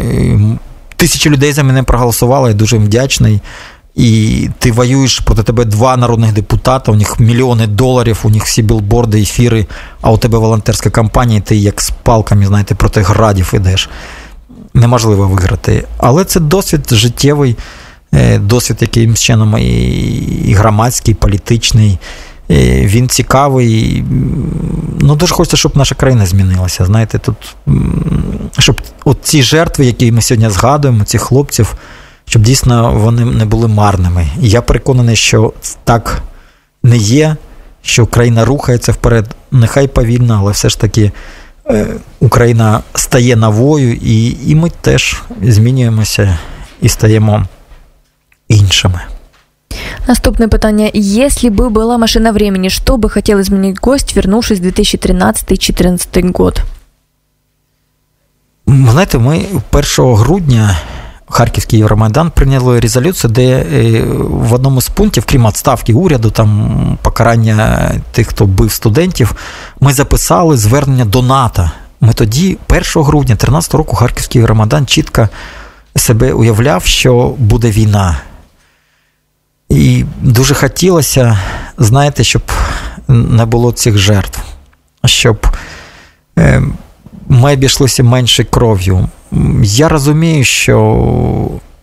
Тисячі 0.96 1.30
людей 1.30 1.54
за 1.54 1.64
мене 1.64 1.84
проголосували, 1.84 2.50
я 2.50 2.56
дуже 2.56 2.78
вдячний. 2.78 3.42
І 3.96 4.50
ти 4.60 4.72
воюєш 4.72 5.20
проти 5.20 5.44
тебе 5.44 5.66
два 5.66 5.98
народних 5.98 6.34
депутата, 6.34 6.92
у 6.92 6.96
них 6.96 7.20
мільйони 7.20 7.68
доларів, 7.68 8.20
у 8.24 8.30
них 8.30 8.44
всі 8.44 8.62
білборди, 8.62 9.22
ефіри, 9.22 9.66
а 10.02 10.12
у 10.12 10.18
тебе 10.18 10.38
волонтерська 10.38 10.90
кампанія, 10.90 11.42
ти 11.42 11.56
як 11.56 11.82
з 11.82 11.90
палками, 11.90 12.46
знаєте, 12.46 12.76
проти 12.76 13.02
градів 13.02 13.52
ідеш. 13.54 13.90
Неможливо 14.74 15.28
виграти. 15.28 15.84
Але 15.98 16.26
це 16.26 16.40
досвід 16.40 16.82
життєвий, 16.92 17.56
е, 18.14 18.38
досвід 18.38 18.78
якимсь 18.82 19.22
чином 19.22 19.58
і 19.58 20.56
громадський, 20.58 21.12
і 21.12 21.16
політичний. 21.16 22.00
Е, 22.52 22.86
він 22.86 23.10
цікавий. 23.10 24.04
Ну, 25.00 25.16
дуже 25.16 25.34
хочеться, 25.34 25.58
щоб 25.58 25.78
наша 25.78 25.96
країна 25.96 26.26
змінилася. 26.26 26.86
Знаєте, 26.86 27.20
тут, 27.20 27.36
щоб 28.60 28.82
от 29.06 29.18
ці 29.24 29.44
жертви, 29.44 29.86
які 29.86 30.12
ми 30.12 30.22
сьогодні 30.22 30.50
згадуємо, 30.50 31.04
цих 31.04 31.22
хлопців 31.22 31.76
щоб 32.33 32.43
дійсно 32.43 32.93
вони 32.93 33.25
не 33.25 33.45
були 33.45 33.69
марними. 33.69 34.29
І 34.43 34.49
я 34.49 34.63
переконаний, 34.63 35.17
що 35.17 35.53
так 35.85 36.23
не 36.83 36.97
є, 36.97 37.37
що 37.83 38.05
Україна 38.05 38.45
рухається 38.45 38.93
вперед, 38.93 39.27
нехай 39.51 39.89
повільно, 39.89 40.37
але 40.41 40.53
все 40.53 40.69
ж 40.69 40.81
таки 40.81 41.13
е, 41.71 41.87
Україна 42.21 42.81
стає 42.95 43.37
новою, 43.37 43.93
і, 43.93 44.37
і 44.51 44.55
ми 44.55 44.71
теж 44.81 45.23
змінюємося 45.43 46.39
і 46.81 46.89
стаємо 46.89 47.47
іншими. 48.49 49.01
Наступне 50.09 50.49
питання. 50.49 50.91
Если 50.95 51.51
бы 51.51 51.71
была 51.71 51.99
машина 51.99 52.33
времени, 52.33 52.69
что 52.69 52.97
бы 52.97 53.11
хотел 53.11 53.41
изменить 53.41 53.79
гость, 53.83 54.17
вернувшись 54.17 54.61
в 54.61 54.65
2013-2014 54.65 56.33
год? 56.33 56.63
Знаєте, 58.67 59.19
ми 59.19 59.45
1 59.71 60.15
грудня 60.15 60.79
Харківський 61.34 61.80
Євромайдан 61.80 62.32
прийняли 62.32 62.80
резолюцію, 62.80 63.32
де 63.32 63.44
е, 63.44 64.02
в 64.20 64.54
одному 64.54 64.82
з 64.82 64.90
пунктів, 64.90 65.26
крім 65.26 65.48
відставки 65.48 65.94
уряду, 65.94 66.32
там 66.32 66.98
покарання 67.02 67.92
тих, 68.12 68.28
хто 68.28 68.46
бив 68.46 68.72
студентів, 68.72 69.36
ми 69.80 69.94
записали 69.94 70.58
звернення 70.58 71.06
до 71.06 71.22
НАТО. 71.22 71.72
Ми 72.02 72.14
тоді, 72.14 72.58
1 72.70 72.82
грудня 72.96 73.36
2013 73.36 73.74
року, 73.74 73.96
Харківський 73.96 74.40
Євромайдан 74.40 74.86
чітко 74.86 75.30
себе 75.96 76.34
уявляв, 76.34 76.86
що 76.86 77.36
буде 77.38 77.72
війна. 77.72 78.18
І 79.70 80.06
дуже 80.22 80.54
хотілося, 80.54 81.40
знаєте, 81.78 82.24
щоб 82.24 82.42
не 83.08 83.46
було 83.46 83.72
цих 83.72 83.98
жертв, 83.98 84.40
щоб 85.06 85.48
е, 86.40 86.64
ми 87.28 87.54
обійшлися 87.54 88.04
менше 88.04 88.44
кров'ю. 88.44 89.10
Я 89.64 89.90
розумію, 89.90 90.44
що 90.44 91.08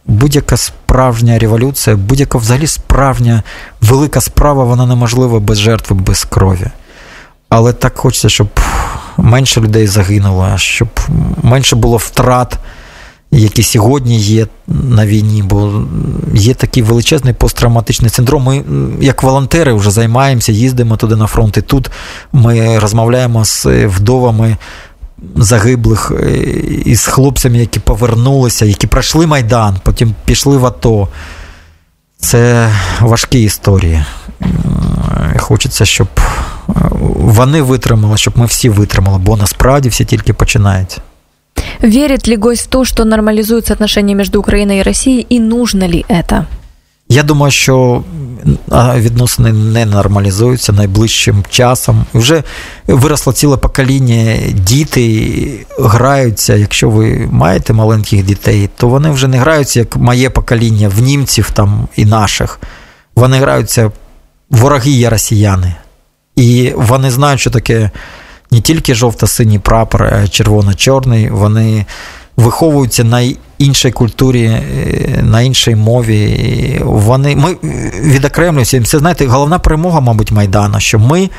будь-яка 0.06 0.56
справжня 0.56 1.38
революція, 1.38 1.96
будь-яка 1.96 2.38
взагалі 2.38 2.66
справжня 2.66 3.42
велика 3.80 4.20
справа, 4.20 4.64
вона 4.64 4.86
неможлива 4.86 5.40
без 5.40 5.58
жертви, 5.58 5.96
без 5.96 6.24
крові. 6.24 6.66
Але 7.48 7.72
так 7.72 7.98
хочеться, 7.98 8.28
щоб 8.28 8.48
менше 9.16 9.60
людей 9.60 9.86
загинуло, 9.86 10.48
щоб 10.56 10.88
менше 11.42 11.76
було 11.76 11.96
втрат, 11.96 12.58
які 13.30 13.62
сьогодні 13.62 14.18
є 14.18 14.46
на 14.68 15.06
війні, 15.06 15.42
бо 15.42 15.84
є 16.34 16.54
такий 16.54 16.82
величезний 16.82 17.34
посттравматичний 17.34 18.10
синдром. 18.10 18.42
Ми, 18.42 18.64
як 19.00 19.22
волонтери, 19.22 19.72
вже 19.72 19.90
займаємося, 19.90 20.52
їздимо 20.52 20.96
туди 20.96 21.16
на 21.16 21.26
фронт. 21.26 21.56
І 21.56 21.62
тут 21.62 21.90
ми 22.32 22.78
розмовляємо 22.78 23.44
з 23.44 23.66
вдовами 23.66 24.56
загиблих 25.36 26.12
е, 26.20 26.30
із 26.84 27.06
хлопцями, 27.06 27.58
які 27.58 27.80
повернулися, 27.80 28.64
які 28.64 28.86
пройшли 28.86 29.26
Майдан, 29.26 29.76
потім 29.82 30.14
пішли 30.24 30.56
в 30.56 30.66
АТО. 30.66 31.08
Це 32.18 32.70
важкі 33.00 33.42
історії. 33.42 34.04
Хочеться, 35.38 35.84
щоб 35.84 36.08
е, 36.16 36.72
вони 37.16 37.62
витримали, 37.62 38.16
щоб 38.16 38.38
ми 38.38 38.46
всі 38.46 38.68
витримали, 38.68 39.18
бо 39.18 39.36
насправді 39.36 39.88
всі 39.88 40.04
тільки 40.04 40.32
починають. 40.32 40.98
Верит 41.82 42.28
ли 42.28 42.36
гость 42.36 42.66
в 42.66 42.70
то, 42.70 42.84
что 42.84 43.04
нормализуются 43.04 43.72
отношения 43.72 44.14
между 44.14 44.40
Украиной 44.40 44.78
и 44.78 44.82
Россией, 44.82 45.26
и 45.30 45.40
нужно 45.40 45.88
ли 45.88 46.04
это? 46.08 46.44
Я 47.12 47.22
думаю, 47.22 47.50
що 47.50 48.02
відносини 48.96 49.52
не 49.52 49.86
нормалізуються 49.86 50.72
найближчим 50.72 51.44
часом. 51.50 52.04
Вже 52.14 52.42
виросло 52.86 53.32
ціле 53.32 53.56
покоління, 53.56 54.36
діти 54.52 55.66
граються. 55.78 56.56
Якщо 56.56 56.90
ви 56.90 57.28
маєте 57.30 57.72
маленьких 57.72 58.24
дітей, 58.24 58.70
то 58.76 58.88
вони 58.88 59.10
вже 59.10 59.28
не 59.28 59.38
граються 59.38 59.80
як 59.80 59.96
моє 59.96 60.30
покоління 60.30 60.88
в 60.96 61.00
німців 61.02 61.50
там 61.50 61.88
і 61.96 62.04
наших. 62.04 62.60
Вони 63.14 63.38
граються, 63.38 63.90
вороги 64.50 64.90
є 64.90 65.10
росіяни. 65.10 65.74
І 66.36 66.72
вони 66.76 67.10
знають, 67.10 67.40
що 67.40 67.50
таке 67.50 67.90
не 68.50 68.60
тільки 68.60 68.94
жовто-синій 68.94 69.58
прапор, 69.58 70.02
а 70.02 70.28
червоно-чорний. 70.28 71.30
Вони 71.30 71.86
виховуються 72.36 73.04
на 73.04 73.32
іншій 73.58 73.90
культурі, 73.90 74.44
е, 74.44 75.22
на 75.22 75.40
іншій 75.40 75.74
мові. 75.74 76.80
Вони 76.84 77.36
ми 77.36 77.56
відокремлюємося. 78.00 78.82
Це 78.82 78.98
знаєте, 78.98 79.26
головна 79.26 79.58
перемога, 79.58 80.00
мабуть, 80.00 80.32
Майдана, 80.32 80.80
що 80.80 80.98
ми 80.98 81.30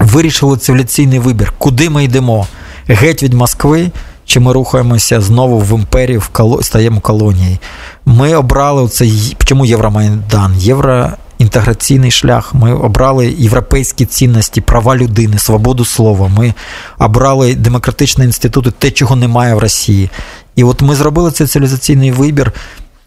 вирішили 0.00 0.56
цивілізаційний 0.56 1.18
вибір, 1.18 1.52
куди 1.58 1.90
ми 1.90 2.04
йдемо? 2.04 2.46
Геть 2.88 3.22
від 3.22 3.34
Москви. 3.34 3.90
Чи 4.24 4.40
ми 4.40 4.52
рухаємося 4.52 5.20
знову 5.20 5.58
в 5.58 5.78
імперію, 5.78 6.20
в 6.20 6.28
коло... 6.28 6.62
стаємо 6.62 7.00
колонією? 7.00 7.58
Ми 8.06 8.34
обрали 8.34 8.88
цей 8.88 9.36
чому 9.44 9.66
Євромайдан? 9.66 10.54
Євро 10.56 11.10
інтеграційний 11.40 12.10
шлях. 12.10 12.54
Ми 12.54 12.74
обрали 12.74 13.34
європейські 13.38 14.06
цінності, 14.06 14.60
права 14.60 14.96
людини, 14.96 15.38
свободу 15.38 15.84
слова. 15.84 16.28
Ми 16.28 16.54
обрали 16.98 17.54
демократичні 17.54 18.24
інститути, 18.24 18.70
те, 18.70 18.90
чого 18.90 19.16
немає 19.16 19.54
в 19.54 19.58
Росії. 19.58 20.10
І 20.56 20.64
от 20.64 20.82
ми 20.82 20.94
зробили 20.94 21.30
цей 21.30 21.46
цивілізаційний 21.46 22.12
вибір, 22.12 22.52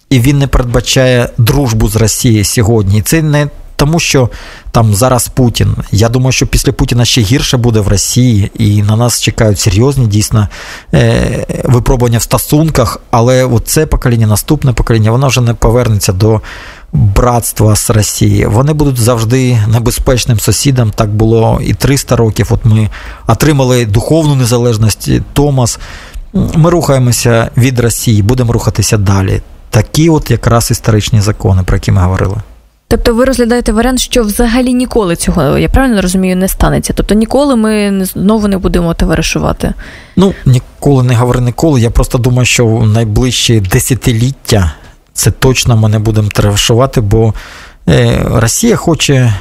і 0.10 0.20
він 0.20 0.40
не 0.40 0.48
передбачає 0.48 1.30
дружбу 1.38 1.88
з 1.88 1.96
Росією 1.96 2.46
сьогодні. 2.46 2.98
І 2.98 3.02
це 3.02 3.22
не 3.22 3.48
тому, 3.84 4.00
що 4.00 4.30
там 4.72 4.96
зараз 4.96 5.28
Путін. 5.28 5.76
Я 5.92 6.10
думаю, 6.10 6.32
що 6.32 6.48
після 6.48 6.72
Путіна 6.72 7.06
ще 7.06 7.22
гірше 7.22 7.58
буде 7.58 7.80
в 7.80 7.88
Росії, 7.88 8.52
і 8.58 8.84
на 8.84 8.96
нас 8.96 9.22
чекають 9.22 9.60
серйозні 9.60 10.08
дійсно 10.08 10.48
е, 10.94 11.46
випробування 11.64 12.18
в 12.18 12.22
стосунках. 12.22 13.02
Але 13.12 13.50
це 13.66 13.86
покоління, 13.86 14.28
наступне 14.28 14.74
покоління, 14.74 15.12
воно 15.12 15.28
вже 15.28 15.42
не 15.42 15.54
повернеться 15.54 16.14
до 16.14 16.42
братства 16.94 17.76
з 17.76 17.90
Росії. 17.90 18.46
Вони 18.46 18.74
будуть 18.74 18.98
завжди 18.98 19.60
небезпечним 19.68 20.40
сусідом. 20.40 20.92
Так 20.96 21.10
було 21.10 21.60
і 21.64 21.74
300 21.74 22.16
років. 22.16 22.48
От 22.50 22.66
ми 22.66 22.90
отримали 23.28 23.86
духовну 23.86 24.36
незалежність. 24.36 25.10
Томас. 25.34 25.80
Ми 26.34 26.70
рухаємося 26.70 27.50
від 27.58 27.80
Росії, 27.80 28.22
будемо 28.22 28.54
рухатися 28.54 28.98
далі. 28.98 29.42
Такі 29.70 30.10
от 30.10 30.32
якраз 30.32 30.72
історичні 30.72 31.22
закони, 31.22 31.64
про 31.64 31.78
які 31.78 31.92
ми 31.92 32.02
говорили. 32.02 32.36
Тобто 32.94 33.14
ви 33.14 33.26
розглядаєте 33.26 33.72
варіант, 33.72 34.00
що 34.00 34.24
взагалі 34.24 34.74
ніколи 34.74 35.16
цього, 35.16 35.58
я 35.58 35.70
правильно 35.70 36.02
розумію, 36.02 36.36
не 36.36 36.48
станеться. 36.48 36.94
Тобто 36.94 37.16
ніколи 37.16 37.56
ми 37.56 38.06
знову 38.06 38.48
не 38.48 38.58
будемо 38.58 38.94
товаришувати. 38.94 39.74
Ну, 40.16 40.34
ніколи 40.46 41.04
не 41.04 41.16
говори 41.16 41.42
ніколи. 41.42 41.82
Я 41.82 41.90
просто 41.90 42.18
думаю, 42.18 42.46
що 42.46 42.68
в 42.68 42.88
найближчі 42.88 43.60
десятиліття 43.60 44.74
це 45.14 45.32
точно 45.32 45.78
ми 45.78 45.90
не 45.90 46.00
будемо 46.00 46.28
товаришувати, 46.28 47.02
бо 47.02 47.34
е, 47.90 48.20
Росія 48.26 48.76
хоче 48.76 49.34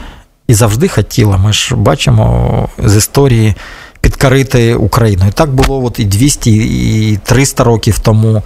і 0.46 0.54
завжди 0.54 0.88
хотіла. 0.88 1.36
Ми 1.36 1.52
ж 1.52 1.76
бачимо 1.76 2.68
з 2.78 2.96
історії 2.96 3.54
підкорити 4.00 4.74
Україну. 4.74 5.24
І 5.28 5.32
так 5.32 5.54
було 5.54 5.84
от 5.84 5.98
і 5.98 6.04
200, 6.04 6.50
і 6.52 7.16
300 7.24 7.64
років 7.64 7.98
тому. 7.98 8.42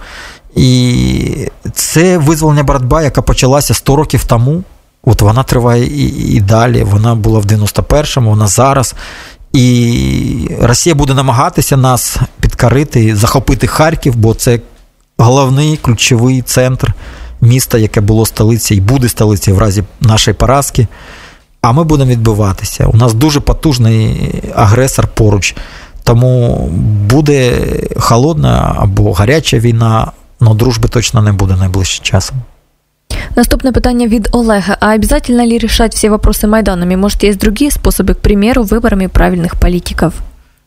І 0.55 1.49
це 1.73 2.17
визволення 2.17 2.63
боротьба, 2.63 3.03
яка 3.03 3.21
почалася 3.21 3.73
100 3.73 3.95
років 3.95 4.25
тому. 4.25 4.63
От 5.09 5.21
вона 5.21 5.43
триває 5.43 5.85
і, 5.85 6.35
і 6.35 6.41
далі. 6.41 6.83
Вона 6.83 7.15
була 7.15 7.39
в 7.39 7.45
91-му, 7.45 8.29
вона 8.29 8.47
зараз. 8.47 8.95
І 9.53 10.49
Росія 10.61 10.95
буде 10.95 11.13
намагатися 11.13 11.77
нас 11.77 12.17
підкорити, 12.39 13.15
захопити 13.15 13.67
Харків, 13.67 14.15
бо 14.15 14.33
це 14.33 14.59
головний 15.17 15.77
ключовий 15.77 16.41
центр 16.41 16.93
міста, 17.41 17.77
яке 17.77 18.01
було 18.01 18.25
столицею 18.25 18.77
і 18.77 18.81
буде 18.81 19.09
столицею 19.09 19.57
в 19.57 19.59
разі 19.59 19.83
нашої 20.01 20.35
поразки. 20.35 20.87
А 21.61 21.71
ми 21.71 21.83
будемо 21.83 22.11
відбиватися. 22.11 22.87
У 22.87 22.97
нас 22.97 23.13
дуже 23.13 23.39
потужний 23.39 24.33
агресор 24.55 25.07
поруч. 25.07 25.55
Тому 26.03 26.67
буде 27.09 27.67
холодна 27.97 28.75
або 28.79 29.13
гаряча 29.13 29.59
війна, 29.59 30.11
але 30.39 30.55
дружби 30.55 30.89
точно 30.89 31.21
не 31.21 31.31
буде 31.31 31.55
найближчим 31.55 32.03
часом. 32.05 32.37
Наступне 33.36 33.72
питання 33.72 34.06
від 34.06 34.28
Олега. 34.32 34.76
А 34.80 34.94
обязательно 34.94 35.46
ли 35.46 35.58
решать 35.58 35.94
все 35.94 36.10
вопросы 36.10 36.46
Майданами? 36.46 36.96
Может, 36.96 37.24
есть 37.24 37.38
другие 37.38 37.70
способы, 37.70 38.14
к 38.14 38.20
примеру, 38.20 38.62
выборами 38.62 39.08
правильных 39.08 39.56
політиків? 39.56 40.12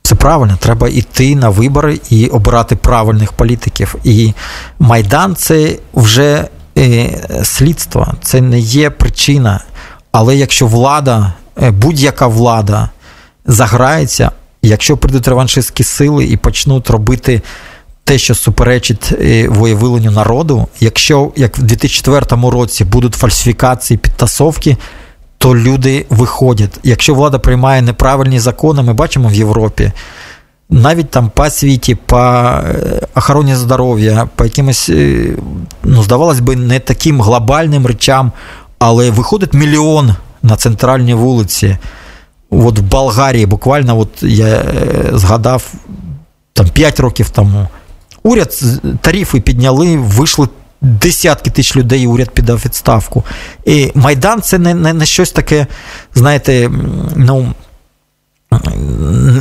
Це 0.02 0.16
правильно, 0.16 0.58
треба 0.60 0.89
йти 0.89 1.36
на 1.36 1.50
вибори 1.50 2.00
і 2.10 2.28
обирати 2.28 2.76
правильних 2.76 3.34
політиків. 3.34 3.96
І 4.04 4.34
Майдан 4.80 5.36
це 5.36 5.78
вже 5.93 6.48
е, 6.78 7.10
слідство, 7.43 8.14
це 8.22 8.41
не 8.41 8.60
є 8.60 8.89
причина. 8.89 9.60
Але 10.12 10.36
якщо 10.36 10.68
влада, 10.68 11.34
е, 11.62 11.72
будь-яка 11.72 12.28
влада 12.28 12.89
заграється, 13.46 14.32
якщо 14.62 14.98
прийдуть 14.98 15.28
реваншистські 15.28 15.84
сили 15.84 16.26
і 16.26 16.38
почнуть 16.38 16.89
робити 16.89 17.41
те, 18.05 18.19
що 18.19 18.35
суперечить 18.35 19.13
е, 19.13 19.49
воєвиленню 19.49 20.11
народу, 20.11 20.67
якщо 20.81 21.33
як 21.37 21.59
в 21.59 21.63
2004 21.63 22.51
році 22.51 22.85
будуть 22.85 23.15
фальсифікації, 23.15 23.99
підтасовки, 23.99 24.77
то 25.39 25.57
люди 25.57 26.07
виходять. 26.11 26.79
Якщо 26.83 27.15
влада 27.15 27.39
приймає 27.39 27.83
неправильні 27.83 28.41
закони, 28.41 28.83
ми 28.83 28.93
бачимо 28.93 29.29
в 29.29 29.35
Європі. 29.35 29.93
Навіть 30.71 31.11
там 31.11 31.31
по 31.35 31.51
світі, 31.51 31.95
по 31.95 32.19
е, 32.19 33.01
охороні 33.15 33.55
здоров'я, 33.55 34.29
по 34.37 34.45
якимось, 34.45 34.91
ну, 35.85 36.03
здавалось 36.03 36.41
би, 36.41 36.57
не 36.57 36.81
таким 36.81 37.21
глобальним 37.21 37.87
речам, 37.87 38.33
але 38.79 39.11
виходить 39.11 39.55
мільйон 39.55 40.15
на 40.43 40.57
центральній 40.57 41.15
вулиці. 41.15 41.79
От 42.51 42.79
в 42.79 42.83
Болгарії, 42.83 43.47
буквально, 43.47 43.99
от 43.99 44.23
я 44.23 44.47
е, 44.47 44.65
згадав 45.13 45.73
там 46.53 46.69
5 46.69 47.01
років 47.01 47.31
тому. 47.31 47.69
Уряд 48.23 48.62
тарифи 49.01 49.41
підняли, 49.41 49.97
вийшли 49.97 50.49
десятки 50.81 51.51
тисяч 51.51 51.77
людей, 51.77 52.03
і 52.03 52.07
уряд 52.07 52.31
піддав 52.31 52.62
відставку. 52.64 53.25
І 53.64 53.93
Майдан 53.95 54.43
це 54.43 54.59
не, 54.59 54.75
не, 54.75 54.93
не 54.93 55.07
щось 55.07 55.33
таке, 55.33 55.66
знаєте, 56.14 56.71
ну. 57.16 57.55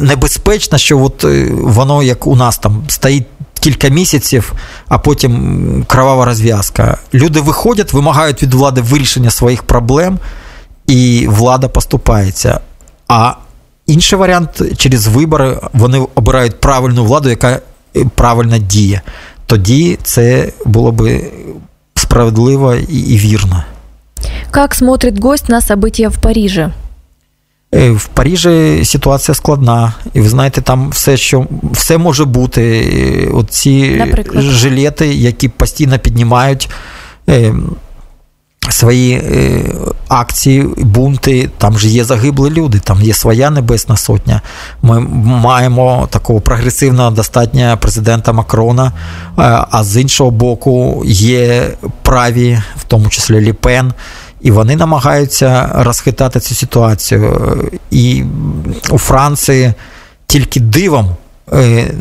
Небезпечно, 0.02 0.78
що 0.78 1.00
от 1.00 1.24
е, 1.24 1.50
воно 1.54 2.04
як 2.04 2.28
у 2.28 2.36
нас 2.36 2.58
там 2.58 2.84
стоїть 2.88 3.28
кілька 3.60 3.88
місяців, 3.90 4.54
а 4.88 4.98
потім 4.98 5.86
кровава 5.88 6.26
розв'язка. 6.26 6.98
Люди 7.14 7.42
виходять, 7.42 7.94
вимагають 7.94 8.44
від 8.44 8.54
влади 8.54 8.82
вирішення 8.82 9.30
своїх 9.32 9.64
проблем, 9.64 10.20
і 10.88 11.28
влада 11.28 11.68
поступається. 11.68 12.60
А 13.08 13.34
інший 13.86 14.20
варіант 14.20 14.62
через 14.78 15.08
вибори 15.08 15.60
вони 15.74 16.08
обирають 16.16 16.60
правильну 16.60 17.06
владу, 17.06 17.30
яка 17.30 17.60
правильно 18.16 18.58
діє. 18.58 19.02
Тоді 19.46 20.00
це 20.04 20.52
було 20.66 20.92
би 20.92 21.32
справедливо 21.96 22.76
і 22.76 23.18
вірно. 23.18 23.64
Как 24.52 24.76
смотрит 24.76 25.20
гость 25.20 25.50
на 25.50 25.62
события 25.62 26.10
в 26.10 26.22
Париже? 26.22 26.72
Е, 27.76 27.92
в 27.92 28.06
Парижі 28.06 28.86
ситуація 28.86 29.36
складна, 29.36 29.94
і 30.14 30.22
ви 30.22 30.30
знаєте, 30.30 30.62
там 30.62 30.90
все, 30.90 31.18
що 31.18 31.48
все 31.72 31.98
може 31.98 32.26
бути. 32.26 32.92
Е, 32.94 33.30
Оці 33.34 34.04
жилети, 34.36 35.14
які 35.14 35.50
постійно 35.50 36.00
піднімають 36.00 36.70
е, 37.30 37.54
свої 38.70 39.14
е, 39.14 39.62
акції, 40.08 40.68
бунти, 40.78 41.50
там 41.58 41.80
ж 41.80 41.88
є 41.88 42.04
загиблі 42.04 42.50
люди, 42.50 42.80
там 42.80 43.02
є 43.02 43.14
своя 43.14 43.50
Небесна 43.50 43.98
Сотня. 43.98 44.42
Ми 44.82 45.00
маємо 45.24 46.08
такого 46.12 46.42
прогресивного 46.42 47.12
достатньо 47.12 47.78
президента 47.82 48.34
Макрона, 48.34 48.86
е, 48.86 48.92
а 49.72 49.84
з 49.84 50.02
іншого 50.02 50.32
боку, 50.32 51.04
є 51.06 51.70
праві, 52.02 52.62
в 52.78 52.84
тому 52.84 53.10
числі 53.10 53.42
Ліпен. 53.42 53.94
І 54.42 54.52
вони 54.52 54.76
намагаються 54.76 55.70
розхитати 55.74 56.40
цю 56.40 56.56
ситуацію. 56.56 57.54
І 57.92 58.24
у 58.90 58.98
Франції 58.98 59.74
тільки 60.28 60.60
дивом 60.60 61.16
е, 61.54 61.92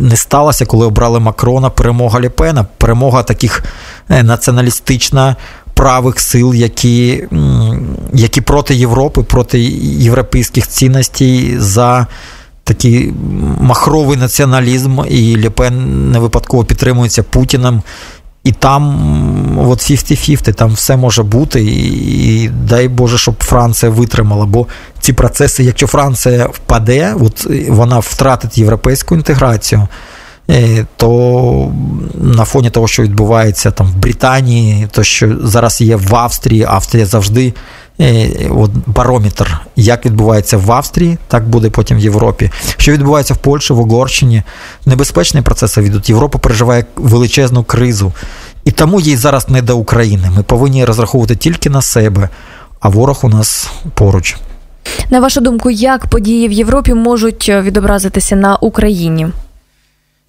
не 0.00 0.16
сталося, 0.16 0.66
коли 0.66 0.86
обрали 0.86 1.20
Макрона, 1.20 1.70
перемога 1.70 2.20
Ліпена, 2.20 2.66
перемога 2.78 3.22
таких 3.22 3.64
е, 4.10 4.22
націоналістично 4.22 5.36
правих 5.82 6.20
сил, 6.20 6.54
які 6.54 7.24
які 8.12 8.40
проти 8.40 8.74
Європи, 8.74 9.22
проти 9.22 9.60
європейських 9.60 10.68
цінностей 10.68 11.54
за 11.58 12.06
такий 12.64 13.12
махровий 13.60 14.16
націоналізм, 14.16 15.00
і 15.08 15.36
Ліпен 15.36 16.10
не 16.10 16.18
випадково 16.18 16.64
підтримується 16.64 17.22
Путіним. 17.22 17.82
І 18.44 18.52
там 18.52 19.58
от 19.58 19.90
50-50, 19.90 20.54
там 20.54 20.72
все 20.72 20.96
може 20.96 21.22
бути, 21.22 21.64
і, 21.64 22.44
і 22.44 22.48
дай 22.48 22.88
Боже, 22.88 23.18
щоб 23.18 23.34
Франція 23.44 23.92
витримала. 23.92 24.46
Бо 24.46 24.66
ці 25.00 25.12
процеси, 25.12 25.64
якщо 25.64 25.86
Франція 25.86 26.46
впаде, 26.46 27.14
от 27.20 27.46
вона 27.68 27.98
втратить 27.98 28.58
європейську 28.58 29.14
інтеграцію, 29.14 29.88
е, 30.50 30.86
то 30.96 31.72
на 32.32 32.44
фоні 32.44 32.70
того, 32.70 32.88
що 32.88 33.02
відбувається 33.02 33.70
там 33.70 33.86
в 33.86 33.96
Британії, 33.96 34.88
то 34.90 35.02
що 35.04 35.36
зараз 35.42 35.80
є 35.80 35.96
в 35.96 36.14
Австрії, 36.14 36.64
Австрія 36.68 37.06
завжди 37.06 37.54
е, 38.00 38.30
от 38.50 38.70
барометр, 38.86 39.60
як 39.76 40.06
відбувається 40.06 40.56
в 40.56 40.72
Австрії, 40.72 41.18
так 41.28 41.48
буде 41.48 41.70
потім 41.70 41.96
в 41.96 42.00
Європі. 42.00 42.50
Що 42.76 42.92
відбувається 42.92 43.34
в 43.34 43.36
Польщі, 43.36 43.72
в 43.72 43.80
Угорщині, 43.80 44.42
небезпечні 44.86 45.42
процеси 45.42 45.80
відуть. 45.80 46.08
Європа 46.08 46.38
переживає 46.38 46.84
величезну 46.96 47.64
кризу. 47.64 48.12
І 48.64 48.70
тому 48.70 49.00
їй 49.00 49.16
зараз 49.16 49.48
не 49.48 49.62
до 49.62 49.78
України. 49.78 50.30
Ми 50.36 50.42
повинні 50.42 50.84
розраховувати 50.84 51.36
тільки 51.36 51.70
на 51.70 51.82
себе, 51.82 52.28
а 52.80 52.88
ворог 52.88 53.20
у 53.22 53.28
нас 53.28 53.70
поруч. 53.94 54.36
На 55.10 55.20
вашу 55.20 55.40
думку, 55.40 55.70
як 55.70 56.06
події 56.06 56.48
в 56.48 56.52
Європі 56.52 56.94
можуть 56.94 57.48
відобразитися 57.48 58.36
на 58.36 58.56
Україні? 58.56 59.28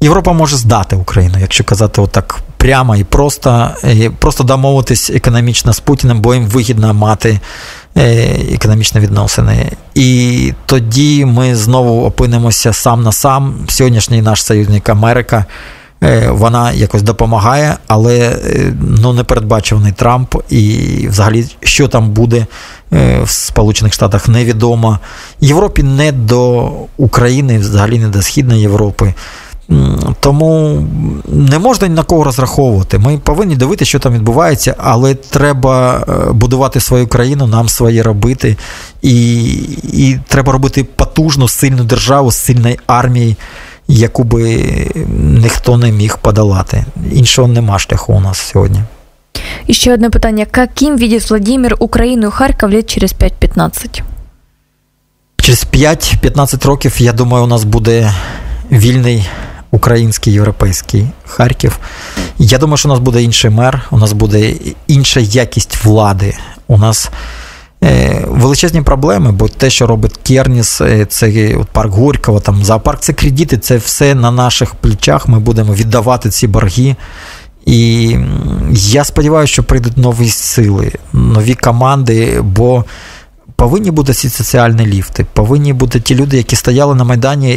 Європа 0.04 0.34
може 0.34 0.58
здати 0.58 0.96
Україну, 0.96 1.36
якщо 1.40 1.64
казати 1.64 2.02
отак 2.02 2.40
прямо 2.58 2.96
і 2.96 3.04
просто 3.04 3.70
і 3.94 4.10
просто 4.10 4.44
домовитись 4.44 5.10
економічно 5.10 5.74
з 5.74 5.80
Путіним, 5.80 6.22
бо 6.22 6.34
їм 6.34 6.46
вигідно 6.46 6.94
мати 6.94 7.40
е, 7.98 8.04
економічні 8.54 9.02
відносини. 9.02 9.72
І 9.96 10.54
тоді 10.66 11.26
ми 11.26 11.56
знову 11.56 12.06
опинимося 12.06 12.74
сам 12.74 13.04
на 13.04 13.12
сам. 13.12 13.56
Сьогоднішній 13.70 14.22
наш 14.22 14.44
союзник 14.44 14.90
Америка. 14.90 15.46
Е, 16.04 16.30
вона 16.32 16.72
якось 16.72 17.02
допомагає, 17.02 17.78
але 17.88 18.18
е, 18.20 18.74
ну 18.80 19.14
непередбачуваний 19.14 19.92
Трамп, 19.92 20.36
і 20.50 21.08
взагалі, 21.10 21.46
що 21.62 21.88
там 21.88 22.10
буде 22.10 22.46
в 23.24 23.30
Сполучених 23.30 23.94
Штатах, 23.94 24.28
невідомо. 24.28 25.00
Європі 25.42 25.84
не 25.84 26.12
до 26.12 26.72
України, 26.98 27.58
взагалі 27.58 28.00
не 28.00 28.08
до 28.08 28.22
Східної 28.22 28.62
Європи. 28.62 29.14
Тому 30.20 30.84
не 31.28 31.60
можна 31.60 31.88
ні 31.88 31.96
на 31.96 32.04
кого 32.04 32.24
розраховувати. 32.24 32.98
Ми 32.98 33.18
повинні 33.18 33.56
дивитися, 33.56 33.90
що 33.90 34.00
там 34.00 34.14
відбувається, 34.14 34.76
але 34.78 35.16
треба 35.16 36.06
е, 36.08 36.32
будувати 36.32 36.80
свою 36.80 37.08
країну, 37.08 37.48
нам 37.48 37.70
своє 37.70 38.04
робити. 38.04 38.58
І 39.02 39.44
і 39.84 40.20
треба 40.28 40.54
робити 40.54 40.84
потужну, 40.84 41.48
сильну 41.48 41.84
державу 41.84 42.32
з 42.32 42.36
сильною 42.36 42.76
армією, 42.88 43.36
яку 43.88 44.24
би 44.24 44.64
ніхто 45.20 45.78
не 45.78 45.92
міг 45.92 46.18
подолати. 46.18 46.86
Іншого 47.12 47.48
нема 47.48 47.80
шляху 47.80 48.14
у 48.14 48.20
нас 48.20 48.38
сьогодні. 48.38 48.80
І 49.68 49.74
ще 49.74 49.94
одне 49.94 50.10
питання. 50.10 50.46
Каким 50.46 50.98
видит 50.98 51.30
Владимир 51.30 51.76
Україну 51.80 52.28
і 52.28 52.32
Харків 52.32 52.74
лет 52.74 52.90
через 52.90 53.14
5-15? 53.14 54.02
Через 55.38 55.66
5-15 55.74 56.68
років, 56.68 56.96
я 57.02 57.14
думаю, 57.14 57.44
у 57.44 57.48
нас 57.48 57.64
буде 57.64 58.14
вільний 58.72 59.28
український 59.74 60.34
європейський 60.34 61.08
Харків. 61.26 61.80
Я 62.38 62.58
думаю, 62.58 62.78
що 62.78 62.90
у 62.90 62.92
нас 62.92 63.00
буде 63.00 63.24
інший 63.24 63.52
мер, 63.52 63.82
у 63.92 63.98
нас 63.98 64.14
буде 64.14 64.54
інша 64.88 65.20
якість 65.20 65.84
влади. 65.84 66.34
У 66.68 66.78
нас 66.78 67.12
е, 67.84 68.26
величезні 68.28 68.82
проблеми, 68.82 69.32
бо 69.32 69.48
те, 69.48 69.70
що 69.70 69.88
робить 69.88 70.20
Керніс, 70.24 70.82
е, 70.82 71.06
це 71.06 71.56
парк 71.72 71.92
Горького, 71.92 72.40
там 72.40 72.64
зоопарк, 72.64 73.00
це 73.00 73.14
кредити, 73.14 73.58
це 73.58 73.78
все 73.78 74.16
на 74.16 74.32
наших 74.32 74.76
плечах. 74.76 75.28
Ми 75.28 75.40
будемо 75.40 75.74
віддавати 75.74 76.30
ці 76.30 76.48
борги. 76.48 76.96
І 77.66 78.18
я 78.72 79.04
сподіваюся, 79.04 79.54
що 79.54 79.64
прийдуть 79.64 79.98
нові 79.98 80.30
сили, 80.30 80.92
нові 81.14 81.54
команди, 81.54 82.42
бо 82.42 82.86
повинні 83.64 83.92
бути 83.92 84.14
ці 84.14 84.30
соціальні 84.30 84.86
ліфти, 84.86 85.26
повинні 85.34 85.74
бути 85.74 86.00
ті 86.00 86.16
люди, 86.16 86.38
які 86.38 86.56
стояли 86.56 86.96
на 86.96 87.04
Майдані, 87.04 87.50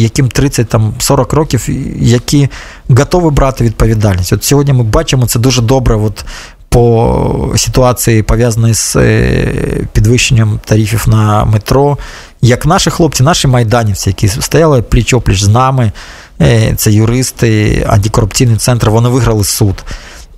яким 0.00 0.26
30-40 0.26 1.34
років, 1.34 1.68
які 2.00 2.48
готові 2.88 3.30
брати 3.30 3.64
відповідальність. 3.64 4.32
От 4.32 4.44
сьогодні 4.44 4.72
ми 4.72 4.82
бачимо 4.82 5.26
це 5.26 5.38
дуже 5.38 5.62
добре. 5.62 5.96
От 5.96 6.24
по 6.68 7.52
ситуації 7.56 8.22
пов'язаної 8.22 8.74
з 8.74 8.96
е, 8.96 9.48
підвищенням 9.92 10.60
тарифів 10.64 11.04
на 11.06 11.44
метро, 11.44 11.98
як 12.40 12.66
наші 12.66 12.90
хлопці, 12.90 13.22
наші 13.22 13.48
майданівці, 13.48 14.10
які 14.10 14.28
стояли 14.28 14.82
пліч 14.82 15.14
опліч 15.14 15.42
з 15.42 15.48
нами, 15.48 15.92
е, 16.40 16.74
це 16.76 16.92
юристи, 16.92 17.84
антикорупційний 17.88 18.56
центр, 18.56 18.90
вони 18.90 19.08
виграли 19.08 19.44
суд. 19.44 19.84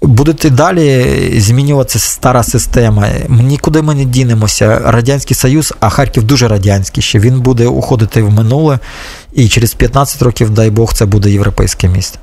Буде 0.03 0.51
далі 0.51 1.07
змінюватися 1.41 1.99
стара 1.99 2.43
система. 2.43 3.09
Нікуди 3.29 3.83
ми 3.83 3.95
не 3.95 4.05
дінемося. 4.05 4.81
Радянський 4.85 5.37
Союз, 5.37 5.75
а 5.81 5.89
Харків 5.89 6.25
дуже 6.25 6.49
радянський 6.49 7.03
ще. 7.03 7.19
Він 7.19 7.41
буде 7.41 7.67
уходити 7.67 8.23
в 8.23 8.31
минуле, 8.31 8.79
і 9.33 9.49
через 9.49 9.75
15 9.75 10.23
років, 10.23 10.51
дай 10.51 10.71
Бог, 10.71 10.95
це 10.95 11.07
буде 11.07 11.31
європейське 11.31 11.89
місто. 11.89 12.19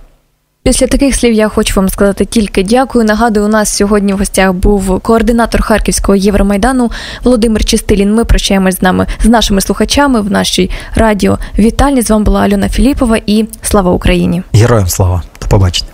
Після 0.63 0.88
таких 0.88 1.15
слів 1.15 1.34
я 1.34 1.49
хочу 1.49 1.73
вам 1.76 1.89
сказати 1.89 2.26
тільки 2.26 2.63
дякую. 2.63 3.05
Нагадую, 3.05 3.45
у 3.45 3.49
нас 3.49 3.76
сьогодні 3.76 4.13
в 4.13 4.17
гостях 4.17 4.53
був 4.53 4.99
координатор 4.99 5.61
Харківського 5.61 6.15
Євромайдану 6.15 6.91
Володимир 7.23 7.65
Чистилін. 7.65 8.13
Ми 8.13 8.26
прощаємось 8.26 8.76
з 8.76 8.82
нами 8.82 9.07
з 9.23 9.26
нашими 9.26 9.61
слухачами 9.61 10.21
в 10.21 10.32
нашій 10.32 10.71
радіо. 10.95 11.39
Вітальні 11.59 12.01
з 12.01 12.09
вами 12.09 12.23
була 12.23 12.41
Альона 12.41 12.69
Філіпова 12.69 13.17
і 13.26 13.45
слава 13.61 13.91
Україні! 13.91 14.43
Героям 14.53 14.88
слава! 14.88 15.23
До 15.41 15.47
побачення! 15.47 15.89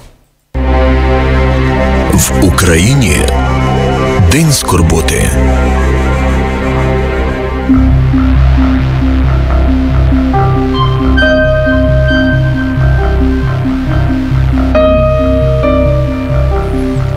В 2.13 2.45
Україні 2.45 3.17
День 4.31 4.51
скорботи. 4.51 5.29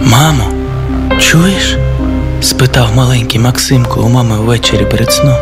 Мамо, 0.01 0.45
чуєш? 1.19 1.77
спитав 2.41 2.97
маленький 2.97 3.41
Максимко 3.41 4.01
у 4.01 4.09
мами 4.09 4.39
ввечері 4.41 4.85
перед 4.85 5.13
сном. 5.13 5.37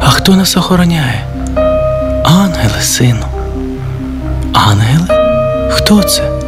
А 0.00 0.10
хто 0.10 0.36
нас 0.36 0.56
охороняє? 0.56 1.24
Ангели, 2.24 2.80
сину. 2.80 3.26
Ангели? 4.52 5.06
Хто 5.70 6.02
це? 6.02 6.43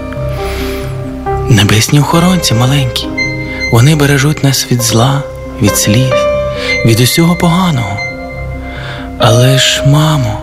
Небесні 1.51 2.01
охоронці 2.01 2.55
маленькі. 2.55 3.07
Вони 3.72 3.97
бережуть 3.97 4.44
нас 4.44 4.66
від 4.70 4.82
зла, 4.82 5.22
від 5.62 5.76
слів, 5.76 6.14
від 6.84 7.01
усього 7.01 7.34
поганого. 7.34 7.97
Але 9.18 9.59
ж, 9.59 9.82
мамо, 9.86 10.38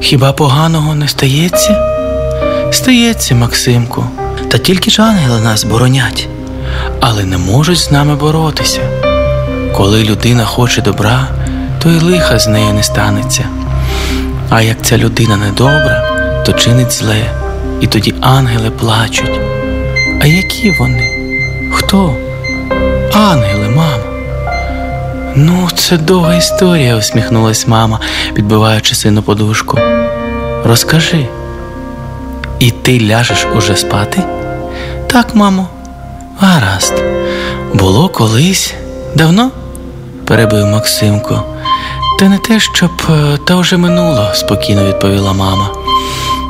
хіба 0.00 0.32
поганого 0.32 0.94
не 0.94 1.08
стається? 1.08 1.82
Стається, 2.72 3.34
Максимку, 3.34 4.04
та 4.48 4.58
тільки 4.58 4.90
ж 4.90 5.02
ангели 5.02 5.40
нас 5.40 5.64
боронять, 5.64 6.28
але 7.00 7.24
не 7.24 7.38
можуть 7.38 7.78
з 7.78 7.90
нами 7.90 8.14
боротися. 8.14 8.80
Коли 9.76 10.04
людина 10.04 10.44
хоче 10.44 10.82
добра, 10.82 11.28
то 11.82 11.90
й 11.90 12.00
лиха 12.00 12.38
з 12.38 12.46
нею 12.46 12.74
не 12.74 12.82
станеться. 12.82 13.44
А 14.50 14.62
як 14.62 14.82
ця 14.82 14.98
людина 14.98 15.36
недобра, 15.36 16.02
то 16.46 16.52
чинить 16.52 16.92
зле, 16.92 17.30
і 17.80 17.86
тоді 17.86 18.14
ангели 18.20 18.70
плачуть. 18.70 19.55
А 20.26 20.28
які 20.28 20.70
вони? 20.70 21.10
Хто? 21.72 22.16
Ангели, 23.12 23.68
мамо. 23.68 24.02
Ну, 25.36 25.68
це 25.74 25.96
довга 25.96 26.34
історія, 26.34 26.96
усміхнулась 26.96 27.66
мама, 27.66 28.00
підбиваючи 28.34 28.94
сину 28.94 29.22
подушку. 29.22 29.78
Розкажи. 30.64 31.26
І 32.58 32.70
ти 32.70 33.00
ляжеш 33.00 33.46
уже 33.56 33.76
спати? 33.76 34.22
Так, 35.06 35.34
мамо. 35.34 35.68
Гаразд. 36.38 36.94
Було 37.74 38.08
колись 38.08 38.74
давно? 39.14 39.50
перебив 40.24 40.66
Максимко. 40.66 41.42
Та 42.18 42.28
не 42.28 42.38
те, 42.38 42.60
щоб 42.60 42.90
е, 43.10 43.38
та 43.46 43.56
вже 43.56 43.76
минуло, 43.76 44.30
спокійно 44.34 44.84
відповіла 44.84 45.32
мама. 45.32 45.70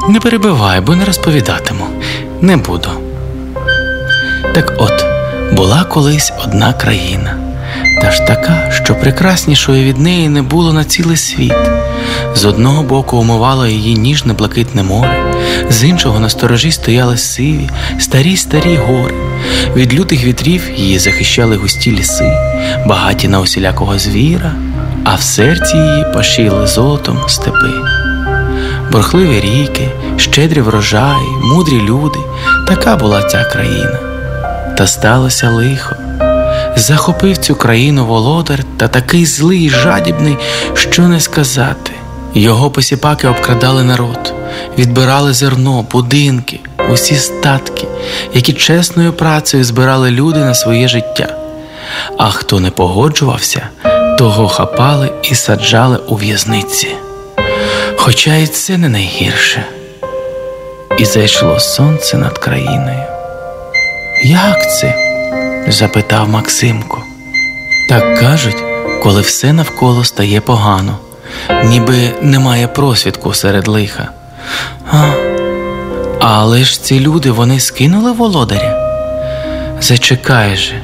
Не 0.08 0.20
перебивай, 0.20 0.80
бо 0.80 0.96
не 0.96 1.04
розповідатиму. 1.04 1.84
Не 2.40 2.56
буду. 2.56 3.05
Так 4.56 4.72
от, 4.78 5.04
була 5.52 5.84
колись 5.84 6.32
одна 6.44 6.72
країна, 6.72 7.36
та 8.02 8.10
ж 8.10 8.26
така, 8.26 8.70
що 8.70 8.94
прекраснішої 8.94 9.84
від 9.84 9.98
неї 9.98 10.28
не 10.28 10.42
було 10.42 10.72
на 10.72 10.84
цілий 10.84 11.16
світ. 11.16 11.54
З 12.34 12.44
одного 12.44 12.82
боку 12.82 13.16
умивало 13.16 13.66
її 13.66 13.94
ніжне 13.94 14.32
блакитне 14.32 14.82
море, 14.82 15.34
з 15.70 15.84
іншого 15.84 16.20
на 16.20 16.28
сторожі 16.28 16.72
стояли 16.72 17.16
сиві, 17.16 17.70
старі 17.98 18.36
старі 18.36 18.76
гори. 18.76 19.14
Від 19.76 19.94
лютих 19.94 20.24
вітрів 20.24 20.70
її 20.76 20.98
захищали 20.98 21.56
густі 21.56 21.92
ліси, 21.92 22.32
багаті 22.86 23.28
на 23.28 23.40
усілякого 23.40 23.98
звіра, 23.98 24.52
а 25.04 25.14
в 25.14 25.22
серці 25.22 25.76
її 25.76 26.04
пашіли 26.14 26.66
золотом 26.66 27.18
степи. 27.28 27.72
Борхливі 28.92 29.40
ріки, 29.40 29.88
щедрі 30.16 30.60
врожаї, 30.60 31.28
мудрі 31.44 31.80
люди 31.80 32.18
така 32.68 32.96
була 32.96 33.22
ця 33.22 33.44
країна. 33.44 34.15
Та 34.76 34.86
сталося 34.86 35.50
лихо. 35.50 35.96
Захопив 36.76 37.38
цю 37.38 37.54
країну 37.54 38.06
володар 38.06 38.64
та 38.76 38.88
такий 38.88 39.26
злий 39.26 39.64
і 39.64 39.70
жадібний, 39.70 40.36
що 40.74 41.02
не 41.02 41.20
сказати. 41.20 41.92
Його 42.34 42.70
посіпаки 42.70 43.28
обкрадали 43.28 43.82
народ, 43.82 44.34
відбирали 44.78 45.32
зерно, 45.32 45.86
будинки, 45.92 46.60
усі 46.92 47.16
статки, 47.16 47.86
які 48.34 48.52
чесною 48.52 49.12
працею 49.12 49.64
збирали 49.64 50.10
люди 50.10 50.38
на 50.38 50.54
своє 50.54 50.88
життя. 50.88 51.36
А 52.18 52.30
хто 52.30 52.60
не 52.60 52.70
погоджувався, 52.70 53.68
того 54.18 54.48
хапали 54.48 55.10
і 55.22 55.34
саджали 55.34 55.96
у 55.96 56.16
в'язниці. 56.16 56.88
Хоча 57.96 58.36
і 58.36 58.46
це 58.46 58.78
не 58.78 58.88
найгірше. 58.88 59.64
І 60.98 61.04
зайшло 61.04 61.60
сонце 61.60 62.16
над 62.16 62.38
країною. 62.38 63.15
Як 64.24 64.70
це? 64.70 64.94
запитав 65.68 66.28
Максимко. 66.28 67.02
Так 67.88 68.20
кажуть, 68.20 68.64
коли 69.02 69.20
все 69.20 69.52
навколо 69.52 70.04
стає 70.04 70.40
погано, 70.40 70.98
ніби 71.64 71.96
немає 72.22 72.68
просвідку 72.68 73.34
серед 73.34 73.68
лиха. 73.68 74.08
А, 74.92 75.10
Але 76.20 76.64
ж 76.64 76.82
ці 76.82 77.00
люди 77.00 77.30
вони 77.30 77.60
скинули 77.60 78.12
володаря. 78.12 78.82
Зачекай 79.80 80.56
же. 80.56 80.82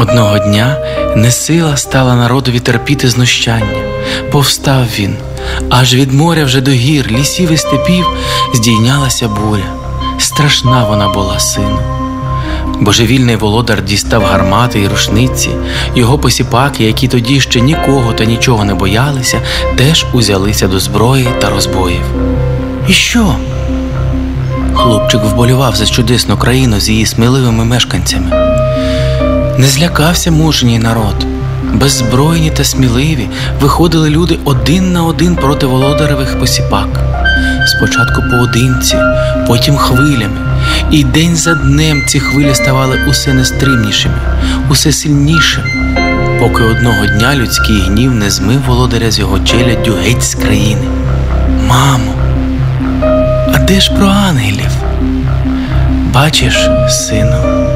Одного 0.00 0.38
дня 0.38 0.76
несила 1.16 1.76
стала 1.76 2.14
народові 2.14 2.60
терпіти 2.60 3.08
знущання. 3.08 3.82
Повстав 4.30 4.84
він, 4.98 5.16
аж 5.70 5.94
від 5.94 6.12
моря 6.12 6.44
вже 6.44 6.60
до 6.60 6.70
гір, 6.70 7.06
лісів 7.10 7.52
і 7.52 7.56
степів 7.56 8.06
здійнялася 8.54 9.28
буря. 9.28 9.72
Страшна 10.18 10.84
вона 10.84 11.08
була 11.08 11.38
сину. 11.38 12.05
Божевільний 12.80 13.36
володар 13.36 13.84
дістав 13.84 14.22
гармати 14.22 14.80
і 14.80 14.88
рушниці, 14.88 15.50
його 15.94 16.18
посіпаки, 16.18 16.84
які 16.84 17.08
тоді 17.08 17.40
ще 17.40 17.60
нікого 17.60 18.12
та 18.12 18.24
нічого 18.24 18.64
не 18.64 18.74
боялися, 18.74 19.40
теж 19.76 20.06
узялися 20.12 20.68
до 20.68 20.80
зброї 20.80 21.28
та 21.40 21.50
розбоїв. 21.50 22.02
І 22.88 22.92
що? 22.92 23.34
Хлопчик 24.74 25.20
вболював 25.24 25.76
за 25.76 25.86
чудесну 25.86 26.36
країну 26.36 26.80
з 26.80 26.88
її 26.88 27.06
сміливими 27.06 27.64
мешканцями. 27.64 28.30
Не 29.58 29.66
злякався 29.66 30.30
мужній 30.30 30.78
народ. 30.78 31.26
Беззбройні 31.72 32.50
та 32.50 32.64
сміливі 32.64 33.28
виходили 33.60 34.10
люди 34.10 34.38
один 34.44 34.92
на 34.92 35.04
один 35.04 35.36
проти 35.36 35.66
володаревих 35.66 36.40
посіпак. 36.40 37.00
Спочатку 37.66 38.22
поодинці, 38.30 38.96
потім 39.46 39.76
хвилями, 39.76 40.45
І 40.90 41.04
день 41.04 41.36
за 41.36 41.54
днем 41.54 42.02
ці 42.06 42.20
хвилі 42.20 42.54
ставали 42.54 42.98
усе 43.08 43.34
нестримнішими, 43.34 44.14
усе 44.70 44.92
сильнішими, 44.92 45.66
поки 46.40 46.62
одного 46.62 47.06
дня 47.06 47.36
людський 47.36 47.80
гнів 47.80 48.14
не 48.14 48.30
змив 48.30 48.60
володаря 48.66 49.10
з 49.10 49.18
його 49.18 49.38
челяддю 49.38 49.94
геть 50.04 50.22
з 50.22 50.34
країни. 50.34 50.84
Мамо, 51.68 52.12
а 53.54 53.58
де 53.58 53.80
ж 53.80 53.92
про 53.92 54.06
ангелів? 54.06 54.70
Бачиш, 56.14 56.68
сину, 56.88 57.68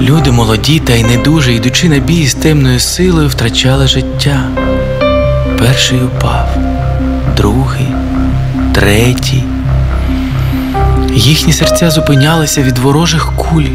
люди 0.00 0.30
молоді 0.30 0.80
та 0.80 0.92
й 0.92 1.02
недуже, 1.02 1.52
йдучи 1.52 1.88
на 1.88 1.98
бій 1.98 2.26
з 2.26 2.34
темною 2.34 2.80
силою, 2.80 3.28
втрачали 3.28 3.88
життя. 3.88 4.44
Перший 5.58 5.98
упав, 6.02 6.56
другий, 7.36 7.88
третій. 8.74 9.44
Їхні 11.14 11.52
серця 11.52 11.90
зупинялися 11.90 12.62
від 12.62 12.78
ворожих 12.78 13.32
куль, 13.36 13.68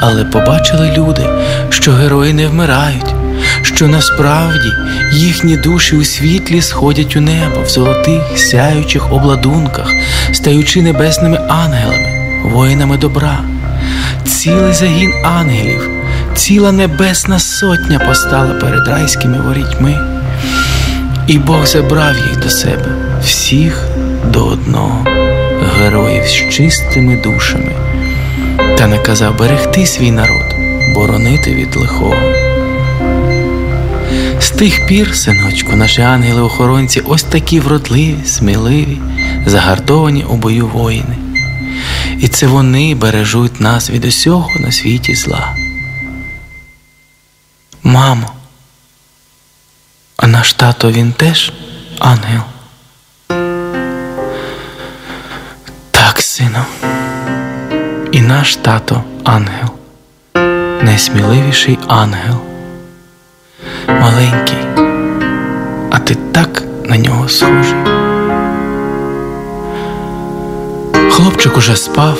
але 0.00 0.24
побачили 0.24 0.92
люди, 0.96 1.28
що 1.68 1.92
герої 1.92 2.32
не 2.32 2.46
вмирають, 2.46 3.14
що 3.62 3.88
насправді 3.88 4.72
їхні 5.12 5.56
душі 5.56 5.96
у 5.96 6.04
світлі 6.04 6.62
сходять 6.62 7.16
у 7.16 7.20
небо 7.20 7.62
в 7.62 7.68
золотих 7.68 8.22
сяючих 8.36 9.12
обладунках, 9.12 9.92
стаючи 10.32 10.82
небесними 10.82 11.36
ангелами, 11.48 12.40
воїнами 12.44 12.96
добра. 12.96 13.38
Цілий 14.24 14.72
загін 14.72 15.12
ангелів, 15.24 15.90
ціла 16.34 16.72
небесна 16.72 17.38
сотня 17.38 17.98
постала 17.98 18.54
перед 18.54 18.88
райськими 18.88 19.40
ворітьми, 19.40 19.98
і 21.26 21.38
Бог 21.38 21.66
забрав 21.66 22.16
їх 22.16 22.40
до 22.42 22.50
себе, 22.50 22.86
всіх 23.22 23.86
до 24.32 24.46
одного, 24.46 25.06
героїв 25.72 26.24
з 26.24 26.32
чистими 26.32 27.16
душами, 27.16 27.72
та 28.78 28.86
наказав 28.86 29.38
берегти 29.38 29.86
свій 29.86 30.10
народ, 30.10 30.54
боронити 30.94 31.54
від 31.54 31.76
лихого. 31.76 32.32
З 34.40 34.50
тих 34.50 34.86
пір, 34.86 35.16
синочку, 35.16 35.76
наші 35.76 36.02
ангели-охоронці 36.02 37.00
ось 37.00 37.22
такі 37.22 37.60
вродливі, 37.60 38.24
сміливі, 38.26 38.98
загартовані 39.46 40.24
у 40.24 40.36
бою 40.36 40.66
воїни. 40.66 41.16
І 42.18 42.28
це 42.28 42.46
вони 42.46 42.94
бережуть 42.94 43.60
нас 43.60 43.90
від 43.90 44.04
усього 44.04 44.50
на 44.60 44.72
світі 44.72 45.14
зла. 45.14 45.56
Мамо, 47.82 48.32
а 50.16 50.26
наш 50.26 50.52
тато 50.52 50.92
він 50.92 51.12
теж 51.12 51.52
ангел. 51.98 52.42
Наш 58.32 58.56
тато 58.56 59.02
ангел, 59.24 59.68
найсміливіший 60.82 61.78
ангел 61.88 62.36
маленький, 63.88 64.58
а 65.90 65.98
ти 65.98 66.16
так 66.32 66.62
на 66.84 66.96
нього 66.96 67.28
схожий. 67.28 67.78
Хлопчик 71.10 71.56
уже 71.56 71.76
спав, 71.76 72.18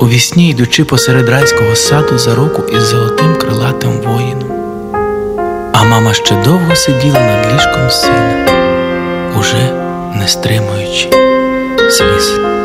у 0.00 0.08
вісні 0.08 0.50
йдучи 0.50 0.84
посеред 0.84 1.28
райського 1.28 1.76
саду 1.76 2.18
за 2.18 2.34
руку 2.34 2.62
із 2.72 2.82
золотим 2.82 3.36
крилатим 3.36 3.92
воїном. 3.92 4.50
А 5.72 5.84
мама 5.84 6.14
ще 6.14 6.34
довго 6.44 6.76
сиділа 6.76 7.20
над 7.20 7.54
ліжком 7.54 7.90
сина, 7.90 8.46
уже 9.38 9.72
не 10.14 10.28
стримуючи 10.28 11.10
сліз. 11.90 12.55